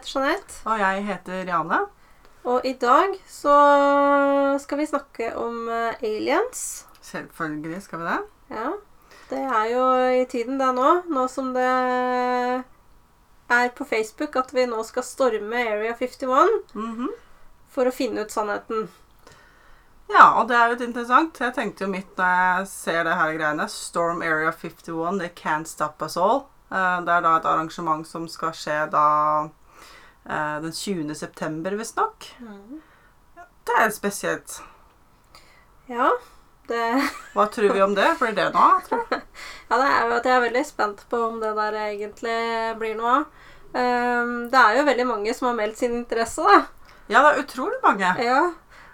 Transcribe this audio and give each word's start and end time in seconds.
heter 0.00 0.12
Jeanette. 0.20 0.60
Og 0.66 0.78
jeg 0.80 1.04
heter 1.06 1.44
Jane. 1.48 1.80
Og 2.44 2.64
i 2.64 2.72
dag 2.80 3.12
så 3.28 3.54
skal 4.62 4.78
vi 4.80 4.86
snakke 4.88 5.32
om 5.36 5.68
eh, 5.68 5.94
aliens. 6.02 6.86
Selvfølgelig 7.04 7.82
skal 7.84 8.00
vi 8.00 8.04
det. 8.08 8.20
Ja. 8.50 8.70
Det 9.30 9.38
er 9.46 9.66
jo 9.70 9.84
i 10.22 10.24
tiden 10.26 10.58
det 10.58 10.70
nå. 10.74 11.02
Nå 11.12 11.26
som 11.30 11.52
det 11.54 11.66
er 13.50 13.68
på 13.76 13.84
Facebook 13.86 14.36
at 14.40 14.50
vi 14.54 14.64
nå 14.66 14.80
skal 14.86 15.02
storme 15.06 15.60
Area 15.68 15.92
51 15.94 16.74
Mhm. 16.74 17.08
for 17.70 17.84
å 17.86 17.92
finne 17.94 18.22
ut 18.24 18.30
sannheten. 18.32 18.88
Ja, 20.10 20.40
og 20.40 20.48
det 20.48 20.56
er 20.56 20.64
jo 20.66 20.74
litt 20.74 20.88
interessant. 20.88 21.38
Jeg 21.38 21.54
tenkte 21.54 21.84
jo 21.84 21.90
mitt 21.92 22.16
når 22.18 22.26
jeg 22.58 22.66
ser 22.66 23.04
det 23.04 23.14
her 23.14 23.36
greiene. 23.36 23.68
Storm 23.70 24.22
Area 24.22 24.50
51, 24.50 25.18
they 25.20 25.28
can't 25.28 25.66
stop 25.68 26.02
us 26.02 26.16
all. 26.16 26.46
Eh, 26.72 27.00
Det 27.00 27.08
er 27.08 27.20
da 27.20 27.36
et 27.36 27.44
arrangement 27.44 28.06
som 28.06 28.26
skal 28.28 28.50
skje 28.50 28.90
da 28.90 29.48
den 30.62 30.72
20. 30.72 31.14
september, 31.18 31.74
visstnok. 31.78 32.28
Det 33.66 33.78
er 33.78 33.90
spesielt. 33.94 34.60
Ja, 35.90 36.10
det 36.70 37.08
Hva 37.34 37.46
tror 37.50 37.74
vi 37.74 37.82
om 37.82 37.94
det? 37.94 38.06
Blir 38.20 38.34
det 38.36 38.48
noe 38.54 38.66
av? 38.76 38.82
tror 38.86 39.06
du? 39.10 39.16
Ja, 39.70 39.78
det 39.78 39.86
er 39.86 40.06
jo 40.06 40.16
at 40.16 40.26
jeg 40.26 40.34
er 40.34 40.42
veldig 40.42 40.62
spent 40.66 41.02
på 41.10 41.18
om 41.28 41.36
det 41.42 41.50
der 41.54 41.76
egentlig 41.78 42.38
blir 42.78 42.96
noe 42.98 43.12
av. 43.20 43.26
Um, 43.70 44.32
det 44.50 44.58
er 44.58 44.78
jo 44.80 44.86
veldig 44.88 45.06
mange 45.06 45.34
som 45.34 45.46
har 45.46 45.54
meldt 45.60 45.78
sin 45.78 45.94
interesse, 46.00 46.42
da. 46.42 46.64
Ja, 47.06 47.20
det 47.22 47.28
er 47.30 47.42
utrolig 47.44 47.78
mange. 47.84 48.10
Ja, 48.18 48.40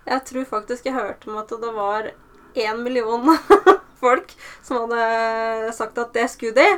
jeg 0.04 0.24
tror 0.28 0.44
faktisk 0.50 0.88
jeg 0.88 0.96
hørte 0.96 1.30
om 1.30 1.38
at 1.40 1.52
det 1.52 1.72
var 1.76 2.10
én 2.56 2.82
million 2.84 3.24
folk 4.02 4.32
som 4.64 4.84
hadde 4.84 5.72
sagt 5.76 5.96
at 6.00 6.12
det 6.16 6.28
skulle 6.32 6.56
de. 6.56 6.68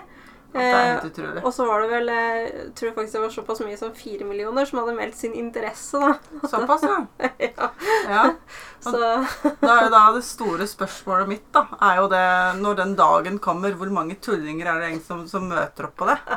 Eh, 0.54 1.42
og 1.44 1.50
så 1.52 1.66
var 1.68 1.82
det 1.84 1.88
vel 1.90 2.08
eh, 2.08 2.36
Jeg 2.48 2.70
tror 2.74 2.94
faktisk 2.96 3.14
det 3.18 3.20
var 3.20 3.32
såpass 3.34 3.60
mye 3.60 3.76
som 3.76 3.90
fire 3.94 4.24
millioner 4.24 4.64
som 4.64 4.78
hadde 4.80 4.94
meldt 4.96 5.18
sin 5.18 5.34
interesse, 5.36 6.00
da. 6.00 6.14
Såpass, 6.48 6.86
ja. 6.88 7.02
ja, 7.50 7.68
ja. 8.08 8.22
Så 8.84 8.98
Da 9.60 9.72
er 9.74 9.84
jo 9.86 9.90
da 9.92 10.02
det 10.14 10.22
store 10.26 10.66
spørsmålet 10.68 11.30
mitt, 11.30 11.46
da, 11.54 11.64
er 11.90 12.00
jo 12.00 12.06
det 12.12 12.22
når 12.60 12.78
den 12.80 12.94
dagen 12.98 13.38
kommer, 13.42 13.74
hvor 13.78 13.90
mange 13.94 14.16
tullinger 14.22 14.70
er 14.70 14.80
det 14.80 14.88
egentlig 14.90 15.08
som, 15.08 15.24
som 15.30 15.48
møter 15.50 15.88
opp 15.88 15.96
på 15.98 16.08
det? 16.10 16.18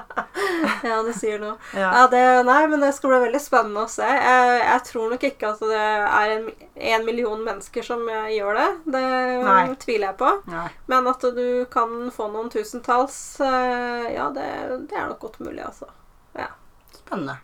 Ja, 0.85 0.97
du 1.05 1.11
sier 1.13 1.39
noe. 1.41 1.55
Ja. 1.77 1.89
Ja, 1.93 2.01
det, 2.09 2.21
nei, 2.45 2.59
men 2.69 2.81
det 2.81 2.91
skal 2.97 3.11
bli 3.11 3.19
veldig 3.23 3.41
spennende 3.41 3.85
å 3.85 3.89
se. 3.91 4.05
Jeg, 4.05 4.59
jeg 4.65 4.83
tror 4.87 5.13
nok 5.13 5.23
ikke 5.27 5.51
at 5.53 5.63
det 5.71 5.81
er 5.81 6.33
en, 6.35 6.47
en 6.91 7.05
million 7.05 7.41
mennesker 7.45 7.85
som 7.85 8.03
eh, 8.09 8.31
gjør 8.35 8.57
det. 8.57 8.67
Det 8.95 9.03
Nei. 9.45 9.63
tviler 9.81 10.09
jeg 10.09 10.17
på. 10.21 10.31
Nei. 10.51 10.67
Men 10.91 11.09
at 11.11 11.25
du 11.37 11.45
kan 11.73 11.95
få 12.13 12.29
noen 12.33 12.49
tusentalls, 12.53 13.17
eh, 13.45 14.11
ja, 14.15 14.29
det, 14.33 14.47
det 14.89 14.97
er 14.97 15.09
nok 15.11 15.21
godt 15.27 15.41
mulig, 15.45 15.61
altså. 15.65 15.89
Spennende. 17.11 17.37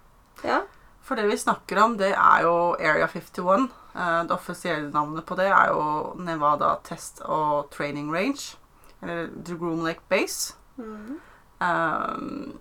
Ja. 0.43 0.61
For 1.03 1.15
det 1.19 1.25
vi 1.27 1.37
snakker 1.37 1.79
om, 1.83 1.97
det 1.99 2.13
er 2.15 2.43
jo 2.45 2.53
Area 2.79 3.07
51. 3.07 3.67
Eh, 3.97 4.23
Det 4.23 4.33
offisielle 4.33 4.91
navnet 4.93 5.25
på 5.25 5.35
det 5.35 5.47
er 5.49 5.71
jo 5.73 6.13
Nevada 6.21 6.75
Test 6.83 7.21
og 7.25 7.71
Training 7.73 8.11
Range. 8.13 8.57
Eller 9.01 9.29
The 9.45 9.57
Groom 9.57 9.83
Lake 9.85 10.01
Base. 10.09 10.53
Mhm. 10.77 11.19
Um, 11.59 12.59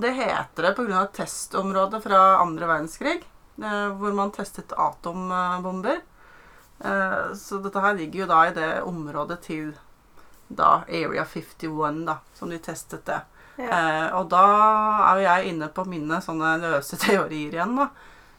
det 0.00 0.10
heter 0.16 0.62
det 0.62 0.74
pga. 0.76 1.06
testområdet 1.06 1.12
testområde 1.16 2.00
fra 2.00 2.40
andre 2.40 2.66
verdenskrig, 2.66 3.22
eh, 3.62 3.88
hvor 3.88 4.14
man 4.14 4.30
testet 4.30 4.72
atombomber. 4.72 6.00
Så 7.34 7.58
dette 7.62 7.80
her 7.80 7.94
ligger 7.94 8.20
jo 8.20 8.26
da 8.26 8.42
i 8.46 8.52
det 8.54 8.82
området 8.82 9.40
til 9.42 9.72
da 10.48 10.84
Area 10.88 11.24
51, 11.24 12.04
da, 12.06 12.18
som 12.34 12.50
de 12.50 12.58
testet 12.58 13.04
det. 13.04 13.20
Ja. 13.58 14.10
Og 14.18 14.28
da 14.30 14.44
er 15.10 15.18
jo 15.18 15.24
jeg 15.24 15.48
inne 15.52 15.68
på 15.74 15.84
mine 15.88 16.20
sånne 16.22 16.54
løse 16.62 16.96
teorier 17.02 17.56
igjen, 17.56 17.74
da. 17.76 17.88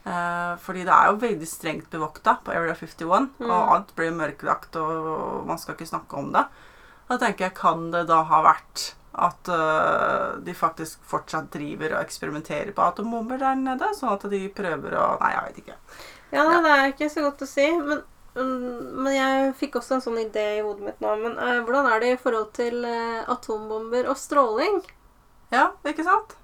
Eh, 0.05 0.53
fordi 0.63 0.85
det 0.87 0.93
er 0.95 1.09
jo 1.11 1.19
veldig 1.21 1.47
strengt 1.47 1.89
bevokta 1.91 2.37
på 2.43 2.53
Area 2.55 2.73
51, 2.75 3.29
Mm. 3.39 3.49
og 3.51 3.73
alt 3.75 3.95
blir 3.95 4.11
mørklagt, 4.15 4.75
og 4.79 5.45
man 5.47 5.57
skal 5.59 5.75
ikke 5.75 5.89
snakke 5.89 6.17
om 6.17 6.31
det. 6.33 6.45
Da 7.09 7.17
tenker 7.17 7.45
jeg, 7.49 7.55
kan 7.57 7.91
det 7.91 8.07
da 8.07 8.23
ha 8.23 8.41
vært 8.45 8.93
at 9.19 9.49
uh, 9.49 10.37
de 10.45 10.53
faktisk 10.53 11.01
fortsatt 11.03 11.49
driver 11.51 11.95
og 11.97 12.03
eksperimenterer 12.05 12.71
på 12.71 12.81
atombomber 12.85 13.39
der 13.41 13.55
nede? 13.57 13.89
Sånn 13.97 14.13
at 14.13 14.23
de 14.31 14.43
prøver 14.55 14.93
å 14.95 15.07
Nei, 15.19 15.31
jeg 15.33 15.43
vet 15.47 15.57
ikke. 15.63 15.77
ja, 16.31 16.43
nei, 16.45 16.61
det 16.63 16.71
er 16.77 16.93
ikke 16.93 17.09
så 17.09 17.25
godt 17.25 17.41
å 17.43 17.47
si. 17.49 17.65
Men, 17.81 18.03
mm, 18.37 18.93
men 19.03 19.13
jeg 19.17 19.53
fikk 19.59 19.75
også 19.81 19.97
en 19.97 20.05
sånn 20.05 20.21
idé 20.21 20.45
i 20.59 20.61
hodet 20.61 20.85
mitt 20.85 21.01
nå. 21.01 21.15
Men 21.25 21.35
uh, 21.41 21.59
hvordan 21.65 21.89
er 21.91 21.99
det 22.05 22.13
i 22.13 22.21
forhold 22.21 22.53
til 22.53 22.85
atombomber 22.85 24.07
og 24.13 24.17
stråling? 24.21 24.79
Ja, 25.51 25.71
ikke 25.83 26.05
sant? 26.07 26.37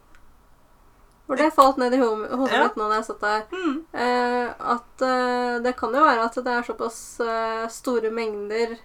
For 1.25 1.35
det 1.39 1.51
falt 1.55 1.77
ned 1.81 1.93
i 1.93 1.97
hodet 1.97 2.31
hodet 2.37 2.53
Ja. 2.53 2.67
nå 2.77 2.87
da 2.91 2.99
jeg 2.99 3.05
satt 3.07 3.21
der. 3.23 3.43
Mm. 3.51 3.77
Eh, 3.93 4.49
at 4.75 5.01
eh, 5.01 5.55
det 5.65 5.75
kan 5.79 5.93
jo 5.97 6.03
være 6.05 6.25
at 6.27 6.35
det 6.45 6.53
er 6.53 6.65
såpass 6.67 6.99
eh, 7.25 7.67
store 7.73 8.11
mengder 8.13 8.75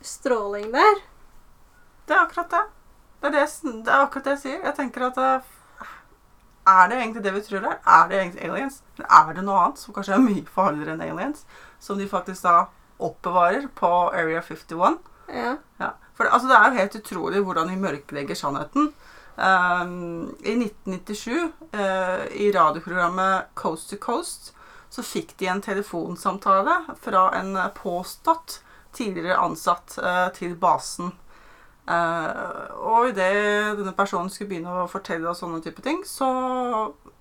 stråling 0.00 0.70
der. 0.72 1.00
Det 2.08 2.16
er 2.16 2.22
akkurat 2.24 2.50
det. 2.50 2.62
Det 3.20 3.28
er, 3.28 3.34
det, 3.36 3.82
det 3.84 3.92
er 3.92 4.00
akkurat 4.06 4.24
det 4.24 4.36
jeg 4.38 4.42
sier. 4.46 4.60
Jeg 4.64 4.76
tenker 4.78 5.04
at 5.10 5.18
eh, 5.20 5.56
Er 6.70 6.88
det 6.88 6.96
egentlig 7.02 7.22
det 7.24 7.34
vi 7.34 7.40
tror 7.44 7.66
er? 7.68 7.78
Er 7.84 8.08
det 8.08 8.18
egentlig 8.20 8.48
aliens? 8.48 8.80
Eller 8.96 9.08
er 9.20 9.34
det 9.36 9.44
noe 9.44 9.60
annet 9.66 9.78
som 9.84 9.94
kanskje 9.96 10.14
er 10.16 10.24
mye 10.24 10.44
farligere 10.56 10.96
enn 10.96 11.04
aliens? 11.04 11.44
Som 11.80 11.98
de 12.00 12.08
faktisk 12.08 12.44
da 12.48 12.56
oppbevarer 13.00 13.68
på 13.76 13.90
Area 14.12 14.40
51? 14.44 14.98
Ja. 15.32 15.56
Ja. 15.80 15.92
For 16.16 16.24
det, 16.24 16.32
altså, 16.32 16.48
det 16.48 16.56
er 16.56 16.66
jo 16.72 16.80
helt 16.80 16.96
utrolig 17.00 17.40
hvordan 17.44 17.68
de 17.72 17.76
mørklegger 17.80 18.36
sannheten. 18.36 18.90
Um, 19.36 20.36
I 20.44 20.56
1997, 20.56 21.52
uh, 21.72 22.26
i 22.32 22.52
radioprogrammet 22.52 23.54
Coast 23.54 23.90
to 23.90 23.96
Coast, 23.96 24.52
så 24.90 25.02
fikk 25.06 25.36
de 25.38 25.46
en 25.46 25.62
telefonsamtale 25.62 26.74
fra 26.98 27.28
en 27.38 27.54
eh, 27.56 27.68
påstått 27.76 28.56
tidligere 28.92 29.36
ansatt 29.38 29.94
uh, 30.02 30.26
til 30.34 30.56
basen. 30.58 31.12
Uh, 31.86 32.66
og 32.74 33.12
idet 33.12 33.78
denne 33.78 33.94
personen 33.94 34.30
skulle 34.30 34.50
begynne 34.50 34.82
å 34.82 34.88
fortelle 34.90 35.30
og 35.30 35.38
sånne 35.38 35.62
type 35.62 35.82
ting, 35.86 36.02
så, 36.06 36.26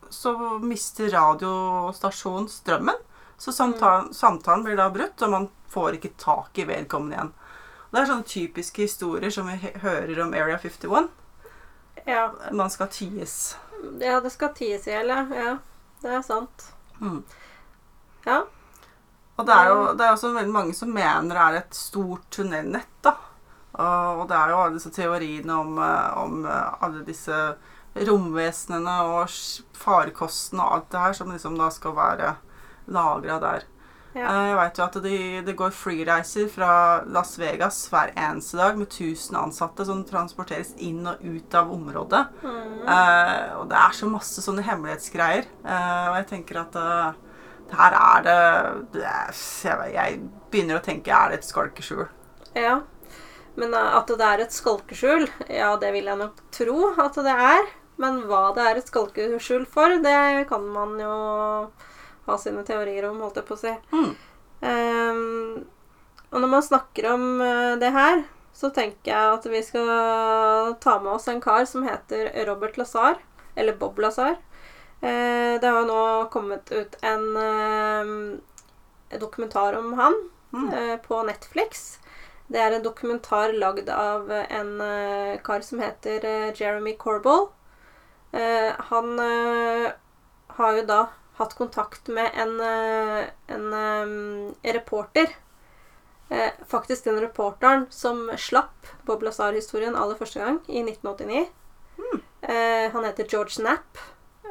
så 0.09 0.33
mister 0.65 1.13
radiostasjonen 1.13 2.49
strømmen. 2.49 3.05
Så 3.37 3.53
samtalen, 3.55 4.09
samtalen 4.17 4.65
blir 4.65 4.81
da 4.81 4.89
brutt, 4.91 5.21
og 5.21 5.31
man 5.31 5.47
får 5.69 5.99
ikke 5.99 6.17
tak 6.19 6.57
i 6.59 6.65
vedkommende 6.67 7.15
igjen. 7.15 7.31
Det 7.89 8.01
er 8.01 8.09
sånne 8.09 8.29
typiske 8.29 8.85
historier 8.85 9.31
som 9.33 9.47
vi 9.49 9.71
hører 9.85 10.25
om 10.25 10.33
Area 10.37 10.57
51. 10.61 11.07
ja. 12.05 12.29
Man 12.51 12.69
skal 12.69 12.87
ties. 12.93 13.57
Ja, 13.99 14.19
det 14.21 14.31
skal 14.33 14.53
ties 14.55 14.87
i 14.87 14.93
hjel, 14.93 15.11
ja. 15.11 15.57
Det 16.01 16.13
er 16.15 16.21
sant. 16.23 16.69
Mm. 16.99 17.23
Ja. 18.25 18.43
Og 19.39 19.47
det 19.47 19.55
er 19.55 19.69
jo 19.71 19.79
det 19.95 20.05
er 20.05 20.13
også 20.13 20.33
veldig 20.35 20.51
mange 20.51 20.75
som 20.75 20.91
mener 20.91 21.31
det 21.31 21.43
er 21.43 21.57
et 21.61 21.75
stort 21.75 22.27
tunnelnett. 22.31 22.91
da. 23.03 23.15
Og 23.79 24.23
og 24.23 24.27
det 24.27 24.35
er 24.35 24.51
jo 24.51 24.61
alle 24.61 24.75
disse 24.75 24.91
teoriene 24.91 25.55
om, 25.55 25.77
eh, 25.77 26.17
om 26.17 26.45
eh, 26.45 26.83
alle 26.83 27.03
disse 27.07 27.37
romvesenene 27.95 28.95
og 29.07 29.29
farkosten 29.77 30.59
og 30.59 30.73
alt 30.73 30.91
det 30.91 30.99
her 30.99 31.13
som 31.13 31.31
liksom 31.31 31.57
da 31.57 31.69
skal 31.69 31.95
være 31.95 32.35
lagra 32.87 33.39
der. 33.39 33.67
Ja. 34.15 34.25
Eh, 34.25 34.47
Jeg 34.49 34.57
vet 34.57 34.79
jo 34.79 34.83
at 34.87 34.97
det, 35.03 35.17
det 35.45 35.55
går 35.59 35.73
flyreiser 35.75 36.47
fra 36.49 36.69
Las 37.13 37.35
Vegas 37.39 37.77
hver 37.91 38.11
eneste 38.17 38.57
dag 38.57 38.77
med 38.79 38.87
1000 38.89 39.37
ansatte 39.37 39.85
som 39.85 40.03
transporteres 40.07 40.73
inn 40.81 41.05
og 41.07 41.21
ut 41.21 41.57
av 41.59 41.71
området. 41.75 42.23
Mm. 42.41 42.85
Eh, 42.89 43.57
og 43.59 43.67
det 43.69 43.77
er 43.79 43.97
så 43.99 44.09
masse 44.09 44.41
sånne 44.45 44.65
hemmelighetsgreier. 44.65 45.49
Eh, 45.63 46.05
og 46.09 46.19
jeg 46.21 46.29
tenker 46.33 46.61
at 46.63 46.79
eh, 46.81 47.25
her 47.79 47.97
er 48.01 48.23
det, 48.25 48.37
det 48.95 49.03
er, 49.05 49.33
jeg, 49.67 49.91
jeg 49.93 50.21
begynner 50.49 50.79
å 50.79 50.85
tenke 50.85 51.13
er 51.13 51.29
det 51.35 51.41
et 51.43 51.51
skalkeskjul. 51.51 52.07
ja. 52.57 52.79
Men 53.59 53.73
eh, 53.75 53.95
at 53.97 54.07
det 54.07 54.23
er 54.25 54.41
et 54.45 54.55
skalkeskjul, 54.55 55.25
ja, 55.51 55.73
det 55.81 55.89
vil 55.93 56.05
jeg 56.07 56.17
nok 56.21 56.37
tro 56.55 56.93
at 57.01 57.17
det 57.25 57.33
er. 57.53 57.69
Men 57.99 58.21
hva 58.29 58.53
det 58.55 58.63
er 58.63 58.77
et 58.79 58.87
skalkeskjul 58.89 59.65
for, 59.67 59.97
det 60.01 60.45
kan 60.47 60.63
man 60.71 60.93
jo 61.01 61.15
ha 62.29 62.37
sine 62.41 62.63
teorier 62.67 63.09
om, 63.09 63.19
holdt 63.23 63.39
jeg 63.41 63.47
på 63.47 63.57
å 63.57 63.61
si. 63.61 63.75
Mm. 63.93 64.11
Um, 64.61 65.65
og 66.29 66.41
når 66.43 66.51
man 66.51 66.65
snakker 66.65 67.07
om 67.13 67.23
eh, 67.41 67.75
det 67.81 67.89
her, 67.95 68.21
så 68.53 68.69
tenker 68.75 69.09
jeg 69.13 69.37
at 69.37 69.45
vi 69.49 69.61
skal 69.63 70.75
ta 70.83 70.97
med 71.01 71.13
oss 71.15 71.29
en 71.31 71.39
kar 71.41 71.63
som 71.65 71.85
heter 71.87 72.29
Robert 72.45 72.77
Lazar. 72.77 73.17
Eller 73.55 73.73
Bob 73.79 73.97
Lazar. 73.99 74.35
Uh, 75.01 75.55
det 75.59 75.63
har 75.63 75.79
jo 75.79 75.87
nå 75.87 76.01
kommet 76.31 76.69
ut 76.71 76.97
en 77.01 77.25
uh, 77.37 79.17
dokumentar 79.19 79.79
om 79.79 79.93
han 79.99 80.19
Mm. 80.49 80.69
uh, 80.73 80.97
på 80.97 81.19
Netflix. 81.23 81.99
Det 82.49 82.57
er 82.57 82.73
en 82.73 82.83
dokumentar 82.83 83.51
lagd 83.53 83.89
av 83.93 84.31
en 84.33 84.71
kar 85.45 85.61
som 85.61 85.77
heter 85.79 86.25
Jeremy 86.57 86.95
Corbell. 86.97 87.51
Han 88.89 89.11
har 90.57 90.79
jo 90.79 90.85
da 90.89 90.97
hatt 91.39 91.55
kontakt 91.57 92.07
med 92.11 92.31
en, 92.35 92.59
en, 92.61 93.69
en 93.73 94.53
eh, 94.61 94.73
reporter. 94.73 95.31
Eh, 96.29 96.51
faktisk 96.67 97.07
den 97.07 97.21
reporteren 97.23 97.87
som 97.89 98.27
slapp 98.37 98.87
Bob 99.07 99.23
Lazar-historien 99.25 99.95
aller 99.97 100.19
første 100.19 100.43
gang, 100.43 100.59
i 100.67 100.83
1989. 100.83 101.47
Eh, 102.41 102.91
han 102.91 103.05
heter 103.05 103.27
George 103.27 103.57
Knapp. 103.57 103.97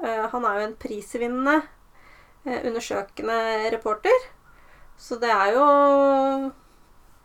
Eh, 0.03 0.25
han 0.33 0.45
er 0.45 0.59
jo 0.59 0.67
en 0.67 0.79
prisvinnende 0.81 1.61
eh, 2.45 2.67
undersøkende 2.67 3.39
reporter. 3.73 4.27
Så 4.99 5.21
det 5.23 5.31
er 5.31 5.55
jo 5.55 5.67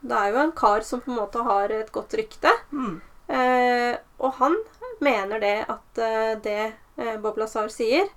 Det 0.04 0.16
er 0.20 0.34
jo 0.34 0.40
en 0.42 0.52
kar 0.52 0.84
som 0.84 1.00
på 1.02 1.12
en 1.12 1.18
måte 1.18 1.44
har 1.48 1.72
et 1.72 1.92
godt 1.92 2.14
rykte. 2.20 2.52
Mm. 2.72 3.02
Eh, 3.28 3.96
og 4.20 4.34
han 4.40 4.58
mener 5.00 5.40
det 5.40 5.58
at 5.72 6.00
eh, 6.04 6.34
det 6.44 6.74
eh, 6.98 7.16
Bob 7.24 7.38
Lazar 7.40 7.72
sier, 7.72 8.10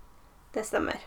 det 0.54 0.66
stemmer. 0.66 0.98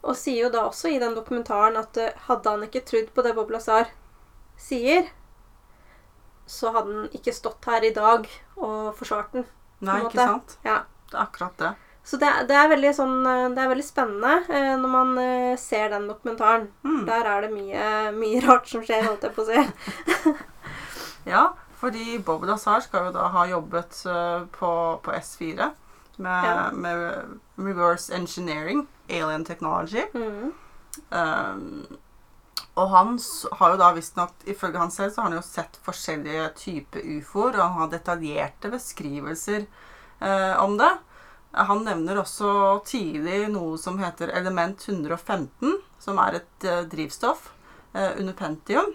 Og 0.00 0.16
sier 0.16 0.46
jo 0.46 0.50
da 0.52 0.62
også 0.68 0.88
i 0.94 1.00
den 1.00 1.12
dokumentaren 1.16 1.76
at 1.76 1.96
eh, 2.00 2.14
hadde 2.28 2.54
han 2.54 2.62
ikke 2.64 2.84
trodd 2.88 3.10
på 3.14 3.24
det 3.26 3.34
Bob 3.36 3.50
Lazar 3.52 3.90
sier, 4.60 5.10
så 6.50 6.72
hadde 6.74 6.94
han 6.96 7.12
ikke 7.16 7.34
stått 7.36 7.68
her 7.68 7.84
i 7.86 7.92
dag 7.94 8.24
og 8.56 8.94
forsvart 8.98 9.36
den. 9.36 9.44
Nei, 9.84 10.00
ikke 10.06 10.18
sant? 10.18 10.56
Ja. 10.66 10.82
Det 11.10 11.18
er 11.18 11.24
akkurat 11.26 11.56
det. 11.60 11.70
Så 12.06 12.16
det, 12.20 12.28
det 12.48 12.56
er 12.56 12.68
veldig 12.70 12.90
sånn 12.96 13.16
eh, 13.28 13.46
Det 13.52 13.60
er 13.60 13.68
veldig 13.70 13.84
spennende 13.84 14.30
eh, 14.48 14.72
når 14.80 14.92
man 14.94 15.10
ser 15.60 15.90
den 15.92 16.06
dokumentaren. 16.08 16.68
Mm. 16.86 17.02
Der 17.08 17.28
er 17.28 17.44
det 17.44 17.50
mye, 17.52 17.88
mye 18.16 18.40
rart 18.46 18.70
som 18.72 18.84
skjer, 18.86 19.04
holdt 19.08 19.26
jeg 19.28 19.36
på 19.36 19.44
å 19.44 19.50
si. 19.50 20.36
Ja, 21.28 21.50
fordi 21.76 22.16
Bob 22.24 22.46
Lazar 22.48 22.80
skal 22.80 23.10
jo 23.10 23.12
da 23.12 23.26
ha 23.34 23.42
jobbet 23.50 23.98
på, 24.56 24.70
på 25.04 25.12
S4 25.18 25.66
med, 26.16 26.46
Ja. 26.48 26.70
med 26.72 27.36
reverse 27.60 28.08
engineering, 28.16 28.86
alien 29.10 29.44
technology. 29.44 30.06
Mm. 30.14 30.52
Um, 31.10 31.98
og 32.78 32.88
han 32.94 33.18
har 33.58 33.72
jo 33.72 33.78
da 33.80 33.90
visstnok, 33.96 34.32
ifølge 34.48 34.80
han 34.80 34.92
selv, 34.94 35.12
så 35.12 35.20
har 35.20 35.30
han 35.30 35.38
jo 35.40 35.44
sett 35.44 35.78
forskjellige 35.84 36.48
typer 36.60 37.04
ufoer, 37.18 37.58
og 37.58 37.64
han 37.64 37.82
har 37.82 37.92
detaljerte 37.92 38.70
beskrivelser 38.72 39.66
eh, 39.66 40.54
om 40.62 40.76
det. 40.80 40.90
Han 41.58 41.82
nevner 41.84 42.20
også 42.22 42.78
tidlig 42.86 43.48
noe 43.50 43.74
som 43.80 43.98
heter 44.00 44.30
element 44.38 44.86
115, 44.86 45.80
som 46.00 46.20
er 46.22 46.38
et 46.38 46.66
eh, 46.70 46.84
drivstoff 46.92 47.50
eh, 47.92 48.12
under 48.20 48.36
Pentium. 48.38 48.94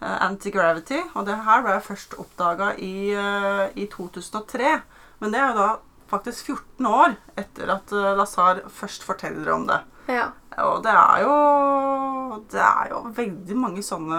eh, 0.00 0.16
Anti-gravity. 0.26 1.02
Og 1.14 1.28
det 1.28 1.36
her 1.46 1.62
ble 1.66 1.76
først 1.84 2.16
oppdaga 2.18 2.72
i, 2.80 3.12
eh, 3.12 3.66
i 3.76 3.86
2003. 3.92 4.80
Men 5.20 5.32
det 5.32 5.40
er 5.40 5.52
jo 5.52 5.60
da 5.60 5.68
faktisk 6.10 6.52
14 6.52 6.86
år 6.86 7.16
etter 7.38 7.70
at 7.76 7.92
eh, 7.92 8.14
Lazar 8.18 8.62
først 8.72 9.06
forteller 9.06 9.52
om 9.54 9.66
det. 9.68 9.80
Ja. 10.10 10.30
Og 10.62 10.84
det 10.84 10.92
er 10.94 11.22
jo 11.24 11.36
Det 12.52 12.60
er 12.62 12.90
jo 12.92 13.00
veldig 13.16 13.56
mange 13.58 13.82
sånne 13.82 14.18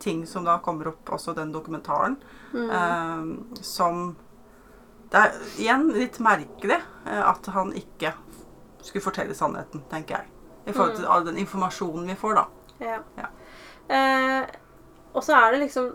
ting 0.00 0.22
som 0.26 0.46
da 0.46 0.56
kommer 0.64 0.88
opp 0.92 1.10
også 1.16 1.34
i 1.34 1.38
den 1.40 1.52
dokumentaren. 1.52 2.16
Mm. 2.52 2.70
Eh, 2.70 3.62
som 3.62 4.16
Det 5.10 5.20
er 5.20 5.34
igjen 5.58 5.88
litt 5.94 6.18
merkelig 6.24 6.80
eh, 6.80 7.22
at 7.22 7.46
han 7.54 7.72
ikke 7.78 8.14
skulle 8.84 9.04
fortelle 9.04 9.34
sannheten, 9.36 9.84
tenker 9.90 10.18
jeg. 10.18 10.30
I 10.66 10.72
forhold 10.72 10.96
til 10.96 11.08
all 11.08 11.24
den 11.26 11.38
informasjonen 11.40 12.08
vi 12.08 12.16
får, 12.16 12.38
da. 12.40 12.44
Ja. 12.80 12.98
Ja. 13.16 13.28
Eh, 13.94 14.46
og 15.14 15.24
så 15.24 15.36
er 15.36 15.52
det 15.52 15.60
liksom 15.66 15.92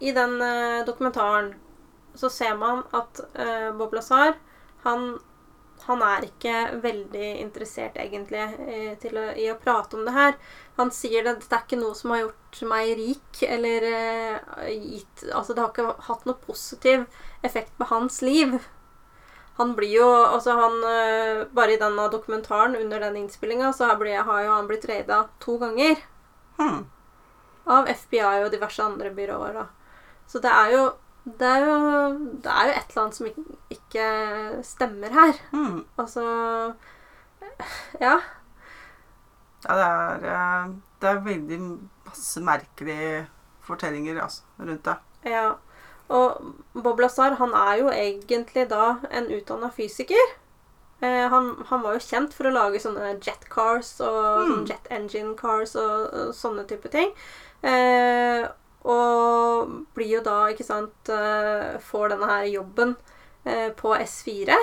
I 0.00 0.12
den 0.14 0.40
eh, 0.42 0.84
dokumentaren 0.86 1.52
så 2.14 2.30
ser 2.30 2.56
man 2.60 2.82
at 2.92 3.20
uh, 3.38 3.70
Bob 3.76 3.94
Lazar 3.96 4.34
han, 4.82 5.18
han 5.86 6.02
er 6.02 6.26
ikke 6.26 6.56
veldig 6.82 7.28
interessert 7.40 7.96
egentlig 8.02 8.42
i, 8.66 8.80
til 9.02 9.16
å, 9.18 9.28
i 9.38 9.48
å 9.52 9.58
prate 9.62 9.96
om 9.96 10.04
det 10.06 10.14
her. 10.16 10.36
Han 10.80 10.90
sier 10.94 11.24
det, 11.24 11.36
det 11.46 11.56
er 11.56 11.64
ikke 11.64 11.80
noe 11.80 11.94
som 11.98 12.14
har 12.14 12.24
gjort 12.24 12.62
meg 12.70 12.92
rik, 12.98 13.42
eller 13.46 13.88
uh, 13.88 14.68
gitt 14.68 15.26
Altså, 15.30 15.54
det 15.54 15.64
har 15.64 15.72
ikke 15.72 16.06
hatt 16.08 16.28
noe 16.28 16.46
positiv 16.46 17.06
effekt 17.46 17.74
på 17.78 17.88
hans 17.92 18.20
liv. 18.26 18.58
Han 19.60 19.74
blir 19.78 19.94
jo 20.00 20.08
Altså, 20.08 20.56
han 20.56 20.78
uh, 20.82 21.44
Bare 21.54 21.76
i 21.76 21.80
denne 21.80 22.08
dokumentaren, 22.12 22.76
under 22.76 23.00
den 23.06 23.20
innspillinga, 23.22 23.72
så 23.72 23.92
har 23.92 24.02
jo 24.46 24.56
han 24.56 24.70
blitt 24.70 24.88
raida 24.90 25.26
to 25.40 25.58
ganger 25.62 26.00
Hmm. 26.58 26.84
av 27.64 27.88
FBI 27.88 28.44
og 28.44 28.50
diverse 28.52 28.82
andre 28.84 29.10
byråer. 29.10 29.54
Da. 29.56 29.66
Så 30.28 30.38
det 30.42 30.50
er 30.52 30.72
jo 30.74 30.82
det 31.24 31.46
er 31.48 31.64
jo, 31.66 31.74
det 32.42 32.50
er 32.50 32.66
jo 32.66 32.72
et 32.76 32.88
eller 32.90 33.02
annet 33.02 33.14
som 33.18 33.26
ikke, 33.26 33.44
ikke 33.70 34.06
stemmer 34.66 35.12
her. 35.14 35.36
Mm. 35.52 35.84
Altså 35.98 36.24
Ja. 38.00 38.16
Ja, 39.62 39.74
det 39.78 39.84
er, 39.86 40.24
eh, 40.32 40.72
det 41.02 41.08
er 41.12 41.20
veldig 41.26 41.58
masse 42.06 42.40
merkelige 42.42 43.26
fortellinger 43.62 44.18
altså, 44.22 44.42
rundt 44.58 44.84
det. 44.84 44.96
ja. 45.30 45.52
Og 46.12 46.42
Bob 46.82 46.98
Lazar 47.00 47.34
han 47.38 47.54
er 47.56 47.76
jo 47.80 47.88
egentlig 47.88 48.66
da 48.68 48.96
en 49.10 49.30
utdanna 49.32 49.70
fysiker. 49.72 50.32
Eh, 51.00 51.28
han, 51.32 51.46
han 51.70 51.82
var 51.82 51.94
jo 51.96 52.02
kjent 52.04 52.34
for 52.36 52.44
å 52.44 52.52
lage 52.52 52.80
sånne 52.82 53.14
jet 53.24 53.46
cars 53.48 53.94
og 54.04 54.42
Mm. 54.42 54.50
sånne 54.50 54.66
jet 54.68 54.90
engine 54.90 55.32
cars 55.38 55.72
og, 55.76 56.12
og 56.12 56.34
sånne 56.36 56.66
type 56.68 56.90
ting. 56.92 57.14
Eh, 57.62 58.44
og 58.82 59.70
blir 59.94 60.16
jo 60.16 60.22
da, 60.26 60.48
ikke 60.50 60.66
sant, 60.66 61.10
eh, 61.10 61.78
får 61.86 62.12
denne 62.12 62.28
her 62.30 62.48
jobben 62.50 62.96
eh, 63.44 63.70
på 63.78 63.94
S4, 63.94 64.56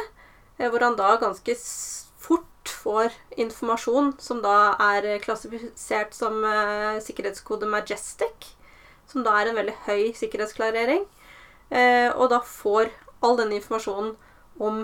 eh, 0.57 0.67
hvor 0.67 0.83
han 0.83 0.97
da 0.99 1.13
ganske 1.21 1.55
fort 2.19 2.45
får 2.69 3.15
informasjon 3.39 4.13
som 4.21 4.41
da 4.43 4.75
er 4.91 5.07
klassifisert 5.23 6.13
som 6.13 6.43
sikkerhetskode 7.01 7.69
Majestic, 7.71 8.51
som 9.09 9.23
da 9.25 9.39
er 9.39 9.49
en 9.49 9.57
veldig 9.57 9.75
høy 9.87 10.11
sikkerhetsklarering, 10.13 11.07
og 12.19 12.25
da 12.29 12.41
får 12.45 12.91
all 13.25 13.39
denne 13.39 13.57
informasjonen 13.57 14.11
om 14.61 14.83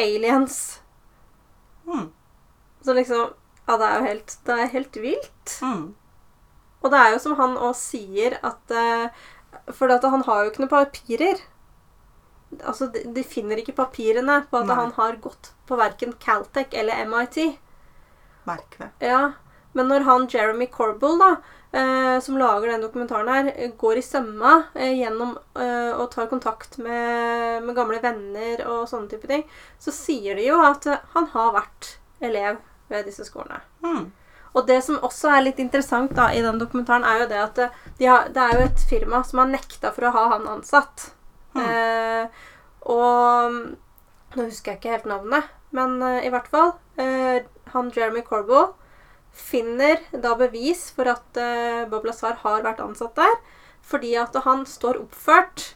aliens. 0.00 0.80
Mm. 1.84 2.08
Så 2.80 2.94
liksom 2.96 3.34
Ja, 3.66 3.76
det 3.78 3.86
er 3.86 3.98
jo 3.98 4.06
helt, 4.06 4.38
det 4.46 4.54
er 4.58 4.72
helt 4.72 4.96
vilt. 4.98 5.52
Hmm. 5.60 5.84
Og 6.82 6.90
det 6.90 6.98
er 6.98 7.14
jo 7.14 7.22
som 7.22 7.38
han 7.38 7.56
òg 7.58 7.74
sier, 7.78 8.38
at 8.42 8.74
eh, 8.74 9.24
For 9.70 9.92
at 9.92 10.04
han 10.04 10.24
har 10.26 10.42
jo 10.42 10.50
ikke 10.50 10.64
noen 10.64 10.72
papirer. 10.72 11.42
Altså, 12.60 12.88
de, 12.92 13.04
de 13.14 13.24
finner 13.24 13.60
ikke 13.60 13.76
papirene 13.76 14.42
på 14.50 14.60
at 14.60 14.68
Nei. 14.68 14.76
han 14.76 14.90
har 14.96 15.20
gått 15.24 15.52
på 15.68 15.78
verken 15.78 16.14
Caltech 16.20 16.74
eller 16.76 17.04
MIT. 17.08 17.38
Merkelig. 18.48 18.90
Ja, 18.98 19.32
Men 19.72 19.88
når 19.88 20.04
han 20.04 20.26
Jeremy 20.28 20.66
Corbell, 20.68 21.16
da, 21.20 21.30
eh, 21.72 22.20
som 22.20 22.36
lager 22.36 22.68
den 22.68 22.82
dokumentaren 22.82 23.28
her, 23.28 23.70
går 23.80 24.00
i 24.00 24.02
sømma 24.04 24.56
eh, 24.74 24.92
gjennom 24.98 25.38
eh, 25.56 25.92
og 25.96 26.10
tar 26.12 26.28
kontakt 26.28 26.76
med, 26.78 27.62
med 27.64 27.76
gamle 27.78 28.00
venner 28.02 28.66
og 28.66 28.82
sånne 28.90 29.08
type 29.08 29.30
ting, 29.30 29.46
så 29.80 29.94
sier 29.96 30.36
de 30.36 30.44
jo 30.50 30.58
at 30.66 30.90
han 31.14 31.30
har 31.32 31.54
vært 31.56 31.94
elev 32.20 32.60
ved 32.92 33.08
disse 33.08 33.24
skolene. 33.24 33.62
Hmm. 33.80 34.10
Og 34.52 34.66
det 34.68 34.82
som 34.84 35.00
også 35.00 35.30
er 35.32 35.46
litt 35.46 35.60
interessant 35.62 36.12
da 36.16 36.28
i 36.34 36.42
den 36.44 36.60
dokumentaren, 36.60 37.06
er 37.08 37.22
jo 37.22 37.30
det 37.30 37.40
at 37.40 37.60
eh, 37.64 37.78
de 37.98 38.10
har, 38.10 38.28
det 38.32 38.42
er 38.42 38.58
jo 38.58 38.66
et 38.66 38.84
firma 38.88 39.22
som 39.24 39.42
har 39.42 39.52
nekta 39.52 39.92
for 39.96 40.08
å 40.08 40.12
ha 40.16 40.26
han 40.34 40.48
ansatt. 40.58 41.08
Mm. 41.56 41.64
Eh, 41.64 42.44
og 42.92 43.58
Nå 44.32 44.46
husker 44.48 44.72
jeg 44.72 44.80
ikke 44.80 44.94
helt 44.94 45.10
navnet, 45.10 45.48
men 45.76 45.98
eh, 46.00 46.22
i 46.24 46.30
hvert 46.32 46.46
fall 46.48 46.70
eh, 47.00 47.44
Han 47.74 47.90
Jeremy 47.92 48.22
Corbell 48.24 48.70
finner 49.32 50.00
da 50.12 50.32
bevis 50.40 50.86
for 50.96 51.08
at 51.12 51.40
eh, 51.40 51.84
Bob 51.88 52.06
Lazar 52.08 52.38
har 52.40 52.64
vært 52.64 52.80
ansatt 52.84 53.16
der, 53.16 53.36
fordi 53.84 54.14
at 54.20 54.36
han 54.46 54.64
står 54.68 55.00
oppført 55.02 55.72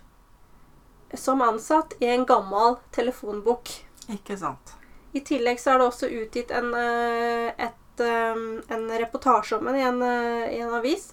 som 1.16 1.44
ansatt 1.44 1.94
i 2.00 2.08
en 2.12 2.26
gammel 2.28 2.76
telefonbok. 2.96 3.70
Ikke 4.12 4.36
sant. 4.40 4.74
I 5.16 5.22
tillegg 5.24 5.60
så 5.60 5.72
er 5.72 5.80
det 5.80 5.88
også 5.88 6.10
utgitt 6.12 6.52
en, 6.52 6.72
eh, 6.76 7.68
et, 7.96 8.04
eh, 8.06 8.76
en 8.76 8.88
reportasje 8.98 9.58
om 9.58 9.66
henne 9.66 9.80
i 9.80 9.86
en, 9.88 10.02
eh, 10.02 10.56
i 10.56 10.60
en 10.60 10.74
avis, 10.74 11.12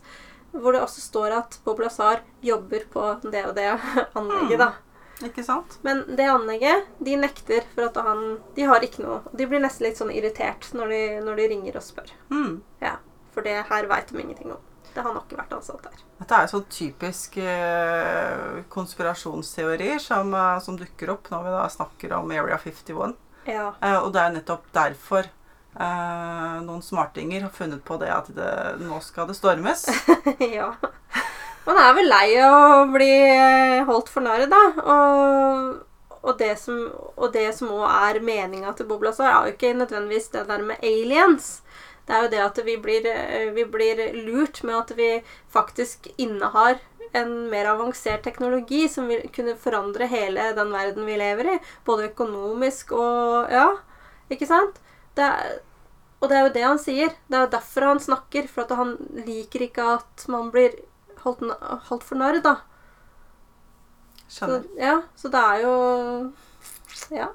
hvor 0.51 0.73
det 0.73 0.83
også 0.83 1.01
står 1.01 1.31
at 1.31 1.59
Bob 1.65 1.79
Lazar 1.79 2.21
jobber 2.41 2.85
på 2.91 3.05
det 3.23 3.45
og 3.47 3.55
det 3.55 3.69
anlegget, 4.19 4.59
da. 4.59 4.73
Ikke 5.23 5.43
sant? 5.45 5.77
Men 5.81 6.03
det 6.17 6.27
anlegget, 6.27 6.89
de 6.99 7.15
nekter 7.15 7.63
for 7.75 7.85
at 7.85 7.95
han 8.01 8.39
De 8.55 8.65
har 8.67 8.81
ikke 8.83 9.03
noe 9.05 9.21
De 9.31 9.45
blir 9.47 9.61
nesten 9.61 9.85
litt 9.85 9.99
sånn 10.01 10.11
irritert 10.11 10.65
når 10.73 10.89
de, 10.89 11.01
når 11.23 11.37
de 11.39 11.47
ringer 11.53 11.77
og 11.79 11.85
spør. 11.85 12.09
Mm. 12.33 12.61
Ja, 12.81 12.97
For 13.31 13.45
det 13.45 13.61
her 13.69 13.87
veit 13.87 14.09
de 14.11 14.19
ingenting 14.19 14.51
om. 14.51 14.61
Det 14.93 15.01
har 15.01 15.13
nok 15.13 15.31
vært 15.33 15.53
ansatt 15.55 15.85
der. 15.85 16.01
Dette 16.19 16.37
er 16.37 16.49
sånn 16.51 16.65
typisk 16.69 17.37
eh, 17.41 18.59
konspirasjonsteorier 18.73 20.01
som, 20.01 20.33
eh, 20.37 20.59
som 20.65 20.77
dukker 20.77 21.13
opp 21.15 21.31
når 21.31 21.47
vi 21.47 21.53
da 21.55 21.63
snakker 21.77 22.13
om 22.19 22.33
Area 22.33 22.59
51. 22.61 23.15
Ja. 23.49 23.71
Eh, 23.81 23.97
og 23.97 24.11
det 24.13 24.21
er 24.21 24.35
nettopp 24.35 24.67
derfor 24.75 25.29
eh, 25.79 26.59
noen 26.65 26.83
smartinger 26.85 27.45
har 27.45 27.53
funnet 27.53 27.83
på 27.85 27.97
det 28.01 28.11
at 28.13 28.29
det, 28.35 28.51
nå 28.83 28.99
skal 29.05 29.29
det 29.29 29.37
stormes. 29.37 29.87
ja. 30.57 30.73
Man 31.63 31.79
er 31.79 31.95
vel 31.95 32.09
lei 32.11 32.27
av 32.43 32.59
å 32.59 32.85
bli 32.91 33.11
holdt 33.87 34.11
for 34.11 34.25
narr, 34.25 34.45
da. 34.51 34.63
Og, 34.83 36.19
og 36.23 36.37
det 36.39 36.55
som 36.59 36.79
og 37.15 37.31
det 37.35 37.49
som 37.55 37.71
òg 37.71 37.85
er 37.87 38.23
meninga 38.23 38.73
til 38.75 38.89
Bob 38.89 39.05
Lazar, 39.05 39.31
er 39.31 39.47
jo 39.47 39.55
ikke 39.55 39.75
nødvendigvis 39.77 40.31
det 40.33 40.47
der 40.49 40.65
med 40.65 40.83
aliens. 40.83 41.61
Det 42.03 42.15
er 42.15 42.25
jo 42.25 42.31
det 42.33 42.41
at 42.43 42.57
vi 42.67 42.75
blir, 42.83 43.05
eh, 43.07 43.51
vi 43.55 43.63
blir 43.63 44.01
lurt 44.25 44.63
med 44.63 44.75
at 44.75 44.97
vi 44.97 45.11
faktisk 45.53 46.09
innehar 46.17 46.81
en 47.13 47.49
mer 47.49 47.69
avansert 47.71 48.23
teknologi 48.25 48.87
som 48.89 49.07
vil 49.07 49.23
kunne 49.35 49.55
forandre 49.55 50.09
hele 50.11 50.49
den 50.57 50.73
verden 50.73 51.05
vi 51.07 51.17
lever 51.21 51.53
i. 51.53 51.59
Både 51.85 52.09
økonomisk 52.11 52.91
og 52.97 53.51
Ja, 53.53 53.69
ikke 54.33 54.49
sant? 54.49 54.82
Det 55.17 55.25
er, 55.27 55.59
og 56.21 56.29
det 56.29 56.37
er 56.37 56.45
jo 56.47 56.53
det 56.55 56.65
han 56.65 56.81
sier. 56.81 57.13
Det 57.27 57.37
er 57.37 57.45
jo 57.45 57.53
derfor 57.57 57.87
han 57.91 58.01
snakker. 58.03 58.47
For 58.51 58.65
at 58.65 58.75
han 58.79 58.95
liker 59.27 59.67
ikke 59.67 59.87
at 59.97 60.25
man 60.31 60.51
blir 60.53 60.75
holdt, 61.23 61.43
holdt 61.89 62.03
for 62.07 62.19
narr, 62.19 62.39
da. 62.43 62.57
Så, 64.27 64.47
Skjønner. 64.47 64.67
ja, 64.81 64.97
så 65.19 65.29
det 65.29 65.45
er 65.45 65.63
jo 65.63 65.73
Ja. 67.13 67.27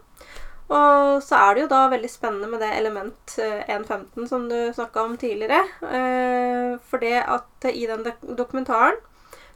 Og 0.68 1.22
så 1.24 1.36
er 1.40 1.54
det 1.54 1.62
jo 1.62 1.68
da 1.70 1.84
veldig 1.88 2.08
spennende 2.12 2.48
med 2.52 2.60
det 2.60 2.68
element 2.76 3.38
eh, 3.40 3.62
1.15 3.72 4.26
som 4.28 4.42
du 4.50 4.56
snakka 4.76 5.00
om 5.06 5.14
tidligere. 5.16 5.62
Eh, 5.80 6.74
for 6.90 7.00
det 7.00 7.22
at 7.24 7.68
i 7.72 7.86
den 7.88 8.04
dokumentaren 8.36 8.98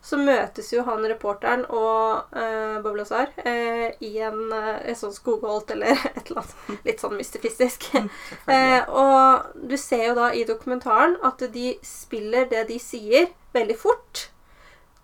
så 0.02 0.18
møtes 0.18 0.73
jo 0.73 0.82
han 0.87 1.04
reporteren 1.06 1.62
og 1.71 2.35
eh, 2.35 2.78
Bob 2.82 2.97
Lazar 2.99 3.30
eh, 3.38 3.92
i 4.02 4.16
en, 4.26 4.40
eh, 4.50 4.80
et 4.90 4.99
sånt 4.99 5.14
skogholt 5.14 5.71
eller 5.71 5.94
et 6.16 6.25
eller 6.26 6.42
annet 6.42 6.88
litt 6.88 7.04
sånn 7.04 7.14
mystifistisk. 7.18 7.87
Selvfølgelig. 7.92 8.56
Eh, 8.56 8.90
og 8.90 9.68
du 9.71 9.76
ser 9.78 10.09
jo 10.09 10.16
da 10.18 10.32
i 10.35 10.42
dokumentaren 10.49 11.14
at 11.23 11.47
de 11.54 11.76
spiller 11.87 12.50
det 12.50 12.66
de 12.73 12.80
sier, 12.82 13.30
veldig 13.54 13.78
fort. 13.78 14.26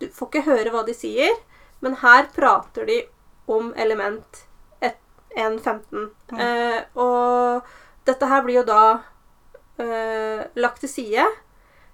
Du 0.03 0.09
får 0.15 0.33
ikke 0.33 0.47
høre 0.51 0.75
hva 0.75 0.83
de 0.89 0.97
sier, 0.97 1.39
men 1.85 2.01
her 2.03 2.27
prater 2.35 2.89
de 2.89 3.01
om 3.49 3.71
element 3.79 4.45
1.15. 5.39 6.11
Mm. 6.31 6.41
Eh, 6.41 6.81
og 6.99 7.63
dette 8.09 8.29
her 8.31 8.43
blir 8.45 8.61
jo 8.61 8.65
da 8.69 8.83
eh, 9.79 10.47
lagt 10.59 10.83
til 10.83 10.91
side. 10.91 11.27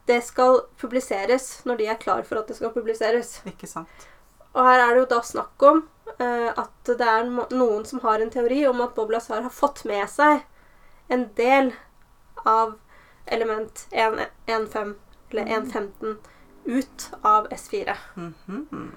Det 0.07 0.21
skal 0.25 0.61
publiseres 0.81 1.65
når 1.65 1.81
de 1.81 1.87
er 1.89 2.01
klar 2.01 2.23
for 2.29 2.41
at 2.41 2.51
det 2.51 2.59
skal 2.59 2.75
publiseres. 2.75 3.39
Ikke 3.49 3.69
sant. 3.71 4.09
Og 4.55 4.63
her 4.67 4.83
er 4.83 4.93
det 4.93 5.05
jo 5.05 5.11
da 5.15 5.21
snakk 5.25 5.65
om 5.67 5.81
uh, 6.21 6.51
at 6.53 6.91
det 6.91 7.09
er 7.09 7.31
noen 7.31 7.87
som 7.89 8.03
har 8.05 8.23
en 8.23 8.31
teori 8.31 8.61
om 8.69 8.83
at 8.85 8.95
Bob 8.95 9.11
Lazar 9.15 9.43
har 9.43 9.55
fått 9.55 9.85
med 9.89 10.07
seg 10.13 10.45
en 11.13 11.27
del 11.39 11.73
av 12.45 12.77
element 13.27 13.87
1- 13.91 14.27
1.5 14.47 14.95
eller 15.31 15.51
1.15 15.57 16.17
ut 16.65 17.11
av 17.23 17.49
S4. 17.49 17.97
Mhm. 18.15 18.93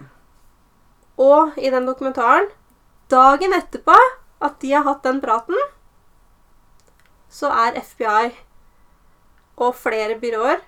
Og 1.18 1.58
i 1.58 1.70
den 1.74 1.88
dokumentaren, 1.88 2.50
dagen 3.10 3.56
etterpå 3.58 3.96
at 4.42 4.60
de 4.62 4.74
har 4.76 4.86
hatt 4.86 5.04
den 5.04 5.22
praten, 5.24 5.58
så 7.30 7.50
er 7.50 7.80
FBI 7.82 8.36
og 9.58 9.74
flere 9.76 10.20
byråer 10.22 10.62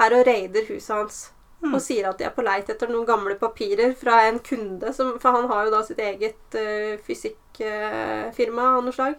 er 0.00 0.16
og 0.16 0.26
raider 0.26 0.66
huset 0.68 0.94
hans. 0.96 1.20
Mm. 1.60 1.74
Og 1.76 1.82
sier 1.84 2.08
at 2.08 2.16
de 2.18 2.24
er 2.24 2.32
på 2.32 2.44
leit 2.44 2.70
etter 2.72 2.88
noen 2.88 3.04
gamle 3.08 3.36
papirer 3.40 3.92
fra 4.00 4.22
en 4.28 4.38
kunde. 4.44 4.94
Som, 4.96 5.18
for 5.20 5.36
han 5.36 5.50
har 5.50 5.66
jo 5.66 5.74
da 5.74 5.82
sitt 5.84 6.00
eget 6.00 6.56
uh, 6.56 6.96
fysikkfirma 7.04 8.70
av 8.78 8.86
noe 8.86 8.96
slag. 8.96 9.18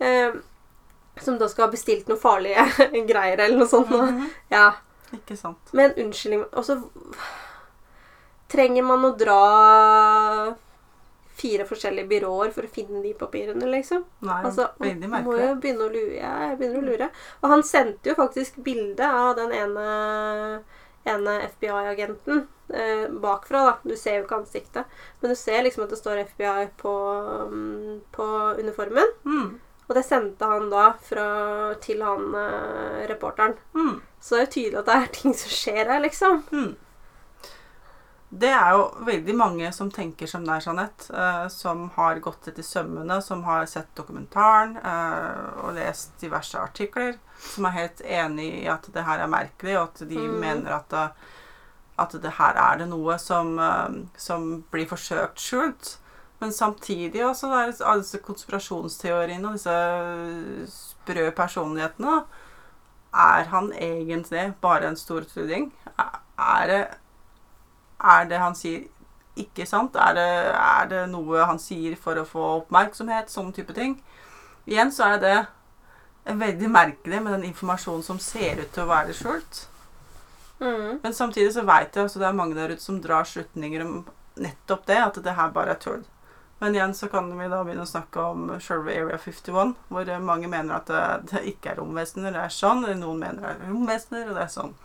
Uh, 0.00 0.40
som 1.20 1.36
da 1.38 1.48
skal 1.52 1.66
ha 1.66 1.72
bestilt 1.74 2.08
noe 2.08 2.20
farlige 2.20 2.64
greier 3.10 3.44
eller 3.44 3.60
noe 3.60 3.68
sånt. 3.68 3.92
Mm 3.92 4.08
-hmm. 4.08 4.28
Ja. 4.48 4.72
Ikke 5.12 5.36
sant. 5.36 5.72
Men 5.72 5.92
unnskyldning 5.96 6.44
Og 6.52 6.64
så 6.64 6.80
trenger 8.48 8.82
man 8.82 9.04
å 9.04 9.16
dra 9.16 10.54
fire 11.42 11.66
forskjellige 11.68 12.08
byråer 12.12 12.52
for 12.54 12.66
å 12.68 12.70
finne 12.72 13.02
de 13.04 13.12
papirene, 13.18 13.66
liksom. 13.74 14.04
Nei, 14.28 14.38
Altså, 14.46 14.68
veldig 14.78 15.10
merkelig. 15.10 15.26
må 15.26 15.36
jo 15.42 15.58
begynne 15.62 15.88
å 15.88 15.92
lure. 15.92 16.14
Ja, 16.20 16.32
jeg 16.48 16.58
begynner 16.60 16.80
å 16.82 16.86
lure. 16.92 17.10
Og 17.42 17.50
han 17.56 17.66
sendte 17.66 18.12
jo 18.12 18.16
faktisk 18.18 18.62
bilde 18.64 19.08
av 19.08 19.34
den 19.40 19.52
ene, 19.58 19.86
ene 21.04 21.36
FBI-agenten 21.50 22.46
eh, 22.72 23.08
bakfra, 23.10 23.64
da. 23.66 23.74
Du 23.82 23.96
ser 23.96 24.20
jo 24.20 24.24
ikke 24.26 24.38
ansiktet, 24.42 24.96
men 25.20 25.34
du 25.34 25.36
ser 25.36 25.62
liksom 25.66 25.84
at 25.84 25.92
det 25.92 26.00
står 26.00 26.22
FBI 26.30 26.70
på, 26.80 26.94
mm, 27.50 28.00
på 28.14 28.28
uniformen. 28.62 29.12
Mm. 29.26 29.50
Og 29.88 29.96
det 29.98 30.04
sendte 30.06 30.46
han 30.48 30.70
da 30.72 30.92
fra, 31.04 31.26
til 31.82 32.00
han 32.06 32.30
eh, 32.38 33.02
reporteren. 33.10 33.58
Mm. 33.74 33.98
Så 34.22 34.36
det 34.36 34.40
er 34.40 34.46
jo 34.46 34.52
tydelig 34.54 34.78
at 34.80 34.88
det 34.88 34.96
er 35.00 35.12
ting 35.18 35.34
som 35.36 35.52
skjer 35.52 35.90
her, 35.90 36.00
liksom. 36.06 36.42
Mm. 36.54 36.72
Det 38.32 38.48
er 38.48 38.70
jo 38.72 38.84
veldig 39.04 39.34
mange 39.36 39.68
som 39.76 39.90
tenker 39.92 40.26
som 40.30 40.44
deg, 40.46 40.62
Jeanette. 40.64 41.10
eh, 41.12 41.48
som 41.52 41.90
har 41.98 42.18
gått 42.24 42.48
etter 42.48 42.62
sømmene, 42.64 43.18
som 43.22 43.42
har 43.44 43.66
sett 43.68 43.90
dokumentaren 43.94 44.76
eh, 44.80 45.64
og 45.66 45.74
lest 45.76 46.14
diverse 46.22 46.56
artikler. 46.58 47.18
Som 47.38 47.66
er 47.68 47.70
helt 47.76 48.00
enig 48.00 48.62
i 48.62 48.66
at 48.72 48.88
det 48.94 49.04
her 49.04 49.18
er 49.20 49.28
merkelig, 49.28 49.76
og 49.76 49.82
at 49.90 50.08
de 50.08 50.16
Mm. 50.16 50.40
mener 50.40 50.72
at 50.78 50.88
det, 50.88 51.10
at 51.98 52.12
det 52.22 52.32
her 52.38 52.54
er 52.56 52.78
det 52.78 52.88
noe 52.88 53.18
som, 53.18 53.58
eh, 53.58 53.88
som 54.16 54.64
blir 54.72 54.86
forsøkt 54.88 55.36
skjult. 55.38 55.98
Men 56.40 56.50
samtidig 56.52 57.20
også 57.22 57.50
det 57.52 57.80
er 57.80 57.86
alle 57.86 58.00
disse 58.02 58.18
konspirasjonsteoriene 58.18 59.46
og 59.46 59.52
disse 59.52 59.76
sprø 60.72 61.30
personlighetene. 61.36 62.24
Er 63.14 63.44
han 63.52 63.72
egentlig 63.72 64.54
bare 64.62 64.88
en 64.88 64.96
stor 64.96 65.20
tudding? 65.20 65.72
Er- 65.98 66.18
Er 66.38 66.66
det 66.66 66.88
er 68.02 68.28
det 68.30 68.40
han 68.42 68.56
sier, 68.58 68.84
ikke 69.38 69.66
sant? 69.68 69.96
Er 69.96 70.16
det, 70.18 70.28
er 70.58 70.88
det 70.90 71.02
noe 71.12 71.46
han 71.48 71.60
sier 71.62 71.96
for 72.00 72.18
å 72.20 72.28
få 72.28 72.46
oppmerksomhet? 72.60 73.32
Sånn 73.32 73.52
type 73.56 73.74
ting. 73.76 73.96
Igjen 74.68 74.92
så 74.94 75.14
er 75.14 75.20
det 75.22 75.36
veldig 76.24 76.70
merkelig 76.70 77.22
med 77.22 77.32
den 77.38 77.50
informasjonen 77.50 78.04
som 78.06 78.18
ser 78.22 78.62
ut 78.62 78.72
til 78.74 78.84
å 78.84 78.90
være 78.90 79.16
skjult. 79.16 79.66
Mm. 80.62 81.00
Men 81.02 81.14
samtidig 81.14 81.54
så 81.56 81.64
veit 81.66 81.96
jeg 81.96 82.06
at 82.06 82.18
det 82.20 82.28
er 82.28 82.38
mange 82.38 82.54
der 82.54 82.74
ute 82.74 82.84
som 82.84 83.00
drar 83.02 83.26
slutninger 83.26 83.82
om 83.82 84.02
nettopp 84.38 84.86
det, 84.86 85.00
at 85.02 85.18
det 85.24 85.34
her 85.38 85.54
bare 85.54 85.74
er 85.74 85.80
tull. 85.82 86.04
Men 86.62 86.76
igjen 86.76 86.94
så 86.94 87.08
kan 87.10 87.26
vi 87.34 87.48
da 87.50 87.64
begynne 87.66 87.82
å 87.82 87.90
snakke 87.90 88.22
om 88.22 88.52
selve 88.62 88.94
Area 88.94 89.18
51, 89.18 89.72
hvor 89.90 90.10
mange 90.22 90.50
mener 90.50 90.76
at 90.76 90.86
det, 90.86 91.02
det 91.32 91.42
ikke 91.50 91.72
er 91.72 91.80
romvesener, 91.82 92.30
det 92.30 92.44
er 92.44 92.54
sånn, 92.54 92.84
eller 92.84 93.00
noen 93.00 93.18
mener 93.24 93.42
det 93.42 93.50
er 93.56 93.72
romvesener, 93.72 94.28
og 94.30 94.38
det 94.38 94.44
er 94.44 94.52
sånn. 94.52 94.76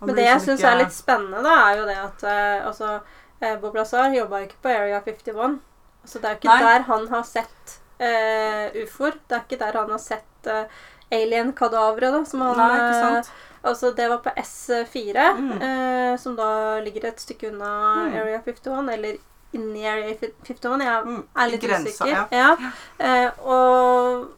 Men 0.00 0.14
det 0.16 0.24
jeg 0.24 0.34
liksom 0.34 0.46
syns 0.48 0.60
ikke- 0.60 0.72
er 0.72 0.78
litt 0.82 0.92
spennende, 0.92 1.42
da, 1.42 1.54
er 1.70 1.76
jo 1.78 1.86
det 1.86 1.96
at 1.96 2.22
uh, 2.24 2.66
altså, 2.68 3.00
uh, 3.42 3.56
Bob 3.60 3.74
Lazar 3.74 4.10
jobba 4.14 4.40
ikke 4.44 4.60
på 4.62 4.68
Area 4.68 5.00
51. 5.00 5.60
Så 6.04 6.20
det 6.20 6.24
er 6.24 6.34
jo 6.34 6.40
ikke 6.40 6.58
Nei. 6.58 6.62
der 6.62 6.82
han 6.82 7.08
har 7.08 7.22
sett 7.24 7.78
uh, 8.00 8.82
ufoer. 8.82 9.12
Det 9.28 9.36
er 9.36 9.40
ikke 9.48 9.58
der 9.58 9.72
han 9.80 9.90
har 9.90 9.98
sett 9.98 10.46
uh, 10.46 10.64
alien-kadaveret, 11.12 12.12
da, 12.12 12.24
som 12.24 12.40
han 12.40 12.56
Nei, 12.56 12.76
ikke 12.76 13.00
sant? 13.00 13.30
Altså, 13.66 13.90
det 13.96 14.08
var 14.10 14.18
på 14.22 14.30
S4, 14.38 15.24
Mm. 15.38 15.62
eh, 15.62 16.16
som 16.18 16.36
da 16.36 16.78
ligger 16.80 17.04
et 17.08 17.18
stykke 17.20 17.48
unna 17.52 17.70
Mm. 18.06 18.14
Area 18.20 18.38
51, 18.46 18.88
eller 18.92 19.16
inni 19.54 19.84
Area 19.86 20.14
51. 20.14 20.80
Jeg 20.84 21.04
Mm, 21.04 21.24
er 21.36 21.48
litt 21.50 21.60
grensa, 21.62 22.04
usikker. 22.04 22.28
ja. 22.30 22.56
Eh, 23.00 23.30
og 23.44 24.28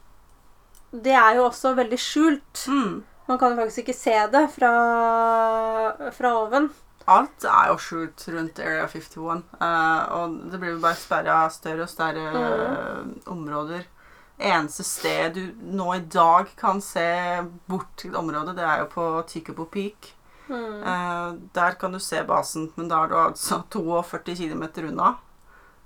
det 0.92 1.12
er 1.12 1.34
jo 1.36 1.44
også 1.50 1.74
veldig 1.76 1.98
skjult. 1.98 2.64
Mm. 2.68 3.04
Man 3.28 3.38
kan 3.38 3.52
jo 3.52 3.60
faktisk 3.60 3.84
ikke 3.84 3.96
se 3.96 4.16
det 4.32 4.44
fra, 4.54 4.72
fra 6.16 6.30
oven. 6.40 6.70
Alt 7.08 7.44
er 7.48 7.70
jo 7.70 7.76
skjult 7.80 8.24
rundt 8.32 8.60
Area 8.60 8.86
51. 8.88 9.44
Uh, 9.60 10.02
og 10.16 10.38
det 10.52 10.60
blir 10.60 10.74
jo 10.74 10.82
bare 10.82 10.96
sperra 10.96 11.38
større 11.52 11.84
og 11.84 11.92
større 11.92 12.26
mm. 12.32 13.14
områder. 13.32 13.86
Eneste 14.38 14.84
sted 14.86 15.34
du 15.34 15.42
nå 15.76 15.88
i 15.96 16.04
dag 16.04 16.52
kan 16.56 16.80
se 16.84 17.04
bort 17.68 17.90
til 17.98 18.16
området, 18.16 18.54
det 18.56 18.64
er 18.64 18.84
jo 18.84 18.90
på 18.92 19.06
Tikubo 19.28 19.66
Peak. 19.72 20.12
Mm. 20.48 20.80
Uh, 20.84 21.36
der 21.56 21.76
kan 21.80 21.92
du 21.92 22.00
se 22.00 22.22
basen, 22.24 22.70
men 22.76 22.88
da 22.88 23.02
er 23.04 23.12
du 23.12 23.16
altså 23.20 23.62
42 23.72 24.36
km 24.38 24.64
unna. 24.88 25.16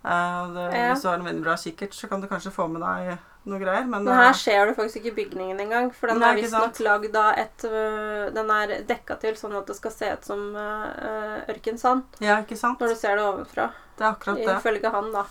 Uh, 0.03 0.55
det, 0.55 0.69
Ja. 0.75 0.89
Hvis 0.93 1.03
du 1.03 1.09
har 1.09 1.19
en 1.19 1.27
veldig 1.27 1.43
bra 1.43 1.57
kikkert, 1.57 1.95
så 1.95 2.09
kan 2.09 2.21
du 2.21 2.31
kanskje 2.31 2.55
få 2.55 2.67
med 2.71 2.83
deg 2.83 3.17
noe 3.49 3.59
greier. 3.61 3.87
Men, 3.89 4.05
Men 4.07 4.15
her 4.15 4.31
eh, 4.31 4.39
ser 4.39 4.69
du 4.69 4.75
faktisk 4.77 5.03
ikke 5.03 5.17
bygningen 5.23 5.61
engang. 5.65 5.91
For 5.97 6.13
den 6.13 6.21
Nei, 6.23 6.33
er 6.33 6.41
visstnok 6.41 6.81
lagd 6.85 7.19
av 7.19 7.41
et 7.43 7.67
øh, 7.69 8.29
Den 8.35 8.53
er 8.55 8.75
dekka 8.89 9.19
til 9.23 9.39
sånn 9.39 9.57
at 9.59 9.69
det 9.71 9.79
skal 9.79 9.95
se 9.95 10.13
ut 10.15 10.29
som 10.29 10.45
øh, 10.55 11.39
ørkensand 11.53 12.23
ja, 12.23 12.41
ikke 12.45 12.59
sant? 12.59 12.81
når 12.83 12.95
du 12.95 13.01
ser 13.01 13.19
det 13.19 13.27
ovenfra. 13.27 13.71
Det 13.99 14.07
er 14.07 14.13
akkurat 14.13 14.41
det. 14.43 14.57
Ifølge 14.61 14.95
han, 14.95 15.11
da. 15.15 15.27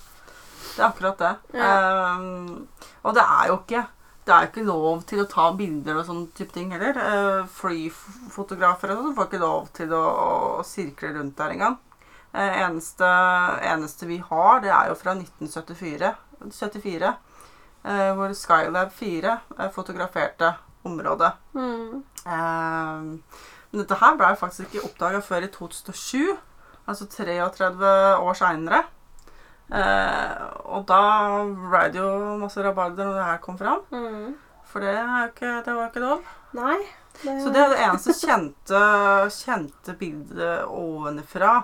Det 0.71 0.83
er 0.83 0.87
akkurat 0.87 1.23
det. 1.23 1.33
Ja. 1.57 1.71
Um, 2.15 2.67
og 3.01 3.17
det 3.17 3.25
er 3.25 3.49
jo 3.51 3.57
ikke 3.63 3.87
det 4.21 4.33
er 4.33 4.43
jo 4.43 4.49
ikke 4.51 4.63
lov 4.67 4.99
til 5.09 5.23
å 5.23 5.29
ta 5.29 5.47
bilder 5.57 5.97
og 5.97 6.03
sånne 6.05 6.27
type 6.37 6.53
ting 6.53 6.69
heller. 6.75 6.97
Uh, 7.01 7.47
Flyfotografer 7.49 8.93
og 8.93 8.99
sånn 9.01 9.15
får 9.17 9.29
ikke 9.31 9.41
lov 9.41 9.71
til 9.75 9.95
å, 9.97 10.01
å 10.59 10.65
sirkle 10.67 11.15
rundt 11.15 11.39
der 11.39 11.55
engang. 11.55 11.79
Uh, 12.31 12.51
eneste, 12.61 13.09
eneste 13.65 14.07
vi 14.07 14.19
har, 14.21 14.61
det 14.63 14.69
er 14.71 14.91
jo 14.91 14.99
fra 14.99 15.15
1974, 15.17 16.13
74, 16.53 17.15
eh, 17.83 18.11
hvor 18.17 18.33
Skylab 18.37 18.93
4 18.95 19.33
eh, 19.59 19.71
fotograferte 19.73 20.53
området. 20.87 21.31
Mm. 21.53 22.03
Eh, 22.25 23.35
men 23.71 23.83
dette 23.83 23.99
her 24.01 24.17
ble 24.19 24.31
faktisk 24.39 24.67
ikke 24.67 24.85
oppdaga 24.89 25.21
før 25.23 25.47
i 25.47 25.51
2007, 25.53 26.37
altså 26.85 27.07
33 27.07 27.91
år 28.19 28.33
seinere. 28.35 28.83
og 29.71 30.81
da 30.87 31.03
ble 31.47 31.83
det 31.93 32.01
jo 32.01 32.37
masse 32.41 32.59
rabalder 32.59 33.05
når 33.07 33.13
det 33.15 33.27
her 33.29 33.37
kom 33.45 33.57
fram. 33.57 33.85
Mm. 33.91 34.33
For 34.67 34.83
det, 34.83 34.95
ikke, 35.29 35.61
det 35.63 35.75
var 35.75 35.87
ikke 35.87 36.03
lov. 36.03 36.25
Nei. 36.55 36.79
Det, 37.21 37.37
Så 37.43 37.51
det 37.51 37.61
er 37.61 37.71
det 37.71 37.79
eneste 37.85 38.15
kjente, 38.15 38.81
kjente 39.35 39.95
bildet 39.99 40.65
ovenfra 40.67 41.61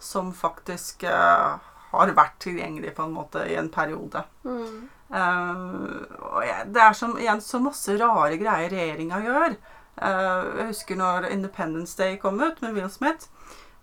som 0.00 0.32
faktisk 0.32 1.04
eh, 1.04 1.60
har 1.90 2.12
vært 2.16 2.38
tilgjengelig 2.40 2.94
på 2.96 3.04
en 3.04 3.14
måte 3.14 3.44
i 3.48 3.56
en 3.60 3.68
periode. 3.72 4.22
Mm. 4.44 4.88
Og 5.10 6.42
jeg, 6.46 6.66
det 6.74 6.82
er 6.84 6.94
som, 6.94 7.16
igjen 7.18 7.42
så 7.42 7.58
masse 7.62 7.96
rare 7.98 8.38
greier 8.38 8.70
regjeringa 8.70 9.22
gjør. 9.24 9.56
Uh, 10.00 10.60
jeg 10.60 10.68
husker 10.70 10.96
når 10.96 11.28
Independence 11.34 11.96
Day 11.98 12.16
kom 12.20 12.38
ut 12.40 12.62
med 12.62 12.76
Will 12.76 12.90
Smith. 12.92 13.26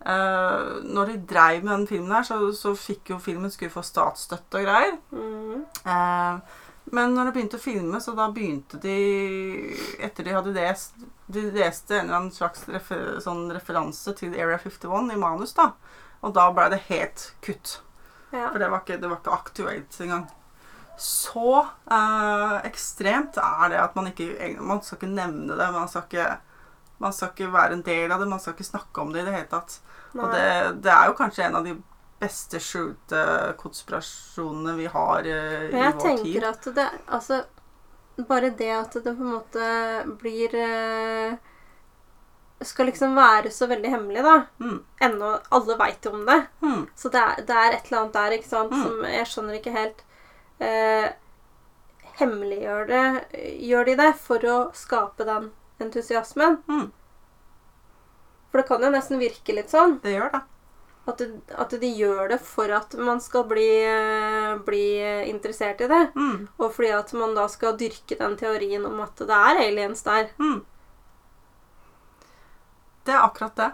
Uh, 0.01 0.79
når 0.87 1.11
de 1.11 1.17
dreiv 1.29 1.65
med 1.65 1.73
den 1.73 1.87
filmen 1.89 2.15
her, 2.15 2.23
så, 2.23 2.39
så 2.55 2.71
fikk 2.77 3.11
jo 3.11 3.19
filmen 3.19 3.51
skulle 3.51 3.73
få 3.73 3.83
statsstøtte 3.85 4.61
og 4.61 4.69
greier. 4.69 4.95
Mm. 5.11 5.67
Men 6.95 7.13
når 7.13 7.27
de 7.27 7.35
begynte 7.35 7.59
å 7.59 7.61
filme, 7.61 7.99
så 7.99 8.13
da 8.15 8.29
begynte 8.31 8.79
de 8.79 8.95
Etter 9.99 10.23
de 10.23 10.35
hadde 10.37 10.53
lest 10.55 10.95
De 11.27 11.43
leste 11.51 11.97
en 11.97 12.05
eller 12.05 12.19
annen 12.21 12.31
slags 12.31 12.63
refer, 12.71 13.17
sånn 13.23 13.49
referanse 13.51 14.13
til 14.15 14.37
Area 14.39 14.59
51 14.61 15.11
i 15.11 15.19
manus, 15.19 15.51
da. 15.57 15.73
Og 16.23 16.31
da 16.37 16.47
ble 16.55 16.69
det 16.71 16.85
helt 16.87 17.25
kutt. 17.43 17.81
Ja. 18.31 18.47
For 18.53 18.61
det 18.61 18.71
var 18.71 18.85
ikke, 18.85 18.99
det 19.01 19.11
var 19.11 19.19
ikke 19.19 19.35
aktuelt 19.35 19.99
engang. 20.03 20.23
Så 20.97 21.51
eh, 21.91 22.55
ekstremt 22.65 23.37
er 23.37 23.69
det 23.69 23.77
at 23.83 23.95
man 23.95 24.07
ikke 24.09 24.55
Man 24.59 24.81
skal 24.81 24.97
ikke 24.97 25.11
nevne 25.13 25.57
det. 25.59 25.67
Man 25.75 25.87
skal 25.91 26.07
ikke, 26.07 26.29
man 27.03 27.13
skal 27.13 27.29
ikke 27.35 27.51
være 27.53 27.73
en 27.77 27.83
del 27.85 28.11
av 28.11 28.19
det. 28.23 28.27
Man 28.31 28.39
skal 28.41 28.55
ikke 28.57 28.63
snakke 28.71 29.01
om 29.03 29.13
det 29.13 29.21
i 29.21 29.27
det 29.27 29.35
hele 29.35 29.51
tatt. 29.51 29.79
Og 30.17 30.31
det, 30.33 30.47
det 30.81 30.89
er 30.93 31.05
jo 31.11 31.17
kanskje 31.19 31.45
en 31.45 31.59
av 31.59 31.67
de 31.67 31.75
beste 32.17 32.57
skjulte 32.63 33.19
konspirasjonene 33.61 34.73
vi 34.79 34.87
har 34.89 35.27
eh, 35.29 35.67
i 35.67 35.73
Men 35.75 35.83
jeg 35.83 35.93
vår 35.93 36.01
tid. 36.01 36.23
tenker 36.23 36.47
at 36.49 36.69
det 36.79 36.87
Altså, 37.13 37.43
bare 38.27 38.49
det 38.57 38.71
at 38.73 38.95
det 38.97 39.03
på 39.13 39.21
en 39.27 39.35
måte 39.35 39.67
blir 40.23 40.55
eh, 40.57 41.35
Skal 42.65 42.89
liksom 42.89 43.13
være 43.13 43.51
så 43.53 43.67
veldig 43.69 43.91
hemmelig, 43.93 44.23
da. 44.25 44.35
Mm. 44.63 44.79
Ennå 45.05 45.35
alle 45.53 45.75
veit 45.77 46.05
om 46.09 46.23
det. 46.25 46.39
Mm. 46.65 46.87
Så 46.97 47.11
det 47.13 47.21
er, 47.21 47.43
det 47.45 47.53
er 47.61 47.75
et 47.77 47.85
eller 47.91 47.99
annet 48.01 48.17
der, 48.17 48.37
ikke 48.39 48.49
sant, 48.49 48.71
Mm. 48.73 48.81
som 48.81 49.05
jeg 49.05 49.27
skjønner 49.29 49.59
ikke 49.59 49.75
helt 49.77 50.01
eh, 50.63 51.07
Hemmeliggjør 52.17 52.87
det 52.89 53.01
Gjør 53.61 53.89
de 53.89 53.95
det 53.99 54.11
for 54.21 54.45
å 54.49 54.57
skape 54.77 55.27
den 55.27 55.51
entusiasmen? 55.83 56.61
Mm. 56.67 56.87
For 58.49 58.61
det 58.61 58.67
kan 58.69 58.85
jo 58.85 58.93
nesten 58.93 59.21
virke 59.21 59.53
litt 59.53 59.69
sånn. 59.69 59.99
Det 60.01 60.15
gjør 60.15 60.31
det. 60.33 60.41
At, 61.07 61.21
det, 61.21 61.27
at 61.55 61.75
de 61.79 61.89
gjør 61.93 62.31
det 62.33 62.39
for 62.43 62.71
at 62.73 62.95
man 62.99 63.21
skal 63.23 63.45
bli, 63.47 63.67
eh, 63.85 64.55
bli 64.65 64.87
interessert 65.29 65.83
i 65.85 65.89
det. 65.91 66.01
Mm. 66.17 66.47
Og 66.57 66.73
fordi 66.73 66.89
at 66.95 67.13
man 67.15 67.37
da 67.37 67.45
skal 67.51 67.77
dyrke 67.79 68.17
den 68.19 68.35
teorien 68.39 68.87
om 68.87 68.97
at 69.05 69.21
det 69.21 69.37
er 69.37 69.61
aliens 69.67 70.01
der. 70.07 70.31
Mm. 70.41 70.65
Det 73.07 73.13
er 73.15 73.23
akkurat 73.23 73.55
det. 73.55 73.69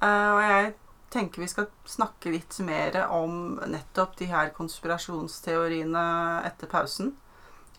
Uh, 0.00 0.30
og 0.34 0.40
jeg 0.44 0.72
tenker 1.14 1.40
vi 1.44 1.48
skal 1.50 1.68
snakke 1.88 2.32
litt 2.34 2.56
mer 2.66 2.96
om 3.14 3.56
nettopp 3.70 4.16
de 4.18 4.26
her 4.30 4.50
konspirasjonsteoriene 4.56 6.02
etter 6.48 6.70
pausen. 6.70 7.14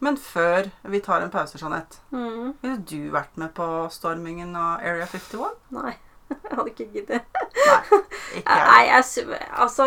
Men 0.03 0.17
før 0.19 0.67
vi 0.91 0.99
tar 1.03 1.23
en 1.23 1.31
pause, 1.31 1.57
Jeanette, 1.59 2.01
Mm. 2.11 2.53
ville 2.61 2.77
du 2.83 3.11
vært 3.11 3.37
med 3.39 3.53
på 3.55 3.67
stormingen 3.91 4.55
av 4.55 4.81
Area 4.83 5.05
51? 5.07 5.53
Nei, 5.71 5.93
jeg 6.29 6.57
hadde 6.57 6.71
ikke 6.73 6.89
giddet. 6.93 7.23
Nei. 7.55 8.01
Ikke 8.35 8.57
jeg. 8.59 8.65
Nei, 8.67 8.81
jeg, 8.89 9.39
altså 9.63 9.85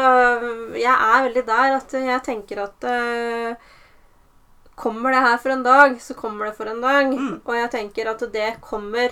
Jeg 0.78 0.94
er 0.94 1.26
veldig 1.28 1.44
der 1.50 1.76
at 1.76 1.92
jeg 1.92 2.22
tenker 2.24 2.62
at 2.64 2.88
uh, 2.88 3.54
Kommer 4.78 5.10
det 5.12 5.20
her 5.26 5.38
for 5.42 5.50
en 5.50 5.62
dag, 5.66 5.96
så 6.00 6.14
kommer 6.14 6.46
det 6.46 6.54
for 6.56 6.70
en 6.70 6.80
dag. 6.80 7.08
Mm. 7.10 7.40
Og 7.44 7.54
jeg 7.58 7.70
tenker 7.72 8.12
at 8.12 8.20
det 8.32 8.52
kommer 8.62 9.10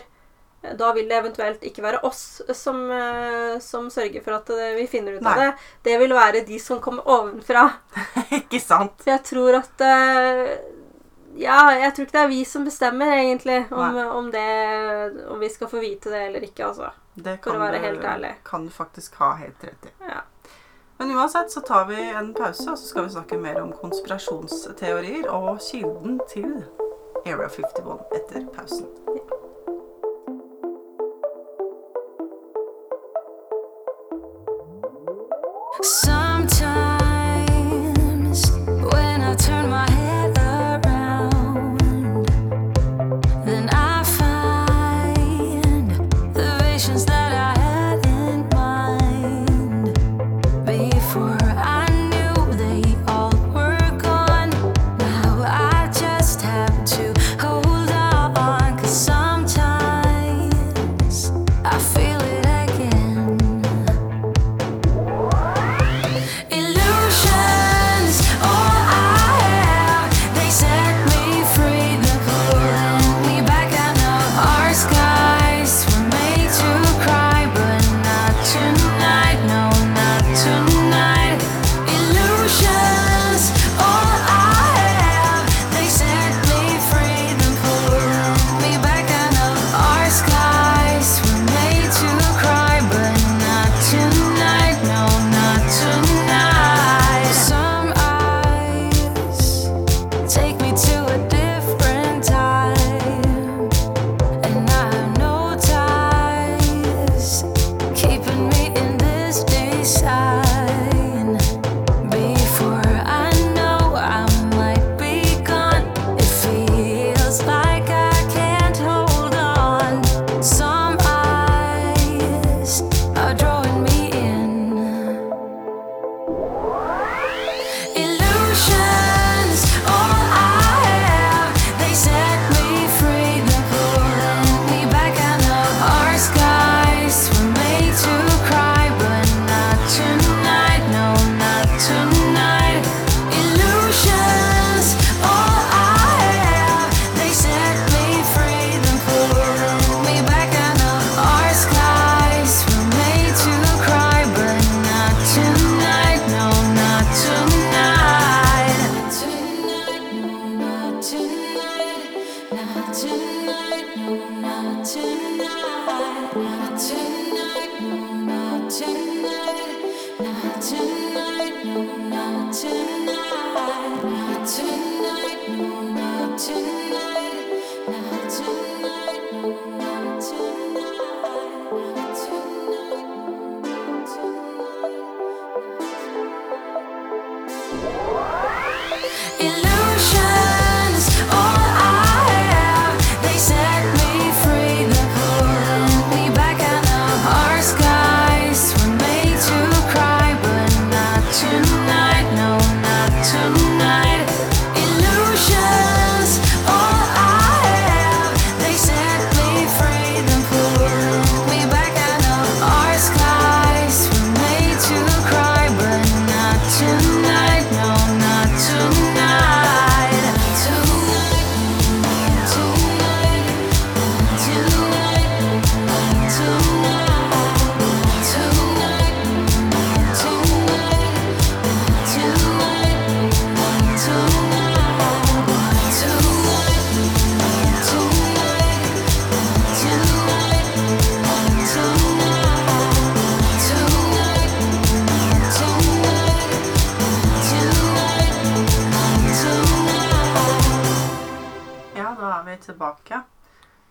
Da 0.79 0.93
vil 0.97 1.09
det 1.09 1.19
eventuelt 1.21 1.65
ikke 1.67 1.85
være 1.85 2.01
oss 2.07 2.43
som, 2.55 2.83
eh, 2.91 3.59
som 3.63 3.91
sørger 3.93 4.25
for 4.25 4.39
at 4.39 4.51
eh, 4.55 4.75
vi 4.79 4.87
finner 4.91 5.19
ut 5.19 5.27
av 5.27 5.41
det. 5.41 5.51
Det 5.87 5.99
vil 6.03 6.15
være 6.17 6.45
de 6.49 6.59
som 6.63 6.81
kommer 6.83 7.07
ovenfra. 7.09 7.69
ikke 8.41 8.61
sant? 8.63 8.99
For 9.05 9.15
jeg 9.15 9.25
tror 9.31 9.61
at 9.63 9.87
eh, 9.87 10.57
Ja, 11.37 11.59
jeg 11.77 11.93
tror 11.93 12.07
ikke 12.07 12.17
det 12.17 12.23
er 12.25 12.31
vi 12.33 12.45
som 12.49 12.65
bestemmer, 12.65 13.11
egentlig, 13.13 13.67
om, 13.71 13.99
om, 14.21 14.31
det, 14.33 14.47
om 15.29 15.43
vi 15.43 15.51
skal 15.53 15.69
få 15.69 15.83
vite 15.83 16.09
det 16.11 16.23
eller 16.31 16.47
ikke. 16.49 16.71
altså. 16.71 16.95
Det 17.17 17.39
For 17.45 17.57
å 17.57 17.61
være 17.61 17.83
helt 17.85 18.05
ærlig. 18.05 18.31
Det 18.39 18.49
kan 18.49 18.65
du 18.65 18.73
faktisk 18.73 19.21
ha 19.21 19.35
helt 19.41 19.65
rett 19.65 19.91
i. 19.91 19.93
Ja. 20.09 20.25
Men 20.99 21.13
uansett 21.17 21.51
så 21.51 21.61
tar 21.61 21.85
vi 21.85 22.01
en 22.11 22.33
pause, 22.35 22.71
og 22.71 22.79
så 22.79 22.87
skal 22.89 23.05
vi 23.05 23.11
snakke 23.11 23.37
mer 23.41 23.61
om 23.61 23.73
konspirasjonsteorier 23.73 25.29
og 25.29 25.59
kilden 25.61 26.21
til 26.33 26.55
Area 27.27 27.49
51 27.49 28.01
etter 28.17 28.47
pausen. 28.57 28.89
Some 35.87 36.26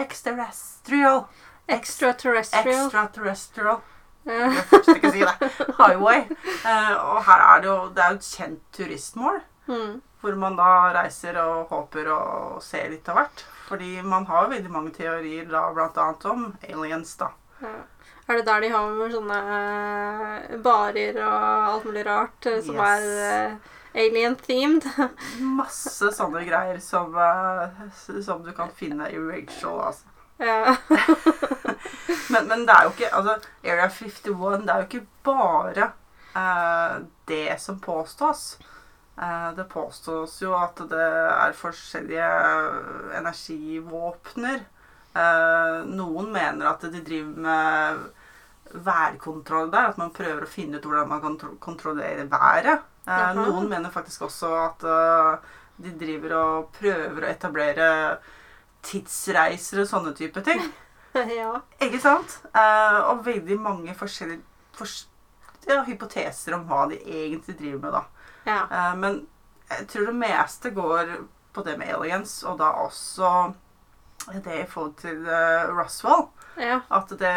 Extraterrestrial. 0.00 1.24
Extraterrestrial. 1.68 2.84
Extraterrestrial. 2.86 3.80
Jeg 4.26 4.96
ikke 4.96 5.10
si 5.14 5.22
det. 5.24 5.50
Highway. 5.78 6.26
Eh, 6.66 6.92
og 7.00 7.22
her 7.24 7.44
er 7.46 7.60
det 7.62 7.68
jo 7.70 7.76
Det 7.96 8.02
er 8.04 8.10
jo 8.14 8.18
et 8.20 8.28
kjent 8.36 8.60
turistmål. 8.76 9.40
Mm. 9.70 9.94
Hvor 10.20 10.36
man 10.36 10.56
da 10.58 10.68
reiser 10.92 11.38
og 11.40 11.70
håper 11.72 12.10
å 12.12 12.20
se 12.60 12.82
litt 12.92 13.08
av 13.08 13.16
hvert. 13.20 13.44
Fordi 13.70 14.02
man 14.02 14.26
har 14.28 14.44
jo 14.44 14.50
veldig 14.52 14.70
mange 14.74 14.92
teorier 14.96 15.46
da 15.48 15.62
blant 15.72 15.96
annet 16.02 16.26
om 16.28 16.46
aliens, 16.68 17.14
da. 17.16 17.30
Ja. 17.62 17.72
Er 18.30 18.36
det 18.38 18.44
der 18.46 18.60
de 18.62 18.68
har 18.70 18.90
med 18.94 19.14
sånne 19.14 19.38
eh, 19.56 20.56
barer 20.62 21.16
og 21.24 21.70
alt 21.72 21.86
mulig 21.88 22.04
rart 22.06 22.46
eh, 22.46 22.60
som 22.62 22.76
Yes. 22.76 23.08
er 23.24 23.56
alien-themed? 24.04 24.84
Masse 25.56 26.12
sånne 26.14 26.44
greier 26.46 26.78
som, 26.84 27.16
som 28.22 28.44
du 28.44 28.52
kan 28.54 28.70
finne 28.76 29.08
i 29.10 29.18
Rachel, 29.18 29.80
altså. 29.88 30.09
Ja. 30.40 30.76
Men, 32.30 32.46
men 32.48 32.66
det 32.66 32.74
er 32.74 32.86
jo 32.86 32.92
ikke 32.94 33.12
Altså, 33.16 33.36
Area 33.64 33.88
51, 33.90 34.66
det 34.66 34.74
er 34.74 34.82
jo 34.82 34.88
ikke 34.88 35.06
bare 35.26 35.90
uh, 36.36 37.00
det 37.28 37.56
som 37.62 37.80
påstås. 37.82 38.58
Uh, 39.18 39.50
det 39.56 39.66
påstås 39.70 40.38
jo 40.42 40.54
at 40.58 40.78
det 40.90 41.06
er 41.06 41.56
forskjellige 41.58 42.30
energivåpner. 43.18 44.62
Uh, 45.10 45.82
noen 45.90 46.30
mener 46.32 46.70
at 46.70 46.86
de 46.86 47.02
driver 47.02 47.46
med 47.46 48.04
værkontroll 48.86 49.72
der. 49.72 49.90
At 49.90 49.98
man 49.98 50.14
prøver 50.14 50.46
å 50.46 50.50
finne 50.50 50.78
ut 50.78 50.86
hvordan 50.86 51.10
man 51.10 51.24
kan 51.24 51.58
kontrollere 51.60 52.28
været. 52.30 52.86
Noen 53.34 53.66
mener 53.66 53.90
faktisk 53.90 54.28
også 54.28 54.50
at 54.60 54.84
de 55.80 55.90
driver 55.98 56.34
og 56.36 56.68
prøver 56.76 57.24
å 57.24 57.30
etablere 57.32 57.86
tidsreiser 58.86 59.82
og 59.82 59.90
sånne 59.90 60.14
type 60.16 60.42
ting. 60.46 60.62
ja. 61.40 61.52
Ikke 61.82 62.00
sant? 62.02 62.38
Uh, 62.54 63.12
og 63.12 63.24
veldig 63.26 63.58
mange 63.60 63.94
forskjellige 63.98 64.42
for, 64.76 64.94
ja, 65.68 65.82
hypoteser 65.88 66.56
om 66.56 66.64
hva 66.68 66.86
de 66.90 67.00
egentlig 67.00 67.58
driver 67.58 67.82
med, 67.84 67.98
da. 67.98 68.30
Ja. 68.46 68.62
Uh, 68.70 68.94
men 69.00 69.20
jeg 69.70 69.88
tror 69.92 70.10
det 70.10 70.16
meste 70.18 70.72
går 70.74 71.12
på 71.54 71.66
det 71.66 71.76
med 71.78 71.94
aliens, 71.94 72.40
og 72.46 72.58
da 72.60 72.72
også 72.84 73.52
det 74.30 74.62
i 74.62 74.66
forhold 74.68 74.96
til 75.00 75.22
uh, 75.26 75.70
Roswell. 75.74 76.28
ja. 76.60 76.80
At 76.90 77.10
det, 77.18 77.36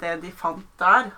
det 0.00 0.16
de 0.22 0.32
fant 0.32 0.66
der 0.78 1.12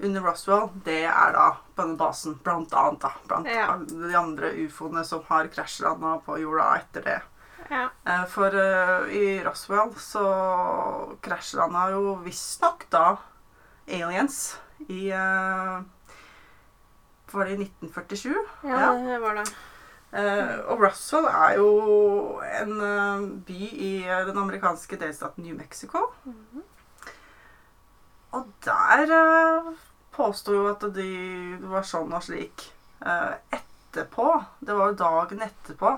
under 0.00 0.20
Roswell, 0.24 0.68
det 0.84 1.04
er 1.04 1.32
da 1.36 1.48
på 1.74 1.82
denne 1.82 1.98
basen, 2.00 2.38
blant 2.44 2.72
annet. 2.74 3.02
da. 3.02 3.12
Blant 3.28 3.90
de 3.90 4.14
andre 4.16 4.52
ufoene 4.64 5.04
som 5.04 5.24
har 5.28 5.50
krasjlanda 5.52 6.16
på 6.24 6.38
jorda 6.40 6.70
etter 6.80 7.04
det. 7.04 7.18
Ja. 7.70 7.86
Eh, 8.04 8.26
For 8.30 8.54
uh, 8.54 9.06
i 9.14 9.40
Roswell 9.44 9.94
så 10.02 10.24
krasjlanda 11.22 11.86
jo 11.94 12.16
visstnok 12.24 12.86
da 12.90 13.14
aliens 13.90 14.58
i 14.88 15.10
uh, 15.14 15.80
Var 17.30 17.46
det 17.46 17.54
i 17.54 17.60
1947? 17.62 18.34
Ja, 18.66 18.90
det 18.98 19.18
var 19.22 19.38
det. 19.38 19.46
Uh, 20.10 20.56
og 20.72 20.82
Roswell 20.82 21.28
er 21.30 21.60
jo 21.60 21.68
en 22.42 22.72
by 23.46 23.68
i 23.70 23.92
den 24.26 24.38
amerikanske 24.42 24.98
delstaten 24.98 25.46
New 25.46 25.54
Mexico. 25.54 26.08
Og 28.34 28.50
der 28.66 29.14
uh, 29.14 29.70
påsto 30.10 30.58
jo 30.58 30.66
at 30.72 30.82
de 30.94 31.10
var 31.70 31.86
sånn 31.86 32.10
og 32.10 32.26
slik. 32.26 32.66
Etterpå, 33.00 34.32
det 34.58 34.74
var 34.76 34.90
jo 34.90 34.98
dagen 34.98 35.46
etterpå, 35.46 35.94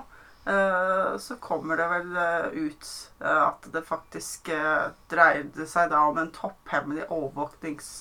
så 1.23 1.37
kommer 1.41 1.77
det 1.79 1.87
vel 1.89 2.17
eh, 2.19 2.47
ut 2.67 2.89
eh, 3.21 3.43
at 3.47 3.63
det 3.73 3.85
faktisk 3.87 4.49
eh, 4.51 4.89
dreide 5.09 5.67
seg 5.71 5.91
da 5.93 6.01
om 6.09 6.19
en 6.19 6.31
topphemmelig 6.35 7.05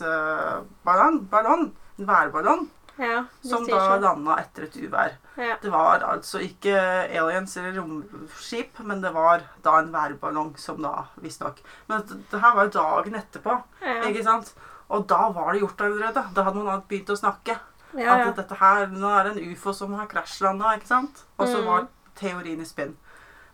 overvåkningsballong. 0.01 1.19
ballong, 1.29 1.71
en 1.99 2.05
værballong. 2.07 2.69
Ja, 3.01 3.23
Som 3.41 3.63
da 3.65 3.95
landa 3.97 4.35
etter 4.41 4.63
et 4.67 4.75
uvær. 4.77 5.13
Ja. 5.39 5.55
Det 5.61 5.71
var 5.73 6.03
altså 6.05 6.41
ikke 6.43 6.73
aliens 7.09 7.55
eller 7.57 7.79
romskip, 7.79 8.79
men 8.85 9.01
det 9.01 9.13
var 9.15 9.41
da 9.63 9.77
en 9.79 9.91
værballong 9.93 10.51
som 10.59 10.81
da 10.83 11.05
visstnok 11.23 11.61
Men 11.87 12.03
det, 12.05 12.41
her 12.41 12.53
var 12.55 12.63
jo 12.67 12.75
dagen 12.75 13.15
etterpå, 13.17 13.55
Ja. 13.81 14.01
ikke 14.05 14.23
sant? 14.27 14.53
Og 14.91 15.07
da 15.07 15.29
var 15.31 15.53
det 15.53 15.61
gjort 15.61 15.81
allerede. 15.81 16.25
Da 16.35 16.43
hadde 16.43 16.63
man 16.63 16.83
begynt 16.89 17.09
å 17.09 17.15
snakke. 17.17 17.55
At 17.95 18.35
dette 18.35 18.55
her, 18.59 18.87
nå 18.87 19.07
er 19.09 19.23
det 19.23 19.37
en 19.37 19.51
ufo 19.53 19.73
som 19.73 19.93
har 19.93 20.07
krasjlanda, 20.07 20.75
ikke 20.77 20.87
sant? 20.87 21.23
Og 21.39 21.47
så 21.47 21.57
Mm. 21.61 21.65
var 21.65 21.87
teorien 22.21 22.61
i 22.61 22.67
spinn. 22.67 22.93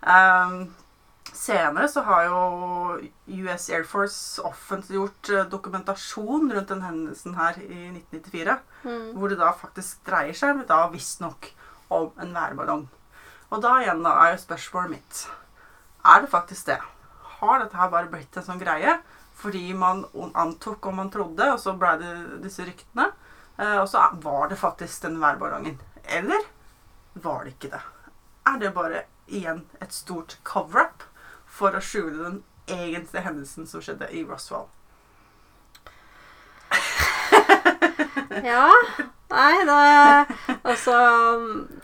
Um, 0.02 0.68
senere 1.34 1.88
så 1.92 2.04
har 2.08 2.28
jo 2.28 2.40
US 3.44 3.70
Air 3.70 3.86
Force 3.88 4.42
offentliggjort 4.46 5.30
eh, 5.34 5.48
dokumentasjon 5.52 6.52
rundt 6.54 6.72
den 6.72 6.84
hendelsen 6.86 7.36
her 7.38 7.58
i 7.62 7.90
1994. 7.94 8.58
Mm. 8.84 9.08
Hvor 9.18 9.32
det 9.32 9.40
da 9.42 9.52
faktisk 9.56 10.04
dreier 10.08 10.38
seg 10.38 10.64
da 10.70 10.86
visstnok 10.94 11.52
om 11.94 12.12
en 12.22 12.34
værballong. 12.36 12.88
Og 13.52 13.64
da 13.64 13.78
igjen 13.82 14.04
da 14.04 14.16
er 14.26 14.34
jo 14.34 14.42
spørsmålet 14.42 14.98
mitt 14.98 15.20
Er 16.04 16.24
det 16.24 16.32
faktisk 16.32 16.68
det? 16.68 16.82
Har 17.38 17.62
dette 17.62 17.78
her 17.80 17.92
bare 17.92 18.12
blitt 18.12 18.36
en 18.38 18.46
sånn 18.46 18.60
greie 18.62 18.98
fordi 19.38 19.70
man 19.78 20.02
antok 20.34 20.88
og 20.90 20.96
man 20.98 21.12
trodde, 21.14 21.46
og 21.54 21.60
så 21.62 21.76
ble 21.78 21.92
det 22.02 22.14
disse 22.42 22.64
ryktene? 22.66 23.12
Eh, 23.58 23.76
og 23.78 23.86
så 23.92 24.08
var 24.24 24.50
det 24.50 24.58
faktisk 24.58 25.04
den 25.06 25.20
værballongen. 25.22 25.78
Eller 26.18 26.42
var 27.22 27.44
det 27.46 27.54
ikke 27.54 27.70
det? 27.76 27.84
Er 28.48 28.60
det 28.62 28.74
bare 28.76 29.04
igjen 29.28 29.66
et 29.84 29.94
stort 29.94 30.38
cover-up 30.48 31.04
for 31.48 31.76
å 31.76 31.84
skjule 31.84 32.18
den 32.24 32.42
egentlige 32.68 33.26
hendelsen 33.26 33.68
som 33.68 33.84
skjedde 33.84 34.10
i 34.16 34.24
Roswell? 34.28 34.68
Ja. 38.44 38.70
Nei, 39.28 39.66
det 39.66 40.56
Altså, 40.64 40.96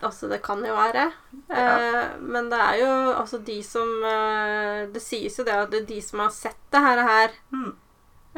altså 0.00 0.28
det 0.30 0.40
kan 0.44 0.64
jo 0.64 0.74
være. 0.76 1.10
Eh, 1.48 2.04
men 2.20 2.48
det 2.52 2.60
er 2.60 2.78
jo 2.80 2.92
altså 3.12 3.38
de 3.44 3.58
som 3.66 3.88
eh, 4.08 4.84
Det 4.92 5.02
sies 5.02 5.36
jo 5.38 5.44
det 5.44 5.56
at 5.66 5.72
det 5.72 5.82
de 5.90 6.00
som 6.02 6.22
har 6.24 6.32
sett 6.32 6.60
det 6.72 6.80
her, 6.84 7.02
her 7.04 7.34
mm. 7.52 7.72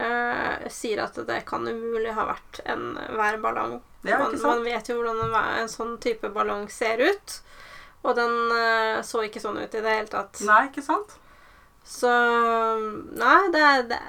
eh, 0.03 0.67
sier 0.73 1.05
at 1.05 1.19
det 1.29 1.45
kan 1.47 1.69
umulig 1.69 2.15
ha 2.17 2.27
vært 2.33 2.63
en 2.65 2.97
værballong. 3.19 3.79
Ja, 4.07 4.19
man, 4.23 4.35
man 4.43 4.65
vet 4.67 4.91
jo 4.91 4.99
hvordan 5.01 5.23
en, 5.29 5.39
en 5.63 5.71
sånn 5.71 5.97
type 6.03 6.31
ballong 6.35 6.67
ser 6.71 7.03
ut. 7.03 7.41
Og 8.07 8.15
den 8.15 8.35
uh, 8.55 9.03
så 9.07 9.27
ikke 9.27 9.43
sånn 9.43 9.59
ut 9.59 9.75
i 9.75 9.83
det 9.83 9.99
hele 9.99 10.11
tatt. 10.11 10.39
Nei, 10.47 10.69
ikke 10.71 10.87
sant? 10.87 11.19
Så 11.87 12.11
Nei, 13.15 13.47
det, 13.55 13.63
det, 13.93 14.01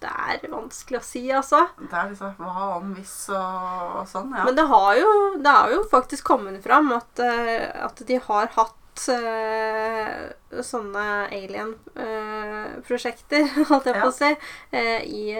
det 0.00 0.08
er 0.08 0.50
vanskelig 0.52 0.98
å 1.00 1.04
si, 1.04 1.32
altså. 1.34 1.66
Det 1.80 1.96
er 1.98 2.08
liksom 2.12 2.32
hva 2.38 2.76
om 2.76 2.94
hvis 2.94 3.28
og, 3.34 3.98
og 3.98 4.06
sånn, 4.08 4.30
ja. 4.30 4.44
Men 4.46 4.54
det 4.58 4.66
har 4.70 4.96
jo, 5.00 5.10
det 5.42 5.50
har 5.50 5.70
jo 5.74 5.82
faktisk 5.90 6.24
kommet 6.30 6.62
fram 6.62 6.92
at, 6.94 7.18
eh, 7.18 7.82
at 7.82 7.98
de 8.06 8.18
har 8.28 8.46
hatt 8.54 9.08
eh, 9.10 10.30
sånne 10.62 11.26
alien-prosjekter, 11.34 13.42
holdt 13.72 13.86
jeg 13.90 13.98
på 13.98 14.06
å 14.12 14.14
si, 14.14 14.30
i, 15.02 15.34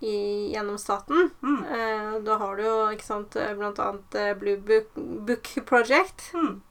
i, 0.00 0.48
gjennom 0.54 0.78
staten. 0.80 1.28
Mm. 1.44 1.60
Da 2.24 2.40
har 2.40 2.56
du 2.56 2.64
jo 2.64 2.88
ikke 2.96 3.10
sant, 3.10 3.36
blant 3.60 3.76
annet 3.84 4.40
Blue 4.40 4.56
Book, 4.56 4.88
Book 4.96 5.60
Project. 5.68 6.32
Mm. 6.32 6.64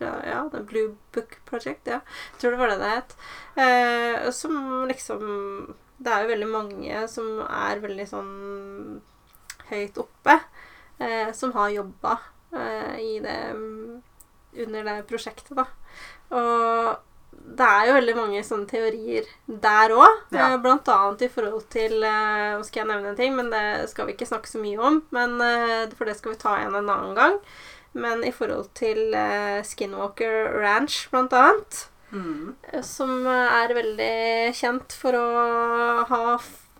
Ja, 0.00 0.12
ja, 0.26 0.40
det 0.52 0.64
Blue 0.68 0.94
Book 1.14 1.38
Project, 1.48 1.88
ja. 1.88 2.00
Jeg 2.32 2.40
tror 2.40 2.54
det 2.54 2.60
var 2.60 2.72
det 2.72 2.78
det 2.82 2.92
het. 2.92 3.16
Eh, 3.56 4.30
som 4.30 4.86
liksom 4.88 5.74
Det 5.98 6.12
er 6.12 6.24
jo 6.24 6.32
veldig 6.34 6.48
mange 6.52 7.06
som 7.08 7.40
er 7.46 7.80
veldig 7.80 8.04
sånn 8.10 8.32
høyt 9.70 9.96
oppe, 9.98 10.34
eh, 11.00 11.32
som 11.32 11.54
har 11.56 11.72
jobba 11.72 12.18
eh, 12.52 12.98
i 13.00 13.14
det 13.24 13.38
under 14.56 14.84
det 14.84 14.96
prosjektet, 15.08 15.56
da. 15.56 15.64
Og 16.36 16.96
det 17.56 17.66
er 17.66 17.88
jo 17.88 17.94
veldig 17.96 18.14
mange 18.16 18.42
sånne 18.46 18.68
teorier 18.70 19.26
der 19.46 19.94
òg. 19.94 20.20
Ja. 20.34 20.50
Eh, 20.50 20.58
blant 20.62 20.88
annet 20.92 21.26
i 21.26 21.30
forhold 21.32 21.66
til 21.72 22.02
eh, 22.02 22.56
Nå 22.56 22.66
skal 22.66 22.82
jeg 22.82 22.90
nevne 22.90 23.12
en 23.12 23.18
ting, 23.18 23.36
men 23.38 23.50
det 23.52 23.88
skal 23.92 24.08
vi 24.08 24.16
ikke 24.16 24.28
snakke 24.28 24.50
så 24.50 24.62
mye 24.62 24.80
om. 24.90 25.00
Men, 25.14 25.36
eh, 25.44 25.86
for 25.96 26.08
det 26.08 26.16
skal 26.18 26.34
vi 26.34 26.40
ta 26.42 26.56
igjen 26.58 26.76
en 26.80 26.92
annen 26.92 27.16
gang. 27.18 27.38
Men 27.96 28.22
i 28.28 28.32
forhold 28.34 28.68
til 28.76 29.14
eh, 29.16 29.62
Skinwalker 29.64 30.56
Ranch, 30.62 31.06
blant 31.12 31.32
annet, 31.36 31.86
Mm. 32.14 32.52
eh, 32.70 32.82
som 32.86 33.10
eh, 33.26 33.54
er 33.64 33.72
veldig 33.74 34.52
kjent 34.54 34.92
for 34.94 35.16
å 35.18 36.04
ha 36.06 36.20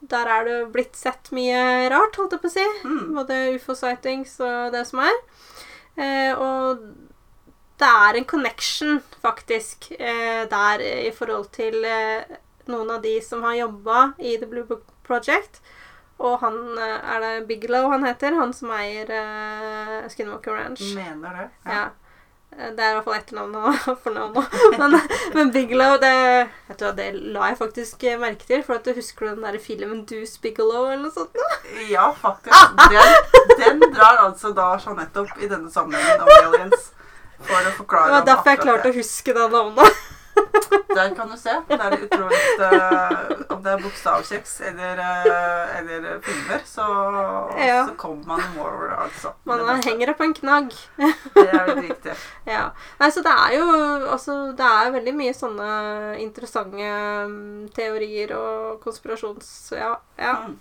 Der 0.07 0.29
er 0.31 0.44
det 0.46 0.59
blitt 0.72 0.94
sett 0.94 1.33
mye 1.35 1.88
rart, 1.90 2.14
holdt 2.20 2.37
jeg 2.37 2.42
på 2.44 2.46
å 2.46 2.52
si. 2.55 2.66
Mm. 2.87 3.14
Både 3.16 3.38
ufo-sightings 3.57 4.37
og 4.44 4.70
det 4.76 4.85
som 4.87 5.00
er. 5.02 5.16
Eh, 5.98 6.33
og 6.37 6.85
det 7.81 7.88
er 7.90 8.16
en 8.20 8.24
connection, 8.29 9.00
faktisk, 9.24 9.90
eh, 9.98 10.44
der 10.52 10.85
i 11.09 11.11
forhold 11.16 11.50
til 11.57 11.83
eh, 11.85 12.37
noen 12.68 12.90
av 12.94 13.02
de 13.02 13.16
som 13.24 13.42
har 13.42 13.57
jobba 13.64 14.12
i 14.20 14.37
The 14.38 14.46
Blue 14.46 14.64
Book 14.68 14.85
Project. 15.02 15.59
Og 16.18 16.38
han 16.40 16.57
eh, 16.81 17.12
er 17.12 17.20
det 17.20 17.35
Bigelow 17.48 17.90
han 17.92 18.07
heter, 18.07 18.38
han 18.38 18.55
som 18.57 18.72
eier 18.72 19.11
uh, 19.12 20.09
Skinwalker 20.09 20.57
Ranch. 20.57 20.83
Mener 20.96 21.40
det. 21.42 21.48
Ja. 21.66 21.72
ja. 21.76 21.87
Det 22.57 22.81
er 22.81 22.94
i 22.94 22.96
hvert 22.96 23.05
fall 23.05 23.18
etternavnet 23.18 23.88
og 23.90 23.98
fornavnet. 24.00 24.55
Men, 24.81 24.94
men 25.35 25.50
Bigelow, 25.52 25.98
det, 26.00 26.12
vet 26.70 26.81
du 26.81 26.87
det 26.96 27.09
la 27.35 27.50
jeg 27.50 27.59
faktisk 27.59 28.07
eh, 28.09 28.16
merke 28.20 28.46
til. 28.48 28.62
For 28.64 28.79
at 28.79 28.87
du 28.87 28.94
husker 28.96 29.29
den 29.29 29.44
der 29.44 29.59
filmen 29.61 30.07
Deuce 30.09 30.40
Bigelow 30.40 30.87
eller 30.87 31.02
noe 31.05 31.12
sånt? 31.12 31.37
Da? 31.37 31.59
Ja, 31.90 32.07
faktisk. 32.16 32.81
Den, 32.94 33.61
den 33.61 33.85
drar 33.92 34.22
altså 34.24 34.55
da 34.57 34.70
Jeanette 34.81 35.26
opp 35.26 35.37
i 35.37 35.50
denne 35.50 35.68
sammenhengen 35.74 36.24
om 36.24 36.33
aliens. 36.38 36.92
For 37.44 37.61
å 37.61 37.74
forklare 37.76 38.09
Det 38.09 38.16
var 38.16 38.29
derfor 38.31 38.55
jeg 38.55 38.62
klarte 38.64 38.88
det. 38.88 38.94
å 38.94 39.00
huske 39.02 39.37
det 39.37 39.48
navnet. 39.52 40.05
Der 40.96 41.14
kan 41.14 41.29
du 41.29 41.37
se. 41.37 41.53
Det 41.68 41.77
er 41.77 41.94
utrolig 42.07 42.38
eh, 42.66 43.33
Om 43.53 43.62
det 43.62 43.72
er 43.72 43.83
bokstavkjeks 43.83 44.55
eller, 44.70 45.01
eh, 45.03 45.79
eller 45.81 46.20
filmer, 46.25 46.62
så, 46.64 46.87
Ja. 47.59 47.83
så 47.88 47.94
kommer 48.01 48.25
man 48.27 48.40
i 48.40 48.49
mål, 48.57 48.90
altså. 48.96 49.33
Man 49.44 49.59
Det 49.59 49.85
henger 49.85 50.11
opp 50.11 50.20
på 50.22 50.29
en 50.29 50.35
knagg. 50.35 50.77
Det 50.96 51.49
er 51.49 51.66
veldig 51.66 51.88
riktig. 51.90 52.14
Ja. 52.57 52.70
Nei, 53.01 53.11
så 53.11 53.22
det 53.27 53.33
er 53.33 53.57
jo 53.59 53.66
altså, 54.12 54.37
Det 54.57 54.66
er 54.66 54.94
veldig 54.94 55.14
mye 55.18 55.35
sånne 55.35 55.70
interessante 56.22 56.92
mm, 57.29 57.68
teorier 57.77 58.33
og 58.37 58.81
konspirasjons... 58.85 59.51
Ja. 59.77 59.96
ja. 60.16 60.37
Mm. 60.46 60.57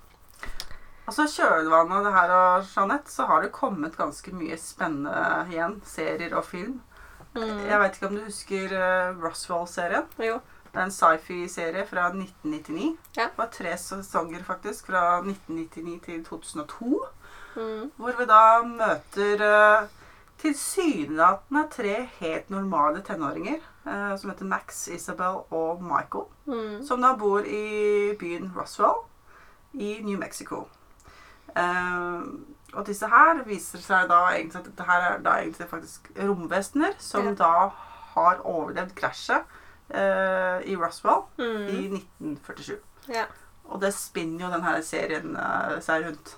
Altså 1.05 1.27
kjølvannet 1.29 1.99
av 1.99 2.07
det 2.07 2.13
her 2.15 2.31
og 2.33 2.69
Jeanette, 2.71 3.11
så 3.13 3.27
har 3.29 3.43
det 3.45 3.53
kommet 3.53 3.97
ganske 3.97 4.31
mye 4.33 4.57
spennende 4.57 5.45
igjen. 5.53 5.77
Serier 5.85 6.33
og 6.35 6.47
film. 6.49 6.79
Mm. 7.35 7.65
Jeg 7.67 7.79
vet 7.79 7.97
ikke 7.97 8.07
om 8.07 8.15
du 8.15 8.23
husker 8.25 8.75
uh, 8.75 9.23
Roswell-serien? 9.23 10.07
Jo. 10.19 10.39
Det 10.71 10.81
er 10.81 10.89
en 10.89 10.91
sci-fi-serie 10.91 11.85
fra 11.87 12.07
1999. 12.11 12.97
Ja. 13.17 13.29
Det 13.29 13.37
var 13.37 13.51
tre 13.51 13.77
sesonger 13.79 14.43
faktisk, 14.43 14.87
fra 14.91 15.19
1999 15.19 16.01
til 16.05 16.25
2002. 16.25 17.05
Mm. 17.55 17.91
Hvor 17.95 18.17
vi 18.19 18.27
da 18.27 18.45
møter 18.67 19.45
uh, 19.45 19.87
tilsynelatende 20.41 21.65
tre 21.71 21.95
helt 22.19 22.49
normale 22.49 23.03
tenåringer. 23.07 23.59
Uh, 23.85 24.17
som 24.19 24.29
heter 24.29 24.45
Max, 24.45 24.87
Isabel 24.87 25.43
og 25.51 25.83
Michael. 25.83 26.31
Mm. 26.45 26.85
Som 26.87 27.01
da 27.01 27.15
bor 27.19 27.39
i 27.39 28.15
byen 28.19 28.51
Roswell 28.57 29.05
i 29.73 29.99
New 30.03 30.19
Mexico. 30.19 30.67
Eh, 31.55 32.21
og 32.75 32.85
disse 32.87 33.07
her 33.07 33.43
viser 33.47 33.79
seg 33.83 34.07
da 34.09 34.21
egentlig 34.33 34.59
at 34.61 34.65
dette 34.69 34.83
her 34.87 35.01
er 35.11 35.19
da 35.25 35.37
egentlig 35.41 35.67
faktisk 35.71 36.09
romvesener 36.17 36.93
som 36.99 37.25
Ja. 37.27 37.33
da 37.39 37.51
har 38.15 38.41
overlevd 38.43 38.93
krasjet 38.95 39.45
eh, 39.91 40.61
i 40.71 40.75
Roswell 40.75 41.23
Mm. 41.37 41.67
i 41.67 41.87
1947. 41.99 42.79
Ja. 43.09 43.25
Og 43.69 43.81
det 43.81 43.93
spinner 43.93 44.45
jo 44.45 44.51
denne 44.53 44.81
serien 44.83 45.35
eh, 45.35 45.79
seg 45.81 46.05
rundt. 46.05 46.35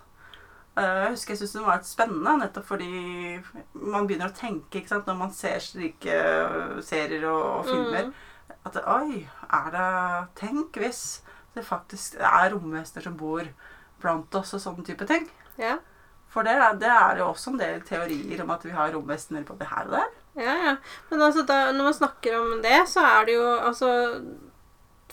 Eh, 0.77 0.83
jeg 1.03 1.09
husker 1.11 1.33
jeg 1.33 1.37
syntes 1.41 1.53
den 1.57 1.65
var 1.65 1.77
litt 1.79 1.89
spennende, 1.89 2.37
nettopp 2.41 2.65
fordi 2.65 3.41
man 3.73 4.07
begynner 4.07 4.29
å 4.29 4.35
tenke 4.37 4.79
ikke 4.81 4.87
sant, 4.93 5.07
når 5.07 5.15
man 5.17 5.31
ser 5.33 5.59
slike 5.59 6.11
eh, 6.13 6.81
serier 6.85 7.25
og, 7.29 7.45
og 7.59 7.65
filmer. 7.65 8.05
Mm. 8.11 8.57
At 8.67 8.77
oi, 8.87 9.27
er 9.53 9.69
det 9.71 9.87
Tenk 10.35 10.75
hvis 10.77 11.21
det 11.55 11.63
faktisk 11.65 12.15
er 12.19 12.51
romvesener 12.53 13.03
som 13.07 13.15
bor 13.17 13.47
blant 14.01 14.35
oss 14.35 14.53
og 14.53 14.61
sånne 14.61 14.85
type 14.85 15.07
ting. 15.09 15.29
Ja. 15.57 15.77
For 16.31 16.45
det, 16.45 16.57
det 16.81 16.89
er 16.91 17.21
jo 17.21 17.31
også 17.31 17.53
en 17.53 17.61
del 17.61 17.81
teorier 17.87 18.41
om 18.43 18.51
at 18.53 18.65
vi 18.65 18.73
har 18.75 18.91
romvesener 18.93 19.45
både 19.47 19.69
her 19.69 19.87
og 19.87 19.95
der. 19.95 20.11
Ja, 20.37 20.55
ja. 20.65 20.75
Men 21.09 21.21
altså, 21.21 21.41
da, 21.47 21.71
når 21.71 21.89
man 21.89 21.93
snakker 21.97 22.37
om 22.39 22.61
det, 22.61 22.81
så 22.91 23.01
er 23.05 23.25
det 23.25 23.37
jo 23.39 23.47
altså 23.57 23.89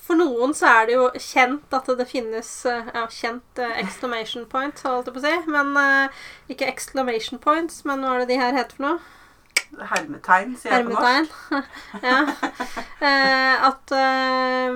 For 0.04 0.20
noen 0.20 0.52
så 0.52 0.68
er 0.68 0.88
det 0.88 0.96
jo 0.98 1.06
kjent 1.16 1.72
at 1.72 1.86
det 1.96 2.04
finnes 2.10 2.50
eh, 2.68 2.90
Ja, 2.92 3.06
kjent 3.08 3.60
eh, 3.62 3.78
exclamation 3.80 4.44
point, 4.44 4.82
holdt 4.84 5.08
jeg 5.08 5.14
på 5.16 5.22
å 5.22 5.24
si. 5.24 5.34
Men 5.48 5.72
uh, 5.78 6.24
ikke 6.52 6.68
exclamation 6.68 7.40
points, 7.40 7.80
men 7.88 8.04
hva 8.04 8.18
er 8.18 8.24
det 8.24 8.34
de 8.34 8.40
her 8.42 8.58
heter 8.58 8.76
for 8.76 8.84
noe? 8.84 8.98
Hermetegn, 9.94 10.52
sier 10.60 10.76
jeg 10.76 10.90
på 10.90 10.98
norsk. 10.98 11.32
Ja. 12.10 12.20
Uh, 13.00 13.70
at 13.70 13.96
uh, 13.96 14.70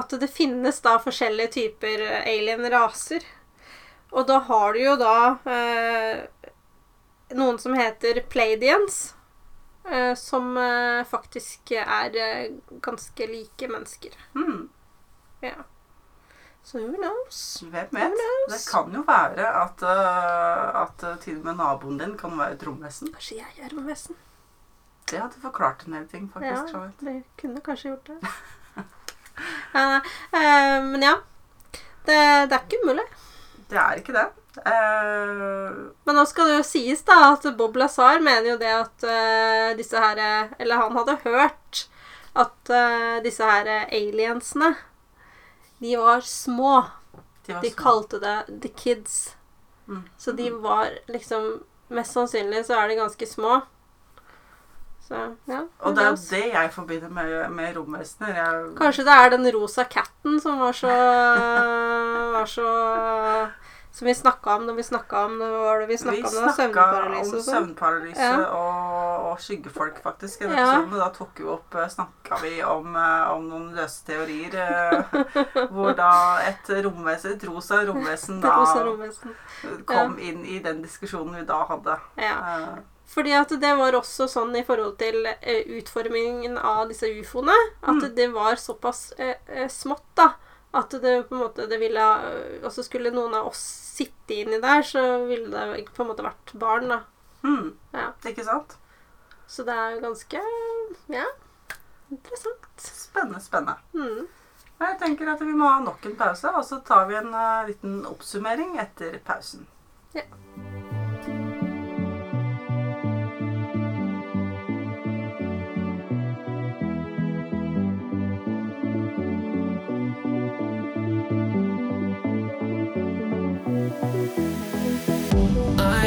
At 0.00 0.16
det 0.24 0.32
finnes 0.32 0.80
da 0.80 0.96
forskjellige 1.02 1.52
typer 1.58 2.06
alien-raser. 2.22 3.28
Og 4.12 4.26
da 4.28 4.38
har 4.48 4.76
du 4.76 4.82
jo 4.82 4.94
da 5.00 5.16
eh, 5.48 6.22
noen 7.36 7.58
som 7.58 7.74
heter 7.78 8.20
Pleidians, 8.28 9.14
eh, 9.88 10.12
som 10.18 10.56
eh, 10.60 11.02
faktisk 11.08 11.72
er 11.80 12.16
eh, 12.20 12.48
ganske 12.84 13.26
like 13.26 13.68
mennesker. 13.68 14.16
Mm. 14.36 14.68
Ja. 15.40 15.64
Så 16.62 16.78
who 16.78 16.96
knows? 16.96 17.62
hvem 17.62 17.86
Who 17.90 17.98
knows? 17.98 18.48
Det 18.48 18.72
kan 18.72 18.94
jo 18.94 19.02
være 19.06 19.48
at, 19.62 19.82
uh, 19.82 20.82
at 20.82 21.02
eh, 21.02 21.16
til 21.24 21.40
og 21.40 21.48
med 21.48 21.58
naboen 21.58 21.98
din 21.98 22.14
kan 22.18 22.36
være 22.38 22.54
et 22.54 22.66
romvesen. 22.66 23.10
Kanskje 23.16 23.40
jeg 23.40 23.64
er 23.64 23.74
romvesen? 23.74 24.16
Det 25.10 25.18
hadde 25.18 25.42
forklart 25.42 25.82
en 25.86 25.96
del 25.98 26.06
ting, 26.08 26.28
faktisk. 26.32 26.74
Ja, 26.74 26.84
det 27.00 27.16
kunne 27.40 27.60
kanskje 27.60 27.88
gjort 27.90 28.06
det. 28.06 28.18
uh, 29.74 29.98
eh, 30.38 30.78
men 30.86 31.02
ja. 31.02 31.16
Det, 32.06 32.18
det 32.50 32.56
er 32.56 32.62
ikke 32.62 32.82
umulig. 32.84 33.08
Det 33.72 33.80
er 33.80 34.00
ikke 34.02 34.12
det. 34.12 34.26
Uh, 34.52 35.92
Men 36.04 36.18
nå 36.18 36.26
skal 36.28 36.50
det 36.50 36.58
jo 36.58 36.64
sies 36.68 37.00
da 37.08 37.14
at 37.30 37.46
Bob 37.56 37.78
Lazar 37.80 38.20
mener 38.20 38.50
jo 38.50 38.56
det 38.60 38.68
at 38.68 39.06
uh, 39.08 39.70
disse 39.78 39.96
her 39.96 40.20
Eller 40.60 40.76
han 40.76 40.92
hadde 40.98 41.14
hørt 41.24 41.86
at 42.36 42.68
uh, 42.72 43.16
disse 43.24 43.44
her 43.48 43.70
aliensene 43.88 44.74
De 45.80 45.96
var 45.96 46.20
små. 46.20 46.82
de 47.46 47.54
var 47.56 47.62
De 47.64 47.70
små. 47.72 47.80
kalte 47.80 48.20
det 48.20 48.36
The 48.60 48.68
Kids. 48.76 49.36
Mm. 49.88 50.02
Så 50.18 50.32
de 50.36 50.50
var 50.52 50.92
liksom 51.08 51.62
Mest 51.92 52.12
sannsynlig 52.16 52.66
så 52.68 52.76
er 52.80 52.88
de 52.88 52.94
ganske 53.00 53.26
små. 53.28 53.60
Så 55.08 55.18
ja. 55.48 55.58
Og 55.80 55.96
det 55.96 56.04
er 56.04 56.12
jo 56.12 56.20
det 56.30 56.44
jeg 56.54 56.70
forbinder 56.72 57.10
med, 57.12 57.32
med 57.52 57.76
romvesener. 57.76 58.70
Kanskje 58.78 59.04
det 59.04 59.16
er 59.16 59.32
den 59.34 59.48
rosa 59.52 59.84
katten 59.84 60.38
som 60.40 60.60
var 60.62 60.72
så 60.76 60.92
Var 62.36 62.46
så 62.48 62.68
Som 63.92 64.06
vi 64.08 64.14
snakka 64.16 64.54
om 64.56 64.62
når 64.66 64.74
vi 64.78 64.82
snakka 64.82 65.24
om 65.26 65.34
Hva 65.38 65.48
var 65.66 65.80
det 65.82 65.86
vi 65.90 65.96
snakka 66.00 66.28
om? 66.28 66.36
om 66.48 66.52
Søvnparalyse 66.56 67.34
om 67.36 67.42
sånn? 67.42 67.54
søvnparalyse 67.54 68.28
Ja. 68.28 68.38
og, 68.56 69.26
og 69.32 69.40
skyggefolk, 69.44 69.98
faktisk. 70.02 70.40
Ja. 70.48 70.78
Da 70.88 71.08
tok 71.12 71.38
vi 71.42 71.44
opp 71.44 71.76
Snakka 71.92 72.38
vi 72.40 72.62
om, 72.64 72.96
eh, 72.96 73.30
om 73.34 73.48
noen 73.50 73.74
løse 73.76 74.00
teorier. 74.06 74.54
eh, 74.56 75.66
hvor 75.74 75.92
da 75.98 76.38
et 76.48 76.70
romvesen, 76.86 77.32
et 77.36 77.44
rosa 77.44 77.82
romvesen 77.84 78.40
da 78.40 78.54
rosa 78.62 78.80
romvesen. 78.86 79.36
kom 79.86 80.16
inn 80.18 80.40
i 80.46 80.58
den 80.64 80.80
diskusjonen 80.82 81.34
vi 81.36 81.44
da 81.52 81.60
hadde. 81.68 81.98
Ja. 82.16 82.38
Eh, 82.56 82.80
Fordi 83.12 83.32
at 83.36 83.48
det 83.60 83.74
var 83.76 83.92
også 83.92 84.24
sånn 84.24 84.56
i 84.56 84.62
forhold 84.64 84.96
til 84.96 85.26
eh, 85.26 85.66
utformingen 85.76 86.56
av 86.56 86.88
disse 86.88 87.04
ufoene, 87.20 87.52
at 87.82 88.00
Mm. 88.00 88.14
det 88.16 88.28
var 88.32 88.56
såpass 88.56 89.12
eh, 89.18 89.34
eh, 89.48 89.68
smått, 89.68 90.06
da. 90.16 90.30
At 90.74 90.88
det 91.02 91.28
på 91.28 91.34
en 91.36 91.42
måte 91.42 91.66
det 91.68 91.76
ville 91.78 92.00
eh, 92.00 92.64
Og 92.64 92.72
så 92.72 92.80
skulle 92.82 93.10
noen 93.12 93.34
av 93.34 93.46
oss 93.50 93.60
sitte 93.92 94.38
inni 94.40 94.60
der, 94.62 94.82
så 94.86 95.02
ville 95.28 95.50
det 95.52 95.86
på 95.92 96.04
en 96.04 96.12
måte 96.12 96.24
vært 96.24 96.54
barn, 96.58 96.88
da. 96.92 97.02
Mm. 97.42 97.72
Ja. 97.92 98.12
ikke 98.28 98.44
sant? 98.46 98.76
Så 99.50 99.66
det 99.66 99.74
er 99.74 99.96
jo 99.96 100.04
ganske 100.06 100.42
Ja, 101.12 101.26
interessant. 102.10 102.68
Spennende, 102.78 103.40
spennende. 103.42 103.76
Mm. 103.92 104.28
Jeg 104.82 104.98
tenker 104.98 105.28
at 105.34 105.42
vi 105.44 105.54
må 105.54 105.68
ha 105.68 105.80
nok 105.82 106.06
en 106.08 106.16
pause, 106.18 106.50
og 106.56 106.64
så 106.66 106.80
tar 106.86 107.06
vi 107.10 107.18
en 107.20 107.34
uh, 107.34 107.66
liten 107.68 108.00
oppsummering 108.08 108.78
etter 108.82 109.18
pausen. 109.26 109.66
Ja. 110.16 110.24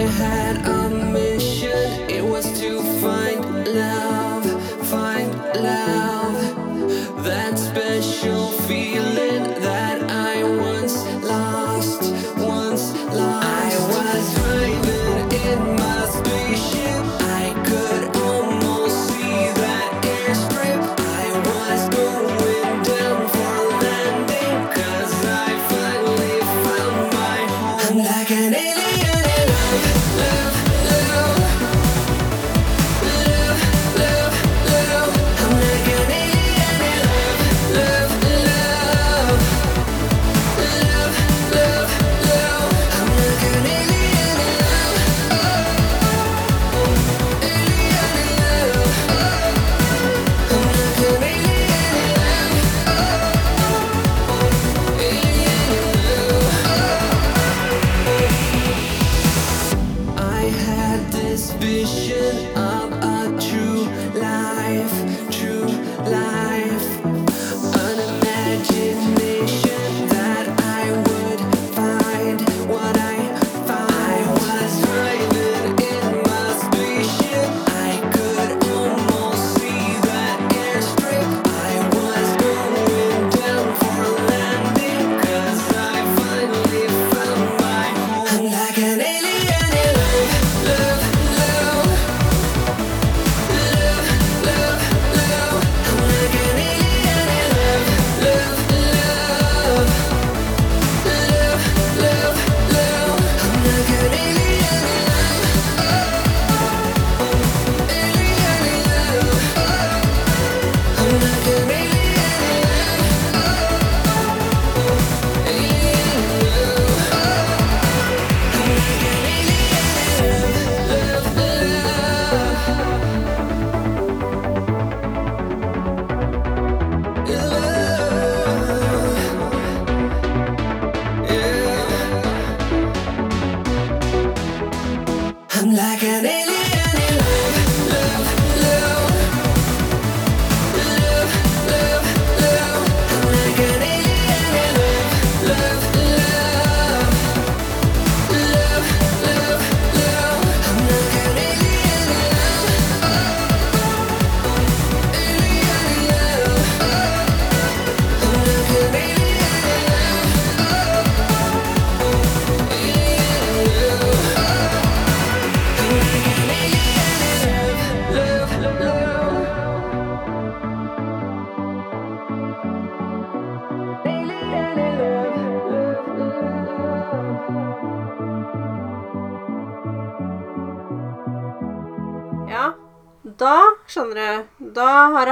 Had 0.08 0.55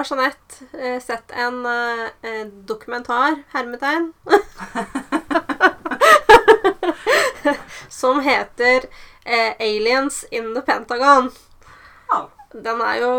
har 0.04 0.18
Jeanette 0.18 0.66
eh, 0.80 1.02
sett 1.02 1.32
en 1.32 1.66
eh, 1.66 2.46
dokumentar, 2.66 3.36
hermetegn, 3.52 4.14
som 7.90 8.20
heter 8.20 8.84
eh, 9.26 9.54
'Aliens 9.60 10.26
in 10.32 10.56
the 10.56 10.62
Pentagon'. 10.62 11.32
Ja. 12.10 12.30
Den 12.54 12.82
er 12.82 12.96
jo 13.02 13.12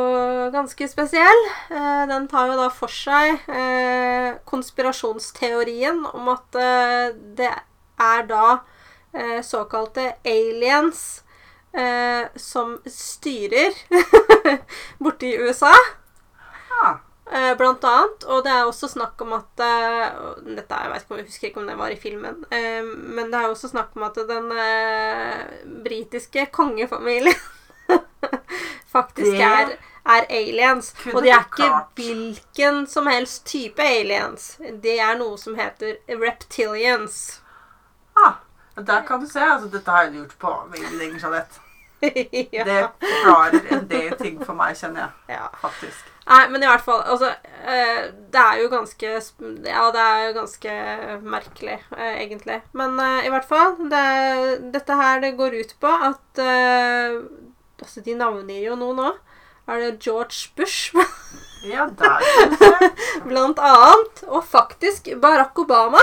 ganske 0.53 0.89
spesiell. 0.89 1.45
Eh, 1.71 2.07
den 2.09 2.29
tar 2.29 2.47
jo 2.53 2.57
da 2.61 2.69
for 2.71 2.89
seg 2.93 3.41
eh, 3.49 4.35
konspirasjonsteorien 4.47 6.07
om 6.13 6.29
at 6.37 6.55
eh, 6.55 7.09
det 7.39 7.53
er 7.99 8.23
da 8.31 8.61
såkalte 9.47 10.09
aliens 10.27 11.23
eh, 11.71 12.27
som 12.35 12.81
styrer 12.83 13.71
borte 14.99 15.29
i 15.29 15.37
USA. 15.39 15.71
Ah, 16.83 16.95
Eh, 17.33 17.55
blant 17.57 17.85
annet. 17.89 18.25
Og 18.29 18.43
det 18.45 18.53
er 18.53 18.67
også 18.69 18.89
snakk 18.93 19.21
om 19.25 19.33
at 19.33 19.61
eh, 19.65 20.11
Dette 20.45 20.75
er- 20.77 20.83
jeg 20.85 20.91
vet 20.93 21.03
ikke 21.03 21.15
om 21.15 21.19
jeg 21.23 21.27
husker 21.31 21.49
ikke 21.49 21.61
om 21.63 21.67
det 21.71 21.77
var 21.79 21.89
i 21.89 21.97
filmen. 21.97 22.45
eh, 22.53 22.83
men 22.85 23.31
det 23.33 23.39
er 23.41 23.49
også 23.49 23.69
snakk 23.71 23.97
om 23.97 24.03
at 24.03 24.15
den 24.29 24.51
britiske 25.87 26.47
kongefamilien 26.53 27.35
faktisk 28.97 29.41
er, 29.41 29.73
er 30.05 30.27
aliens. 30.29 30.93
Og 31.15 31.23
de 31.25 31.31
er 31.33 31.45
ikke 31.49 31.71
hvilken 31.97 32.87
som 32.87 33.07
helst 33.11 33.47
type 33.47 33.83
aliens. 33.83 34.51
Det 34.85 34.99
er 35.01 35.17
noe 35.19 35.39
som 35.41 35.57
heter 35.59 35.97
reptilians. 36.21 37.41
ah, 38.17 38.35
der 38.77 39.03
kan 39.07 39.21
du 39.21 39.27
se. 39.31 39.41
Altså, 39.41 39.69
dette 39.73 39.91
har 39.91 40.03
jeg 40.05 40.13
lurt 40.19 40.37
på 40.39 40.53
veldig 40.71 40.99
lenge, 40.99 41.21
Jeanette. 41.23 41.61
ja. 42.57 42.65
Det 42.65 42.81
forklarer 43.05 43.71
en 43.77 43.87
del 43.91 44.17
ting 44.21 44.41
for 44.43 44.57
meg, 44.59 44.77
kjenner 44.79 45.07
jeg. 45.07 45.39
ja. 45.39 45.49
Faktisk. 45.63 46.11
Nei, 46.25 46.45
men 46.49 46.63
i 46.65 46.69
hvert 46.69 46.81
fall 46.81 47.03
Altså, 47.05 47.35
eh, 47.69 48.07
det 48.33 48.41
er 48.41 48.61
jo 48.63 48.71
ganske 48.73 49.11
Ja, 49.69 49.83
det 49.93 50.05
er 50.05 50.23
jo 50.25 50.37
ganske 50.39 50.77
merkelig, 51.21 51.77
eh, 51.97 52.15
egentlig. 52.23 52.63
Men 52.73 52.97
eh, 53.01 53.27
i 53.29 53.33
hvert 53.33 53.49
fall 53.49 53.77
det, 53.93 54.07
Dette 54.73 54.97
her 54.97 55.21
det 55.21 55.35
går 55.37 55.59
ut 55.61 55.77
på 55.81 55.93
at 56.09 56.41
Altså, 56.41 58.01
de 58.01 58.17
navngir 58.17 58.63
jo 58.71 58.79
noe 58.81 58.97
nå. 58.97 59.13
Er 59.69 59.81
det 59.81 60.05
George 60.05 60.53
Bush, 60.57 60.95
Ja, 61.75 61.87
der 61.99 62.25
blant 63.29 63.61
annet? 63.61 64.25
Og 64.29 64.45
faktisk 64.45 65.09
Barack 65.21 65.59
Obama 65.59 66.01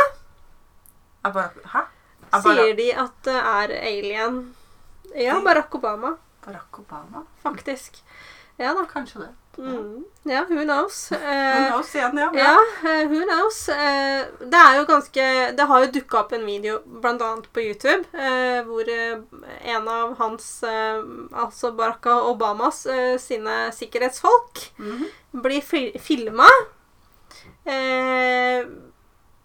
bare, 1.22 1.52
hæ? 1.70 1.84
Er 2.34 2.42
sier 2.42 2.74
de 2.78 2.88
at 2.98 3.14
det 3.28 3.36
er 3.38 3.74
alien. 3.78 4.40
Ja, 5.16 5.40
Barack 5.46 5.76
Obama. 5.76 6.18
Barack 6.46 6.80
Obama? 6.80 7.26
Faktisk. 7.44 8.04
Ja 8.58 8.74
da. 8.74 8.86
Kanskje 8.86 9.20
det. 9.20 9.30
Mm. 9.58 10.06
Ja, 10.24 10.46
who 10.50 10.64
knows? 10.64 11.10
Who 11.12 11.18
Eh, 11.18 11.68
knows 11.72 11.96
igjen, 11.96 12.18
ja. 12.18 12.30
Ja, 12.34 12.58
eh, 12.90 13.08
who 13.10 13.26
knows? 13.28 13.70
Eh, 13.70 14.26
det 14.40 14.58
er 14.60 14.78
jo 14.78 14.86
ganske 14.88 15.26
Det 15.58 15.66
har 15.68 15.82
jo 15.86 15.90
dukka 15.92 16.20
opp 16.22 16.32
en 16.34 16.46
video 16.46 16.78
bl.a. 16.86 17.32
på 17.54 17.60
YouTube 17.62 18.06
hvor 18.68 18.90
en 18.92 19.88
av 19.90 20.14
hans, 20.18 20.64
altså 20.64 21.72
Barack 21.76 22.06
Obamas, 22.06 22.86
sine 23.20 23.72
sikkerhetsfolk 23.76 24.70
Mhm. 24.80 25.06
blir 25.42 25.62
fil 25.62 25.92
filma. 26.00 26.48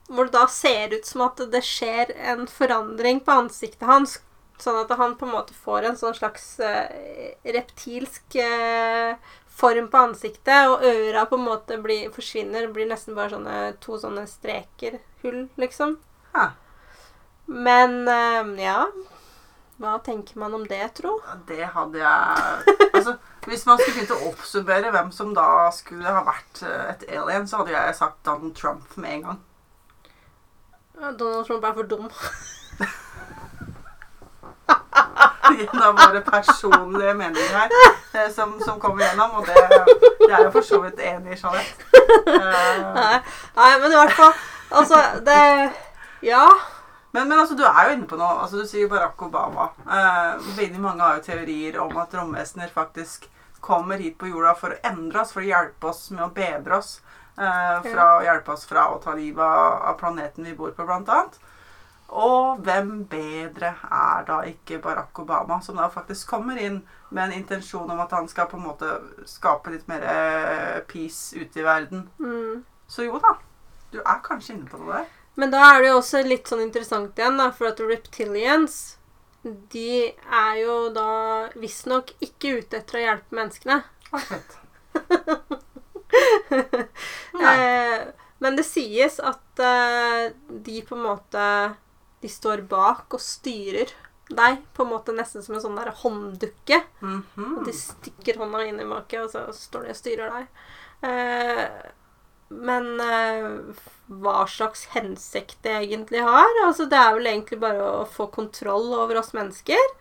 Hvor 0.09 0.25
det 0.29 0.33
da 0.37 0.47
ser 0.47 0.95
ut 0.95 1.07
som 1.07 1.23
at 1.27 1.41
det 1.51 1.63
skjer 1.67 2.13
en 2.31 2.47
forandring 2.47 3.21
på 3.27 3.33
ansiktet 3.43 3.87
hans. 3.89 4.19
Sånn 4.59 4.79
at 4.81 4.93
han 4.97 5.17
på 5.21 5.27
en 5.27 5.35
måte 5.35 5.55
får 5.55 5.85
en 5.85 5.99
sånn 6.01 6.15
slags 6.17 6.45
eh, 6.65 7.35
reptilsk 7.45 8.39
eh, 8.41 9.17
form 9.57 9.91
på 9.93 10.05
ansiktet, 10.09 10.71
og 10.71 10.85
øra 10.85 11.27
på 11.29 11.37
en 11.37 11.45
måte 11.45 11.77
blir, 11.83 12.09
forsvinner. 12.15 12.71
Blir 12.73 12.89
nesten 12.89 13.17
bare 13.17 13.35
sånne 13.35 13.59
to 13.85 13.99
sånne 14.01 14.25
streker. 14.31 14.99
Hull, 15.23 15.47
liksom. 15.61 15.99
Ja. 16.33 16.51
Men 17.47 18.09
eh, 18.11 18.49
ja 18.65 18.89
Hva 19.79 19.93
tenker 20.03 20.41
man 20.43 20.57
om 20.57 20.65
det, 20.67 20.83
tro? 20.99 21.13
Det 21.47 21.69
hadde 21.77 22.01
jeg 22.01 22.75
Altså, 22.89 23.15
Hvis 23.47 23.63
man 23.69 23.79
skulle 23.79 24.01
begynt 24.01 24.15
å 24.17 24.33
oppsummere 24.33 24.91
hvem 24.91 25.13
som 25.15 25.31
da 25.37 25.69
skulle 25.77 26.11
ha 26.11 26.25
vært 26.27 26.65
et 26.67 27.07
alien, 27.15 27.47
så 27.47 27.61
hadde 27.61 27.77
jeg 27.77 27.99
sagt 28.01 28.25
Donald 28.27 28.57
Trump 28.59 28.97
med 28.99 29.19
en 29.19 29.27
gang. 29.29 29.43
Donald 31.21 31.47
Trump 31.47 31.65
er 31.65 31.77
for 31.77 31.93
dum. 31.93 32.09
En 35.47 35.83
av 35.83 35.95
våre 35.99 36.21
personlige 36.27 37.15
meninger 37.15 37.53
her 37.57 37.75
eh, 38.15 38.31
som, 38.35 38.57
som 38.65 38.81
kommer 38.83 39.05
gjennom, 39.07 39.37
og 39.41 39.47
det, 39.47 39.55
det 40.23 40.31
er 40.33 40.43
jeg 40.47 40.53
for 40.55 40.67
så 40.67 40.81
vidt 40.85 41.01
enig 41.07 41.37
i, 41.37 41.41
Jeanette. 41.41 41.91
Eh, 42.27 42.81
Nei, 42.97 43.19
nei, 43.57 43.71
men 43.83 43.93
i 43.93 43.99
hvert 43.99 44.15
fall 44.17 44.33
Altså, 44.71 44.99
det 45.27 45.39
Ja. 46.27 46.47
Men, 47.15 47.29
men 47.31 47.39
altså, 47.39 47.55
du 47.57 47.63
er 47.65 47.89
jo 47.89 47.95
inne 47.97 48.09
på 48.11 48.19
noe. 48.21 48.43
Altså, 48.43 48.61
du 48.61 48.69
sier 48.69 48.89
Barack 48.91 49.23
Obama. 49.25 49.71
Eh, 49.87 50.33
veldig 50.59 50.81
mange 50.83 51.05
har 51.07 51.17
jo 51.21 51.25
teorier 51.31 51.79
om 51.81 51.95
at 52.03 52.13
romvesener 52.19 52.69
faktisk 52.75 53.29
kommer 53.65 53.99
hit 54.03 54.19
på 54.21 54.29
jorda 54.29 54.53
for 54.59 54.75
å 54.75 54.81
endre 54.85 55.23
oss, 55.23 55.33
for 55.33 55.43
å 55.43 55.49
hjelpe 55.49 55.89
oss 55.93 56.03
med 56.13 56.27
å 56.27 56.33
bedre 56.35 56.77
oss. 56.83 56.99
Eh, 57.39 57.79
fra 57.87 58.11
å 58.19 58.25
hjelpe 58.27 58.53
oss 58.53 58.67
fra 58.69 58.89
å 58.93 58.99
ta 59.03 59.15
livet 59.17 59.43
av, 59.45 59.79
av 59.93 59.97
planeten 60.01 60.45
vi 60.45 60.55
bor 60.59 60.75
på, 60.77 60.85
blant 60.89 61.09
annet. 61.09 61.39
Og 62.09 62.61
hvem 62.63 63.01
bedre 63.11 63.73
er 63.83 64.27
da 64.29 64.41
ikke 64.47 64.79
Barack 64.83 65.19
Obama, 65.19 65.59
som 65.63 65.79
da 65.81 65.89
faktisk 65.91 66.31
kommer 66.31 66.59
inn 66.63 66.81
med 67.11 67.25
en 67.25 67.41
intensjon 67.41 67.91
om 67.91 68.01
at 68.03 68.15
han 68.15 68.29
skal 68.31 68.47
på 68.51 68.59
en 68.61 68.67
måte 68.69 68.91
skape 69.27 69.73
litt 69.75 69.89
mer 69.91 70.07
eh, 70.07 70.81
peace 70.87 71.35
ute 71.37 71.61
i 71.61 71.67
verden. 71.67 72.07
Mm. 72.23 72.63
Så 72.87 73.09
jo 73.09 73.19
da, 73.23 73.37
du 73.91 73.99
er 74.05 74.23
kanskje 74.25 74.55
inne 74.55 74.71
på 74.71 74.79
noe 74.81 75.01
der. 75.01 75.09
Men 75.37 75.53
da 75.53 75.65
er 75.73 75.83
det 75.83 75.91
jo 75.91 75.99
også 75.99 76.23
litt 76.25 76.49
sånn 76.49 76.63
interessant 76.65 77.19
igjen, 77.19 77.37
da, 77.43 77.51
for 77.53 77.69
at 77.73 77.83
reptilians 77.83 78.97
de 79.71 80.11
er 80.11 80.55
jo 80.59 80.77
da 80.95 81.11
visstnok 81.59 82.15
ikke 82.25 82.57
ute 82.61 82.81
etter 82.81 82.99
å 82.99 83.05
hjelpe 83.05 83.41
menneskene. 83.41 83.83
Akkurat. 84.13 84.57
Eh, 87.37 88.03
men 88.41 88.55
det 88.57 88.65
sies 88.65 89.19
at 89.21 89.61
eh, 89.61 90.31
de 90.49 90.79
på 90.87 90.97
en 90.97 91.03
måte 91.05 91.43
De 92.27 92.33
står 92.33 92.67
bak 92.67 93.15
og 93.15 93.23
styrer 93.23 93.95
deg, 94.27 94.63
på 94.75 94.83
en 94.83 94.91
måte 94.91 95.15
nesten 95.15 95.45
som 95.45 95.55
en 95.55 95.63
sånn 95.63 95.79
der 95.79 95.93
hånddukke. 96.03 96.81
Mhm. 97.01 97.53
Og 97.59 97.61
de 97.69 97.75
stikker 97.77 98.41
hånda 98.43 98.65
inn 98.67 98.81
i 98.83 98.89
maket, 98.89 99.23
og 99.23 99.31
så 99.31 99.47
står 99.55 99.87
de 99.87 99.95
og 99.95 100.01
styrer 100.01 100.35
deg. 100.35 100.65
Eh, 101.07 101.69
men 102.49 103.01
eh, 103.03 103.47
hva 104.07 104.41
slags 104.51 104.87
hensikt 104.95 105.59
det 105.67 105.75
egentlig 105.81 106.23
har? 106.23 106.51
Altså, 106.65 106.87
det 106.91 106.99
er 106.99 107.15
vel 107.17 107.31
egentlig 107.31 107.61
bare 107.63 107.87
å 108.01 108.05
få 108.11 108.29
kontroll 108.35 108.93
over 108.95 109.19
oss 109.23 109.33
mennesker. 109.37 109.95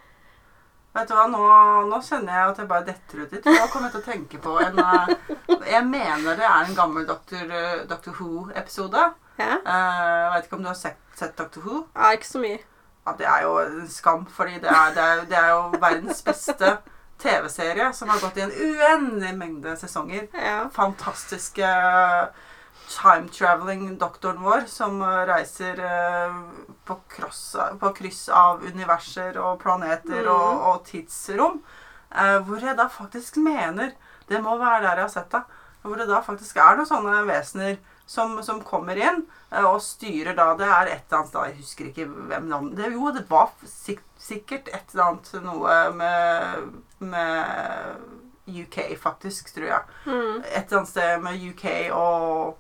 Vet 0.96 1.10
du 1.12 1.16
hva, 1.18 1.26
nå, 1.28 1.42
nå 1.90 2.00
kjenner 2.08 2.32
jeg 2.32 2.52
at 2.54 2.60
jeg 2.62 2.70
bare 2.70 2.88
detter 2.88 3.24
ut 3.24 3.34
litt. 3.36 3.48
Nå 3.52 3.68
kommer 3.72 3.90
jeg 3.90 3.98
til 3.98 4.04
å 4.04 4.08
tenke 4.08 4.40
på 4.40 4.54
en 4.64 4.80
eh, 4.80 5.10
Jeg 5.74 5.84
mener 5.90 6.40
det 6.40 6.48
er 6.48 6.70
en 6.70 6.78
gammel 6.78 7.08
Doctor, 7.10 7.52
Doctor 7.90 8.16
Who-episode. 8.20 9.10
Ja, 9.36 9.58
Uh, 9.66 9.68
jeg 9.68 10.30
vet 10.32 10.46
ikke 10.48 10.56
om 10.56 10.62
du 10.64 10.70
har 10.70 10.78
sett, 10.80 11.00
sett 11.20 11.34
Doctor 11.36 11.66
Who? 11.66 11.82
ja 11.92 12.14
ikke 12.16 12.28
så 12.30 12.40
mye. 12.40 12.60
Ja, 13.06 13.14
det 13.20 13.28
er 13.28 13.42
jo 13.44 13.58
en 13.60 13.90
skam, 13.92 14.24
fordi 14.32 14.62
det 14.64 14.72
er, 14.72 14.94
det 14.96 15.04
er, 15.04 15.26
det 15.30 15.38
er 15.38 15.50
jo 15.52 15.82
verdens 15.82 16.22
beste 16.24 16.78
TV-serie 17.22 17.90
som 17.94 18.10
har 18.10 18.22
gått 18.24 18.40
i 18.40 18.46
en 18.46 18.56
uendelig 18.56 19.34
mengde 19.38 19.76
sesonger. 19.78 20.30
Ja. 20.34 20.70
Fantastiske 20.74 21.74
time-traveling-doktoren 22.90 24.42
vår 24.44 24.66
som 24.68 25.02
eh, 25.02 25.26
reiser 25.30 25.80
eh, 25.80 26.36
på, 26.86 26.98
cross, 27.10 27.56
på 27.80 27.92
kryss 27.98 28.30
av 28.30 28.64
universer 28.66 29.38
og 29.42 29.60
planeter 29.64 30.24
Mm. 30.26 30.32
og, 30.32 30.62
og 30.72 30.86
tidsrom. 30.88 31.62
eh, 32.16 32.38
hvor 32.48 32.60
jeg 32.64 32.78
da 32.78 32.88
faktisk 32.90 33.38
mener 33.38 33.92
Det 34.28 34.40
må 34.42 34.58
være 34.58 34.82
der 34.82 34.96
jeg 34.98 35.06
har 35.06 35.10
sett 35.14 35.30
det. 35.32 35.44
Hvor 35.84 35.98
det 36.00 36.08
da 36.10 36.22
faktisk 36.26 36.58
er 36.58 36.76
noen 36.80 36.88
sånne 36.90 37.20
vesener 37.28 37.76
som, 38.10 38.40
som 38.44 38.62
kommer 38.66 38.98
inn 38.98 39.20
og 39.66 39.78
styrer 39.82 40.34
da 40.38 40.48
Det 40.58 40.66
er 40.66 40.90
et 40.96 41.04
eller 41.12 41.20
annet 41.20 41.34
da, 41.36 41.44
Jeg 41.50 41.58
husker 41.60 41.86
ikke 41.92 42.08
hvem 42.10 42.48
navnet 42.50 42.76
det, 42.80 42.90
Jo, 42.94 43.12
det 43.14 43.26
var 43.30 43.52
sik 43.70 44.02
sikkert 44.26 44.68
et 44.74 44.94
eller 44.96 45.04
annet 45.12 45.34
noe 45.46 45.76
med, 45.94 46.72
med 47.06 48.00
UK, 48.50 48.96
faktisk, 49.02 49.52
tror 49.54 49.68
jeg 49.68 49.82
Mm. 50.06 50.42
et 50.46 50.66
eller 50.72 50.78
annet 50.80 50.90
sted 50.90 51.22
med 51.22 51.44
UK 51.52 51.66
og, 51.94 52.58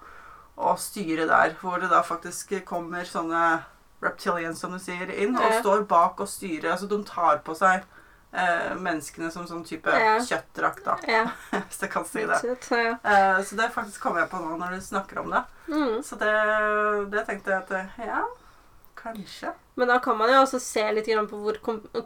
og 0.57 0.77
styret 0.79 1.27
der, 1.27 1.55
hvor 1.61 1.79
det 1.81 1.89
da 1.91 2.01
faktisk 2.03 2.53
kommer 2.65 3.03
sånne 3.03 3.63
reptilians, 4.03 4.59
som 4.61 4.71
du 4.71 4.79
sier, 4.79 5.09
inn 5.11 5.35
og 5.35 5.53
står 5.61 5.83
bak 5.89 6.19
og 6.21 6.27
styrer. 6.29 6.71
Altså 6.75 6.87
de 6.87 6.99
tar 7.07 7.39
på 7.43 7.55
seg 7.57 7.83
eh, 8.35 8.75
menneskene 8.79 9.31
som 9.31 9.47
sånn 9.47 9.65
type 9.67 9.89
Ja. 9.89 10.15
kjøttdrakt, 10.19 10.83
da, 10.85 10.95
Ja. 11.07 11.25
hvis 11.67 11.81
jeg 11.81 11.91
kan 11.91 12.05
si 12.05 12.23
det. 12.25 12.39
Så, 12.61 12.79
ja. 12.79 12.95
Eh, 13.03 13.41
så 13.43 13.55
det 13.59 13.69
faktisk 13.73 14.01
kommer 14.01 14.21
jeg 14.23 14.29
på 14.31 14.39
nå 14.43 14.57
når 14.61 14.75
du 14.77 14.81
snakker 14.81 15.19
om 15.23 15.31
det. 15.31 15.43
Mm. 15.67 16.01
Så 16.03 16.15
det, 16.21 16.33
det 17.11 17.25
tenkte 17.27 17.51
jeg 17.51 17.63
at 17.65 17.71
eh, 17.71 18.07
ja, 18.07 18.23
kanskje. 18.95 19.51
Men 19.75 19.87
da 19.91 19.99
kan 19.99 20.15
man 20.17 20.29
jo 20.31 20.39
også 20.43 20.59
se 20.63 20.83
litt 20.95 21.07
grann 21.11 21.27
på 21.27 21.35
hvor 21.41 21.57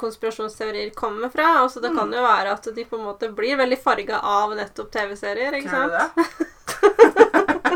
konspirasjonsteorier 0.01 0.89
kommer 0.97 1.29
fra. 1.29 1.51
Altså 1.61 1.79
Det 1.81 1.91
Mm. 1.91 1.97
kan 1.99 2.13
jo 2.13 2.21
være 2.25 2.51
at 2.57 2.63
de 2.75 2.85
på 2.85 2.97
en 2.97 3.05
måte 3.05 3.29
blir 3.35 3.57
veldig 3.57 3.77
farga 3.83 4.19
av 4.25 4.55
nettopp 4.57 4.89
TV-serier. 4.91 5.53
ikke 5.53 5.69
Tror 5.69 5.89
du 5.89 5.99
sant? 5.99 6.15
det? 6.15 7.65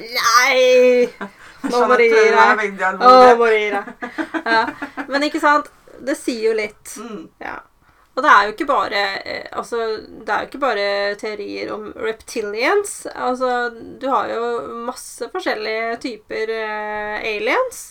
Nei! 0.00 1.08
Nå 1.70 1.82
må 1.86 1.96
du 2.00 2.04
gi 2.06 2.22
deg. 2.32 2.78
Nå 3.00 3.10
må 3.36 3.50
du 3.50 3.56
gi 3.56 3.70
deg. 3.74 3.90
Men 5.10 5.26
ikke 5.28 5.42
sant? 5.42 5.68
Det 6.00 6.16
sier 6.16 6.50
jo 6.50 6.54
litt. 6.56 6.94
Mm. 6.96 7.26
Ja. 7.42 7.58
Og 8.16 8.24
det 8.24 8.30
er 8.32 8.46
jo 8.46 8.54
ikke 8.54 8.66
bare 8.68 9.00
eh, 9.22 9.44
Altså, 9.56 9.76
det 10.02 10.32
er 10.32 10.42
jo 10.42 10.48
ikke 10.48 10.62
bare 10.64 10.86
teorier 11.20 11.70
om 11.74 11.86
reptilians. 11.94 13.06
Altså, 13.14 13.70
du 13.70 14.08
har 14.10 14.32
jo 14.32 14.42
masse 14.88 15.28
forskjellige 15.32 15.96
typer 16.02 16.52
eh, 16.56 17.16
aliens. 17.34 17.82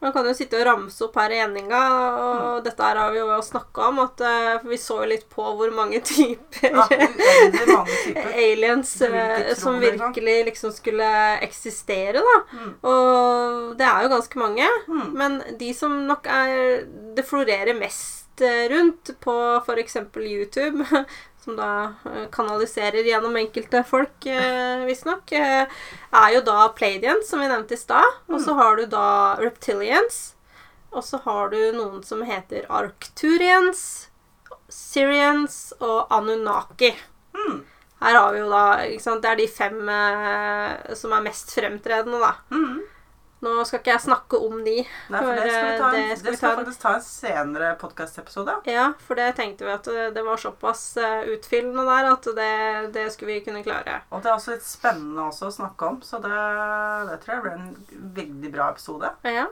Man 0.00 0.12
kan 0.14 0.24
jo 0.24 0.32
sitte 0.32 0.56
og 0.56 0.64
ramse 0.64 1.02
opp 1.04 1.16
her 1.20 1.34
i 1.36 1.40
endinga, 1.44 1.80
og 2.24 2.62
dette 2.64 2.86
her 2.86 2.96
har 2.96 3.10
vi 3.12 3.20
jo 3.20 3.34
snakka 3.44 3.88
om, 3.90 3.98
at 4.06 4.22
eh, 4.24 4.54
for 4.62 4.72
vi 4.72 4.78
så 4.80 4.96
jo 5.02 5.08
litt 5.10 5.26
på 5.28 5.44
hvor 5.58 5.74
mange 5.76 6.00
typer 6.00 6.70
Ja, 6.70 6.86
mange 6.88 7.98
typer. 8.06 8.30
aliens 8.46 8.94
eh, 9.04 9.50
som 9.60 9.76
virkelig 9.82 10.38
liksom 10.48 10.72
skulle 10.72 11.10
eksistere, 11.44 12.24
da. 12.24 12.38
Mm. 12.56 12.72
Og 12.80 13.76
det 13.76 13.90
er 13.90 14.06
jo 14.06 14.14
ganske 14.14 14.40
mange. 14.40 14.70
Mm. 14.88 15.04
Men 15.20 15.38
de 15.60 15.70
som 15.76 15.92
nok 16.08 16.26
er 16.32 16.86
Det 17.16 17.26
florerer 17.26 17.76
mest 17.76 18.40
eh, 18.40 18.70
rundt 18.72 19.12
på 19.20 19.36
f.eks. 19.60 20.00
YouTube, 20.16 20.86
som 21.44 21.56
da 21.56 21.94
eh, 22.04 22.26
kanaliserer 22.32 23.06
gjennom 23.06 23.36
enkelte 23.36 23.82
folk, 23.88 24.26
eh, 24.26 24.84
visstnok, 24.88 25.32
eh, 25.32 25.64
er 26.10 26.34
jo 26.34 26.42
da 26.44 26.68
Pleidians, 26.76 27.30
som 27.30 27.40
vi 27.40 27.48
nevnte 27.48 27.74
i 27.74 27.80
stad. 27.80 28.20
Og 28.28 28.40
så 28.44 28.54
har 28.58 28.76
du 28.76 28.86
da 28.90 29.36
Reptilians. 29.40 30.20
Og 30.90 31.04
så 31.06 31.20
har 31.24 31.50
du 31.52 31.58
noen 31.72 32.02
som 32.02 32.22
heter 32.26 32.66
Arcturians, 32.68 34.08
Syrians 34.68 35.72
og 35.78 36.10
Anunnaki. 36.10 36.92
Mm. 37.34 37.60
Her 38.00 38.16
har 38.16 38.32
vi 38.32 38.40
jo 38.40 38.48
da 38.48 38.64
Det 39.20 39.28
er 39.28 39.36
de 39.36 39.46
fem 39.48 39.88
eh, 39.88 40.94
som 40.96 41.12
er 41.12 41.24
mest 41.24 41.52
fremtredende, 41.54 42.20
da. 42.20 42.34
Mm. 42.50 42.80
Nå 43.40 43.64
skal 43.64 43.80
ikke 43.80 43.94
jeg 43.94 44.02
snakke 44.04 44.36
om 44.44 44.58
de. 44.66 44.74
Nei, 45.08 45.20
for 45.24 45.38
det 45.38 45.46
skal 45.48 45.68
vi 45.70 45.76
ta 45.78 45.86
For, 45.86 45.94
en, 45.96 46.02
eh, 46.02 46.08
det 46.08 46.08
det 46.10 46.18
skal 46.18 46.30
vi 46.30 46.36
skal 46.36 46.42
ta 46.42 46.50
en- 46.50 46.58
faktisk 46.60 46.82
ta 46.82 46.90
en 46.94 47.04
senere 47.06 47.70
podkastepisode. 47.80 48.56
Ja, 48.68 48.86
for 49.06 49.14
det 49.16 49.28
tenkte 49.38 49.64
vi 49.64 49.72
at 49.72 49.84
det, 49.88 50.10
det 50.14 50.24
var 50.26 50.36
såpass 50.42 50.82
eh, 51.00 51.22
utfyllende 51.32 51.86
der 51.88 52.10
at 52.12 52.28
det, 52.36 52.92
det 52.92 53.06
skulle 53.14 53.32
vi 53.38 53.44
kunne 53.46 53.62
klare. 53.64 54.02
Og 54.12 54.20
det 54.22 54.28
er 54.28 54.36
også 54.36 54.52
litt 54.58 54.66
spennende 54.68 55.24
også 55.30 55.48
å 55.48 55.54
snakke 55.56 55.88
om, 55.88 56.02
så 56.04 56.20
det, 56.20 56.36
det 57.08 57.16
tror 57.24 57.34
jeg 57.34 57.42
blir 57.46 57.56
en 57.56 58.12
veldig 58.20 58.52
bra 58.58 58.68
episode. 58.74 59.14
Ja. 59.24 59.46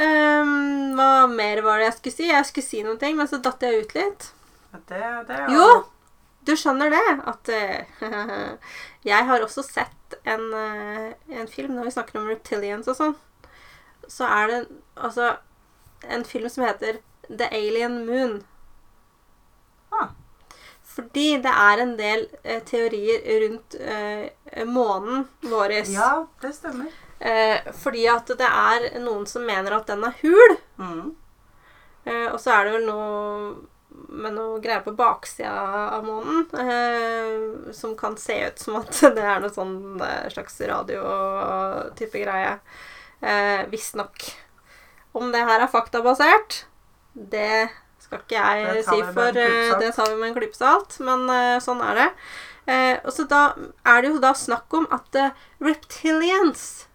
Um, 0.00 0.92
hva 0.96 1.26
mer 1.28 1.60
var 1.66 1.80
det 1.80 1.88
jeg 1.90 1.96
skulle 1.96 2.14
si? 2.16 2.28
Jeg 2.30 2.46
skulle 2.48 2.66
si 2.68 2.82
noen 2.86 3.00
ting, 3.00 3.16
men 3.18 3.28
så 3.28 3.40
datt 3.42 3.64
jeg 3.64 3.82
ut 3.86 3.96
litt. 3.96 4.28
Det, 4.86 5.00
det 5.26 5.40
er 5.40 5.48
Jo! 5.56 5.66
Du 6.46 6.54
skjønner 6.56 6.88
det, 6.88 7.00
at 7.28 7.50
eh, 7.52 7.90
jeg 9.06 9.26
har 9.26 9.40
også 9.40 9.62
sett 9.64 10.16
en, 10.28 10.52
eh, 10.54 11.12
en 11.40 11.48
film 11.48 11.74
når 11.76 11.88
vi 11.88 11.94
snakker 11.96 12.20
om 12.20 12.28
reptilians 12.28 12.88
og 12.90 12.98
sånn. 12.98 13.14
Så 14.10 14.26
er 14.28 14.50
det 14.50 14.60
altså 14.96 15.36
en 16.08 16.24
film 16.24 16.48
som 16.48 16.64
heter 16.66 17.00
The 17.28 17.48
Alien 17.48 18.04
Moon. 18.06 18.40
Ah. 19.90 20.10
Fordi 20.84 21.38
det 21.42 21.52
er 21.52 21.84
en 21.84 21.96
del 21.96 22.26
eh, 22.42 22.60
teorier 22.66 23.24
rundt 23.44 23.76
eh, 23.80 24.64
månen 24.66 25.28
vår. 25.40 25.78
Ja, 25.94 26.26
det 26.42 26.52
stemmer. 26.58 26.90
Eh, 27.20 27.72
fordi 27.76 28.06
at 28.08 28.32
det 28.36 28.48
er 28.48 28.86
noen 29.00 29.26
som 29.28 29.44
mener 29.46 29.76
at 29.76 29.88
den 29.88 30.04
er 30.04 30.16
hul. 30.22 30.56
Mm. 30.80 31.10
Eh, 32.04 32.26
og 32.32 32.40
så 32.40 32.56
er 32.56 32.66
det 32.66 32.78
vel 32.78 32.88
noe 32.88 33.69
med 34.10 34.34
noe 34.34 34.58
greier 34.62 34.82
på 34.84 34.94
baksida 34.98 35.50
av 35.96 36.04
månen 36.06 36.46
eh, 36.58 37.72
som 37.76 37.96
kan 37.98 38.16
se 38.18 38.36
ut 38.48 38.58
som 38.58 38.80
at 38.80 38.90
det 39.16 39.24
er 39.24 39.42
noe 39.42 39.52
sånn 39.54 40.00
eh, 40.02 40.26
slags 40.34 40.58
radio-type 40.60 42.24
greie. 42.24 42.56
Eh, 43.20 43.66
Visstnok. 43.70 44.30
Om 45.16 45.32
det 45.34 45.44
her 45.46 45.64
er 45.64 45.70
faktabasert, 45.70 46.64
det 47.14 47.70
skal 48.00 48.22
ikke 48.22 48.44
jeg 48.44 48.84
si 48.86 49.00
for 49.14 49.38
eh. 49.38 49.72
Det 49.80 49.90
tar 49.96 50.12
vi 50.12 50.20
med 50.20 50.30
en 50.30 50.38
klype 50.38 50.58
salt, 50.58 50.98
men 51.04 51.26
eh, 51.30 51.58
sånn 51.62 51.82
er 51.84 51.98
det. 51.98 52.08
Eh, 52.70 52.96
og 53.04 53.12
så 53.14 53.26
da 53.30 53.42
er 53.88 54.02
det 54.02 54.12
jo 54.12 54.22
da 54.22 54.32
snakk 54.36 54.74
om 54.76 54.86
at 54.94 55.16
eh, 55.18 55.34
reptilians 55.62 56.86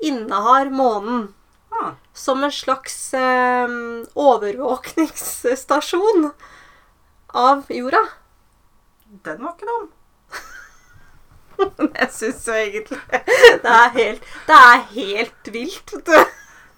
innehar 0.00 0.72
månen 0.72 1.30
Ah. 1.70 1.92
som 2.12 2.44
en 2.44 2.52
slags 2.52 3.14
eh, 3.14 3.68
overvåkningsstasjon 4.14 6.30
av 7.26 7.64
jorda. 7.68 8.08
Den 9.24 9.44
var 9.44 9.52
ikke 9.54 9.66
dum. 9.70 9.90
Jeg 12.00 12.10
syns 12.16 12.46
jo 12.48 12.54
egentlig 12.56 12.98
det 13.62 13.72
er 13.76 13.90
helt, 13.96 14.22
det 14.48 14.56
er 14.56 14.78
helt 14.94 15.44
vilt, 15.54 15.92
vet 15.94 16.06
du. 16.06 16.18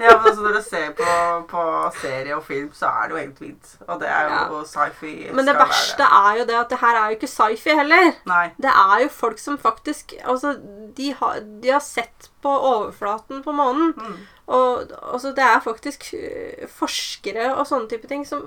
Ja, 0.02 0.16
men 0.16 0.26
altså 0.26 0.42
Når 0.42 0.56
du 0.56 0.62
ser 0.66 0.90
på, 0.98 1.08
på 1.50 1.64
serie 2.00 2.34
og 2.36 2.42
film, 2.44 2.70
så 2.74 2.88
er 2.90 3.08
det 3.08 3.14
jo 3.14 3.20
helt 3.20 3.40
vilt. 3.40 3.72
Og 3.86 4.00
det 4.00 4.08
er 4.10 4.30
jo 4.50 4.62
sci-fi. 4.66 5.12
Men 5.30 5.46
det 5.46 5.54
verste 5.58 6.06
er 6.06 6.38
jo 6.40 6.46
det 6.48 6.56
at 6.58 6.72
det 6.72 6.78
her 6.80 6.98
er 6.98 7.04
jo 7.10 7.18
ikke 7.18 7.30
sci-fi 7.30 7.76
heller. 7.78 8.10
Nei. 8.26 8.44
Det 8.58 8.72
er 8.72 9.04
jo 9.04 9.10
folk 9.14 9.38
som 9.38 9.58
faktisk 9.58 10.14
Altså, 10.24 10.56
de 10.96 11.12
har, 11.18 11.40
de 11.62 11.70
har 11.70 11.80
sett 11.84 12.30
på 12.42 12.50
overflaten 12.50 13.42
på 13.42 13.54
månen. 13.54 13.92
Mm. 13.96 14.16
Og 14.46 14.90
altså, 15.12 15.32
det 15.36 15.44
er 15.44 15.60
faktisk 15.60 16.08
øh, 16.18 16.68
forskere 16.68 17.54
og 17.54 17.66
sånne 17.66 17.88
type 17.88 18.10
ting 18.10 18.26
som, 18.26 18.42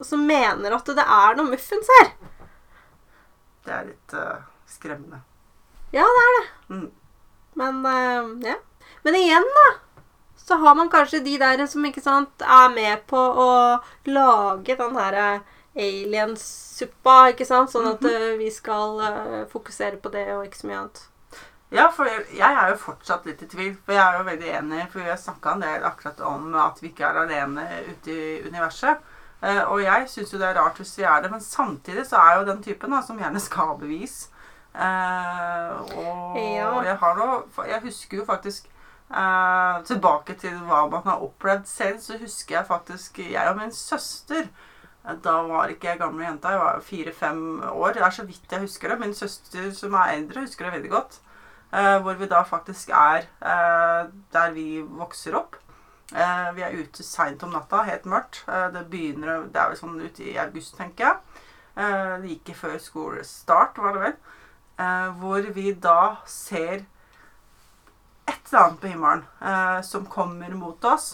som 0.00 0.24
mener 0.24 0.72
at 0.76 0.88
det 0.88 1.04
er 1.04 1.36
noe 1.36 1.52
muffens 1.52 1.92
her. 1.98 2.14
Det 3.66 3.76
er 3.76 3.86
litt 3.92 4.16
uh, 4.16 4.40
skremmende. 4.66 5.20
Ja, 5.92 6.08
det 6.08 6.24
er 6.24 6.34
det. 6.38 6.48
Mm. 6.72 6.90
Men 7.60 7.84
uh, 7.84 8.48
ja. 8.48 8.56
Men 9.02 9.16
igjen, 9.16 9.46
da. 9.56 9.68
Så 10.50 10.56
har 10.58 10.74
man 10.74 10.88
kanskje 10.90 11.20
de 11.22 11.36
der 11.38 11.60
som 11.70 11.84
ikke 11.86 12.02
sant, 12.02 12.42
er 12.42 12.72
med 12.74 13.04
på 13.06 13.18
å 13.18 13.50
lage 14.10 14.74
den 14.74 14.96
her 14.98 15.18
øh, 15.22 15.44
aliensuppa, 15.78 17.14
ikke 17.30 17.46
sant? 17.46 17.70
Sånn 17.70 17.86
at 17.92 18.02
øh, 18.02 18.32
vi 18.40 18.48
skal 18.50 18.98
uh, 18.98 19.44
fokusere 19.52 20.00
på 20.02 20.10
det 20.10 20.24
og 20.34 20.48
ikke 20.48 20.58
så 20.58 20.66
mye 20.66 20.80
annet. 20.80 21.04
Ja, 21.70 21.84
for 21.94 22.10
jeg, 22.10 22.24
jeg 22.34 22.56
er 22.64 22.72
jo 22.72 22.80
fortsatt 22.82 23.28
litt 23.30 23.44
i 23.46 23.48
tvil. 23.52 23.76
For 23.86 23.94
jeg 23.94 24.02
er 24.02 24.18
jo 24.18 24.26
veldig 24.26 24.50
enig, 24.58 24.80
for 24.90 25.04
vi 25.04 25.12
har 25.12 25.22
snakka 25.22 25.54
en 25.54 25.62
del 25.68 25.86
akkurat 25.86 26.24
om 26.32 26.50
at 26.64 26.82
vi 26.82 26.90
ikke 26.90 27.06
er 27.06 27.22
alene 27.22 27.68
ute 27.92 28.10
i 28.10 28.26
universet. 28.48 29.06
Uh, 29.38 29.62
og 29.70 29.84
jeg 29.84 30.10
syns 30.10 30.34
jo 30.34 30.42
det 30.42 30.50
er 30.50 30.58
rart 30.58 30.82
hvis 30.82 30.96
vi 30.98 31.06
er 31.06 31.22
det, 31.22 31.30
men 31.30 31.46
samtidig 31.46 32.08
så 32.10 32.18
er 32.24 32.40
jo 32.40 32.50
den 32.50 32.58
typen 32.66 32.90
da, 32.98 33.04
som 33.06 33.22
gjerne 33.22 33.46
skal 33.46 33.70
ha 33.70 33.78
bevis. 33.78 34.24
Eh, 34.70 35.70
og 35.98 36.36
Ja. 36.38 36.82
jeg 36.86 36.96
har 36.96 37.16
nå 37.18 37.42
Jeg 37.66 37.80
husker 37.82 38.16
jo 38.20 38.24
faktisk 38.24 38.68
eh, 39.10 39.84
Tilbake 39.86 40.36
til 40.40 40.58
hva 40.66 40.84
man 40.90 41.06
har 41.06 41.24
opplevd 41.26 41.66
selv, 41.66 42.00
så 42.00 42.18
husker 42.20 42.58
jeg 42.58 42.66
faktisk 42.66 43.18
jeg 43.24 43.48
og 43.50 43.58
min 43.58 43.72
søster 43.74 44.44
eh, 44.46 45.16
da 45.24 45.40
var 45.48 45.72
ikke 45.72 45.92
jeg 45.92 45.98
gamle 46.00 46.24
jenta, 46.26 46.54
jeg 46.54 46.60
var 46.60 46.80
fire-fem 46.84 47.42
år. 47.72 47.96
Det 47.96 48.02
er 48.06 48.10
så 48.10 48.24
vidt 48.28 48.52
jeg 48.52 48.60
husker 48.66 48.92
det. 48.92 49.00
Min 49.00 49.14
søster 49.14 49.70
som 49.74 49.94
er 49.96 50.16
eldre, 50.18 50.46
husker 50.46 50.68
det 50.68 50.78
veldig 50.78 50.90
godt. 50.90 51.20
Eh, 51.72 51.96
hvor 52.02 52.14
vi 52.18 52.26
da 52.26 52.42
faktisk 52.42 52.90
er 52.90 53.26
eh, 53.46 54.08
der 54.32 54.52
vi 54.52 54.82
vokser 54.82 55.36
opp. 55.38 55.56
Vi 56.10 56.62
er 56.66 56.74
ute 56.74 57.04
seint 57.06 57.42
om 57.46 57.52
natta, 57.54 57.84
helt 57.86 58.06
mørkt. 58.10 58.40
Det 58.74 58.80
begynner 58.90 59.44
Det 59.46 59.60
er 59.60 59.68
vel 59.70 59.76
sånn 59.78 60.00
ute 60.02 60.24
i 60.26 60.32
august, 60.42 60.74
tenker 60.74 61.06
jeg. 61.06 61.44
Eh, 61.78 62.16
like 62.24 62.54
før 62.58 62.74
skolestart, 62.82 63.78
var 63.78 63.94
det 63.94 64.02
vel. 64.02 64.16
Hvor 65.20 65.46
vi 65.54 65.70
da 65.78 66.16
ser 66.26 66.82
et 68.30 68.50
eller 68.52 68.62
annet 68.64 68.80
på 68.82 68.90
himmelen 68.92 69.24
eh, 69.42 69.80
som 69.86 70.06
kommer 70.10 70.54
mot 70.56 70.84
oss. 70.88 71.10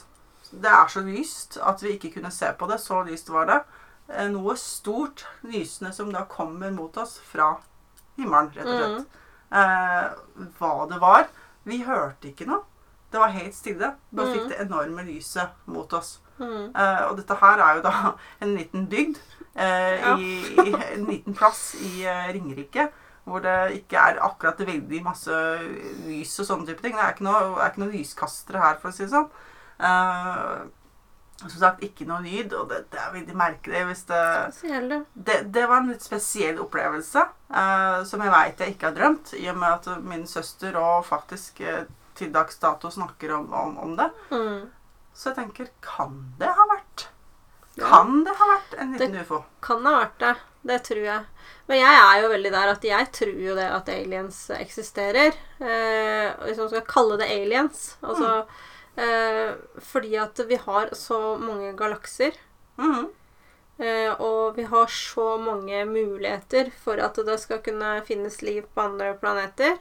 Det 0.51 0.71
er 0.71 0.89
så 0.93 1.03
lyst 1.05 1.57
at 1.63 1.83
vi 1.83 1.97
ikke 1.97 2.13
kunne 2.19 2.31
se 2.35 2.53
på 2.59 2.69
det. 2.71 2.79
Så 2.83 3.01
lyst 3.09 3.29
var 3.35 3.49
det. 3.51 3.59
Eh, 4.09 4.29
noe 4.31 4.55
stort 4.61 5.25
lysende 5.43 5.93
som 5.97 6.13
da 6.15 6.25
kommer 6.31 6.71
mot 6.75 6.97
oss 7.03 7.17
fra 7.33 7.55
himmelen, 8.17 8.53
rett 8.55 8.69
og 8.69 8.79
slett. 8.81 9.23
Eh, 9.57 10.47
hva 10.61 10.73
det 10.91 11.01
var. 11.03 11.27
Vi 11.67 11.81
hørte 11.87 12.31
ikke 12.31 12.47
noe. 12.49 12.63
Det 13.11 13.21
var 13.23 13.33
helt 13.35 13.55
stille. 13.55 13.93
Bare 14.15 14.33
fikk 14.35 14.49
det 14.53 14.61
enorme 14.67 15.03
lyset 15.07 15.55
mot 15.71 15.93
oss. 15.95 16.17
Mm. 16.39 16.73
Eh, 16.77 17.03
og 17.09 17.17
dette 17.21 17.37
her 17.41 17.63
er 17.65 17.79
jo 17.79 17.85
da 17.87 17.95
en 18.45 18.55
liten 18.59 18.87
bygd. 18.93 19.19
eh, 19.57 20.01
Ja. 20.03 20.17
i, 20.21 20.33
i 20.69 20.73
en 20.93 21.07
liten 21.09 21.35
plass 21.35 21.75
i 21.81 22.05
eh, 22.05 22.27
Ringerike. 22.37 22.91
Hvor 23.27 23.43
det 23.43 23.59
ikke 23.81 23.99
er 23.99 24.23
akkurat 24.23 24.61
veldig 24.63 25.03
masse 25.03 25.37
lys 26.07 26.35
og 26.43 26.47
sånne 26.47 26.69
type 26.69 26.85
ting. 26.85 26.95
Det 26.95 27.03
er 27.03 27.15
ikke 27.17 27.27
noe, 27.27 27.57
det 27.59 27.73
ikke 27.73 27.83
noe 27.83 27.95
lyskastere 27.95 28.63
her, 28.63 28.77
for 28.79 28.93
å 28.93 28.95
si 28.95 29.03
det 29.03 29.13
sånn. 29.13 29.31
Uh, 29.83 30.69
som 31.43 31.59
sagt, 31.59 31.83
ikke 31.85 32.07
noe 32.09 32.23
lyd, 32.25 32.55
og 32.57 32.71
det, 32.71 32.85
det 32.95 33.01
er 33.03 33.11
veldig 33.13 33.35
merkelig 33.37 33.83
hvis 33.91 34.07
det 34.09 34.21
det, 35.13 35.35
det 35.53 35.67
var 35.69 35.83
en 35.83 35.91
litt 35.91 36.07
spesiell 36.07 36.63
opplevelse 36.63 37.27
uh, 37.27 37.99
som 38.09 38.23
jeg 38.25 38.33
veit 38.33 38.63
jeg 38.63 38.73
ikke 38.73 38.89
har 38.89 38.97
drømt, 38.97 39.35
i 39.37 39.51
og 39.53 39.59
med 39.61 39.75
at 39.75 40.07
min 40.07 40.25
søster 40.31 40.79
og 40.81 41.05
faktisk 41.11 41.61
uh, 41.67 41.83
til 42.17 42.33
dags 42.33 42.57
dato 42.63 42.89
snakker 42.95 43.35
om, 43.37 43.51
om, 43.53 43.77
om 43.85 43.99
det. 43.99 44.09
Mm. 44.31 44.65
Så 45.13 45.31
jeg 45.31 45.39
tenker, 45.43 45.69
kan 45.85 46.17
det 46.41 46.49
ha 46.57 46.67
vært? 46.73 47.09
Kan 47.77 48.23
det 48.25 48.33
ha 48.39 48.49
vært 48.55 48.79
en 48.81 48.95
liten 48.97 49.19
ufo? 49.21 49.43
Kan 49.65 49.85
det 49.85 49.93
ha 49.93 50.01
vært 50.07 50.21
det. 50.23 50.35
Det 50.67 50.79
tror 50.87 51.03
jeg. 51.05 51.27
Men 51.67 51.79
jeg 51.79 51.99
er 51.99 52.23
jo 52.23 52.31
veldig 52.33 52.53
der 52.55 52.71
at 52.73 52.87
jeg 52.87 53.11
tror 53.15 53.43
jo 53.49 53.59
det 53.59 53.67
at 53.71 53.91
aliens 53.93 54.39
eksisterer. 54.57 55.37
Eh, 55.61 56.33
hvis 56.47 56.59
man 56.63 56.73
skal 56.73 56.89
kalle 56.89 57.19
det 57.21 57.29
aliens. 57.31 57.85
Altså 58.03 58.33
eh, 58.99 59.55
Fordi 59.93 60.17
at 60.23 60.43
vi 60.49 60.59
har 60.63 60.91
så 60.99 61.21
mange 61.43 61.71
galakser. 61.79 62.39
Mm. 62.79 63.07
Eh, 63.79 64.11
og 64.25 64.57
vi 64.57 64.65
har 64.71 64.87
så 64.91 65.37
mange 65.43 65.85
muligheter 65.91 66.73
for 66.83 67.03
at 67.03 67.19
det 67.29 67.39
skal 67.43 67.63
kunne 67.65 67.99
finnes 68.09 68.41
liv 68.43 68.65
på 68.75 68.89
andre 68.89 69.13
planeter. 69.21 69.77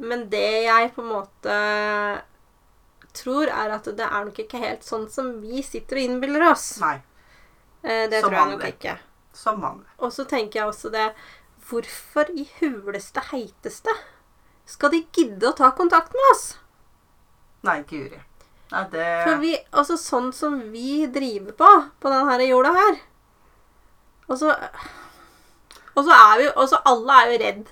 Men 0.00 0.28
det 0.32 0.64
jeg 0.64 0.92
på 0.96 1.04
en 1.04 1.12
måte 1.12 1.60
tror, 3.12 3.50
er 3.50 3.74
at 3.74 3.86
det 3.98 4.06
er 4.06 4.26
nok 4.26 4.38
ikke 4.42 4.62
helt 4.62 4.86
sånn 4.86 5.06
som 5.10 5.34
vi 5.42 5.62
sitter 5.66 6.00
og 6.00 6.08
innbiller 6.08 6.46
oss. 6.52 6.72
Nei. 6.82 6.96
Eh, 7.82 8.06
det 8.10 8.22
Som 8.22 8.30
tror 8.30 8.38
jeg 8.38 8.52
nok 8.54 8.66
ikke. 8.70 8.96
Som 9.40 9.60
vanlig. 9.64 9.86
Og 10.04 10.12
så 10.12 10.24
tenker 10.28 10.60
jeg 10.60 10.68
også 10.72 10.90
det 10.92 11.08
Hvorfor 11.70 12.28
i 12.34 12.44
huleste 12.60 13.22
heiteste 13.30 13.92
skal 14.70 14.90
de 14.92 15.00
gidde 15.16 15.48
å 15.48 15.54
ta 15.56 15.70
kontakt 15.74 16.12
med 16.14 16.26
oss? 16.32 16.44
Nei, 17.66 17.78
Guri. 17.88 18.18
Nei, 18.70 18.82
det 18.92 19.06
For 19.26 19.40
vi, 19.42 19.54
altså 19.74 19.96
sånn 19.98 20.28
som 20.36 20.58
vi 20.72 21.06
driver 21.10 21.56
på, 21.58 21.70
på 22.02 22.12
denne 22.12 22.46
jorda 22.46 22.70
her 22.76 22.98
Og 24.30 24.36
så 24.38 24.52
Og 25.96 26.04
så 26.06 26.14
er 26.14 26.36
vi 26.38 26.46
jo 26.50 26.66
så 26.70 26.78
alle 26.86 27.16
er 27.24 27.32
jo 27.32 27.40
redd. 27.44 27.64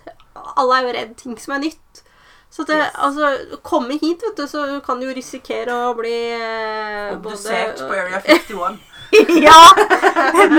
Alle 0.59 0.79
er 0.81 0.89
jo 0.89 0.95
redd 0.99 1.12
ting 1.21 1.37
som 1.41 1.55
er 1.57 1.62
nytt. 1.69 2.03
Så 2.51 2.64
det, 2.66 2.79
Yes. 2.81 2.95
altså, 3.05 3.59
komme 3.62 3.99
hit, 4.01 4.23
vet 4.25 4.37
du, 4.41 4.47
så 4.49 4.64
kan 4.85 4.99
du 5.01 5.07
jo 5.07 5.14
risikere 5.14 5.75
å 5.75 5.93
bli 5.99 6.14
eh, 6.33 7.12
Obdusert 7.14 7.79
både- 7.79 7.89
på 7.89 7.95
Area 7.95 8.21
51. 8.25 8.79
ja! 9.47 9.61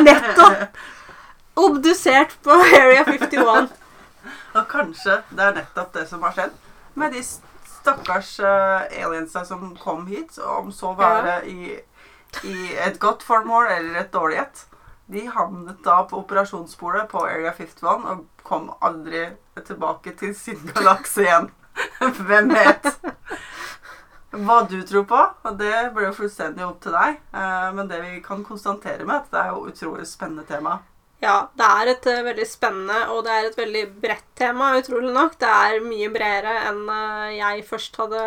Nettopp! 0.03 0.77
Obdusert 1.59 2.37
på 2.43 2.55
Area 2.55 3.03
51. 3.03 3.69
Og 4.57 4.65
kanskje 4.71 5.19
det 5.29 5.45
er 5.45 5.57
nettopp 5.59 5.93
det 5.95 6.05
som 6.09 6.23
har 6.25 6.35
skjedd 6.37 6.55
med 6.99 7.13
de 7.15 7.21
stakkars 7.23 8.31
uh, 8.43 8.87
aliensa 9.05 9.45
som 9.47 9.75
kom 9.79 10.07
hit, 10.07 10.37
om 10.39 10.71
så 10.71 10.93
være 10.97 11.41
i, 11.47 11.75
i 12.43 12.57
et 12.87 12.99
godt 12.99 13.23
formål 13.23 13.69
eller 13.75 14.01
et 14.01 14.11
dårlig 14.13 14.41
et. 14.43 14.65
De 15.09 15.25
havnet 15.33 15.79
da 15.85 16.01
på 16.09 16.19
operasjonsbordet 16.21 17.07
på 17.09 17.23
Area 17.25 17.53
51 17.55 18.09
og 18.11 18.25
kom 18.45 18.69
aldri 18.85 19.29
tilbake 19.65 20.13
til 20.19 20.35
sin 20.37 20.59
galakse 20.73 21.25
igjen. 21.25 21.49
Hvem 22.27 22.53
vet? 22.53 22.91
Hva 24.29 24.59
du 24.69 24.77
tror 24.85 25.07
på, 25.09 25.19
og 25.49 25.57
det 25.57 25.73
blir 25.95 26.11
jo 26.11 26.17
fullstendig 26.19 26.61
opp 26.67 26.77
til 26.83 26.93
deg. 26.93 27.17
Eh, 27.33 27.69
men 27.73 27.89
det 27.89 28.03
vi 28.03 28.19
kan 28.21 28.43
konstatere 28.45 29.07
med, 29.07 29.23
at 29.23 29.31
det 29.33 29.41
er 29.41 29.55
jo 29.55 29.65
utrolig 29.71 30.05
spennende 30.05 30.45
tema. 30.45 30.77
Ja, 31.19 31.49
det 31.59 31.67
er 31.67 31.89
et 31.91 32.05
uh, 32.07 32.21
veldig 32.29 32.45
spennende 32.47 32.99
og 33.11 33.25
det 33.25 33.33
er 33.33 33.49
et 33.49 33.57
veldig 33.59 33.81
bredt 33.99 34.29
tema, 34.39 34.71
utrolig 34.79 35.11
nok. 35.15 35.35
Det 35.41 35.49
er 35.49 35.83
mye 35.83 36.07
bredere 36.13 36.53
enn 36.69 36.85
uh, 36.87 37.27
jeg 37.35 37.65
først 37.67 37.99
hadde 37.99 38.23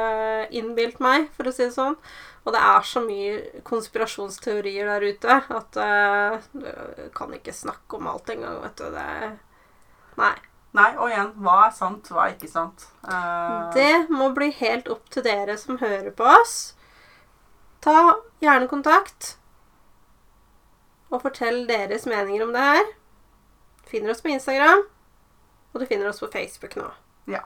innbilt 0.53 1.01
meg, 1.01 1.31
for 1.37 1.49
å 1.49 1.55
si 1.55 1.65
det 1.65 1.73
sånn. 1.77 1.97
Og 2.43 2.53
det 2.53 2.61
er 2.61 2.85
så 2.85 3.01
mye 3.05 3.63
konspirasjonsteorier 3.65 4.91
der 4.91 5.09
ute 5.09 5.39
at 5.41 5.81
uh, 5.81 6.37
du 6.53 7.09
kan 7.17 7.33
ikke 7.33 7.55
snakke 7.57 7.97
om 7.97 8.11
alt 8.13 8.33
engang, 8.35 8.61
vet 8.67 8.83
du. 8.83 8.89
Det 8.93 9.09
Nei. 10.21 10.35
Nei, 10.73 10.89
og 10.97 11.11
igjen, 11.11 11.35
hva 11.45 11.67
er 11.67 11.73
sant, 11.77 12.07
hva 12.09 12.27
er 12.27 12.33
ikke 12.33 12.49
sant? 12.49 12.87
Det 13.77 14.07
må 14.09 14.31
bli 14.33 14.49
helt 14.57 14.87
opp 14.93 15.11
til 15.13 15.25
dere 15.27 15.59
som 15.61 15.77
hører 15.81 16.09
på 16.17 16.25
oss. 16.25 16.55
Ta 17.85 18.15
gjerne 18.41 18.71
kontakt. 18.71 19.35
Og 21.13 21.23
fortell 21.23 21.67
deres 21.69 22.07
meninger 22.09 22.45
om 22.47 22.53
det 22.57 22.65
her. 22.65 22.93
Finner 23.89 24.15
oss 24.15 24.23
på 24.25 24.33
Instagram. 24.33 24.87
Og 25.73 25.81
du 25.81 25.87
finner 25.87 26.09
oss 26.09 26.21
på 26.21 26.31
Facebook 26.33 26.77
nå. 26.77 26.89
Ja. 27.31 27.45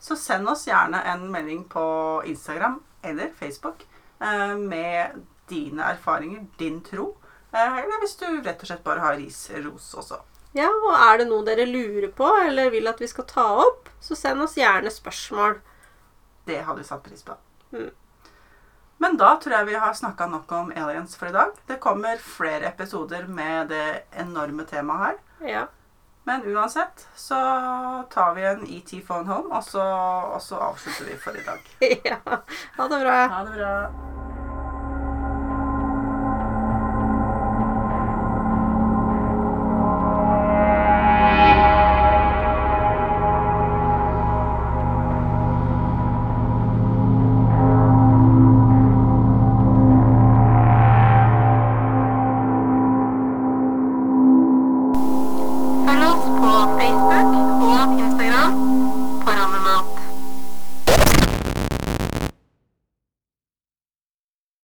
Så 0.00 0.16
send 0.16 0.48
oss 0.48 0.66
gjerne 0.68 1.02
en 1.12 1.26
melding 1.32 1.66
på 1.68 1.84
Instagram 2.26 2.80
eller 3.02 3.30
Facebook 3.36 3.84
eh, 4.20 4.56
med 4.56 5.20
dine 5.48 5.92
erfaringer, 5.92 6.46
din 6.58 6.80
tro. 6.84 7.16
Eh, 7.52 7.78
eller 7.82 8.00
hvis 8.00 8.16
du 8.16 8.26
rett 8.40 8.60
og 8.60 8.70
slett 8.70 8.84
bare 8.84 9.04
har 9.04 9.16
ris 9.20 9.42
ros 9.64 9.92
også. 10.00 10.20
Ja, 10.56 10.66
og 10.66 10.94
er 10.96 11.20
det 11.20 11.28
noe 11.30 11.46
dere 11.46 11.68
lurer 11.68 12.08
på 12.16 12.26
eller 12.42 12.72
vil 12.74 12.88
at 12.90 13.00
vi 13.00 13.08
skal 13.10 13.28
ta 13.30 13.46
opp, 13.62 13.88
så 14.02 14.16
send 14.18 14.42
oss 14.42 14.56
gjerne 14.58 14.90
spørsmål. 14.90 15.60
Det 16.48 16.62
hadde 16.66 16.80
vi 16.80 16.88
satt 16.88 17.04
pris 17.04 17.22
på. 17.26 17.36
Mm. 17.76 17.90
Men 19.00 19.16
da 19.16 19.32
tror 19.40 19.54
jeg 19.56 19.68
vi 19.70 19.78
har 19.80 19.94
snakka 19.96 20.26
nok 20.28 20.50
om 20.52 20.72
aliens 20.76 21.16
for 21.16 21.30
i 21.30 21.32
dag. 21.32 21.54
Det 21.66 21.78
kommer 21.80 22.20
flere 22.20 22.68
episoder 22.68 23.24
med 23.26 23.72
det 23.72 24.02
enorme 24.12 24.66
temaet 24.68 25.06
her. 25.06 25.20
Ja. 25.54 25.66
Men 26.28 26.44
uansett 26.44 27.08
så 27.16 27.40
tar 28.12 28.34
vi 28.36 28.44
en 28.44 28.66
ET 28.68 28.92
phone 29.06 29.24
home, 29.32 29.56
og 29.56 29.64
så, 29.64 29.84
og 30.36 30.42
så 30.44 30.60
avslutter 30.68 31.08
vi 31.08 31.16
for 31.16 31.36
i 31.36 31.44
dag. 31.48 31.76
ja. 32.12 32.20
Ha 32.76 32.88
det 32.92 33.04
bra. 33.06 33.20
Ha 33.32 33.44
det 33.48 33.56
bra. 33.56 34.19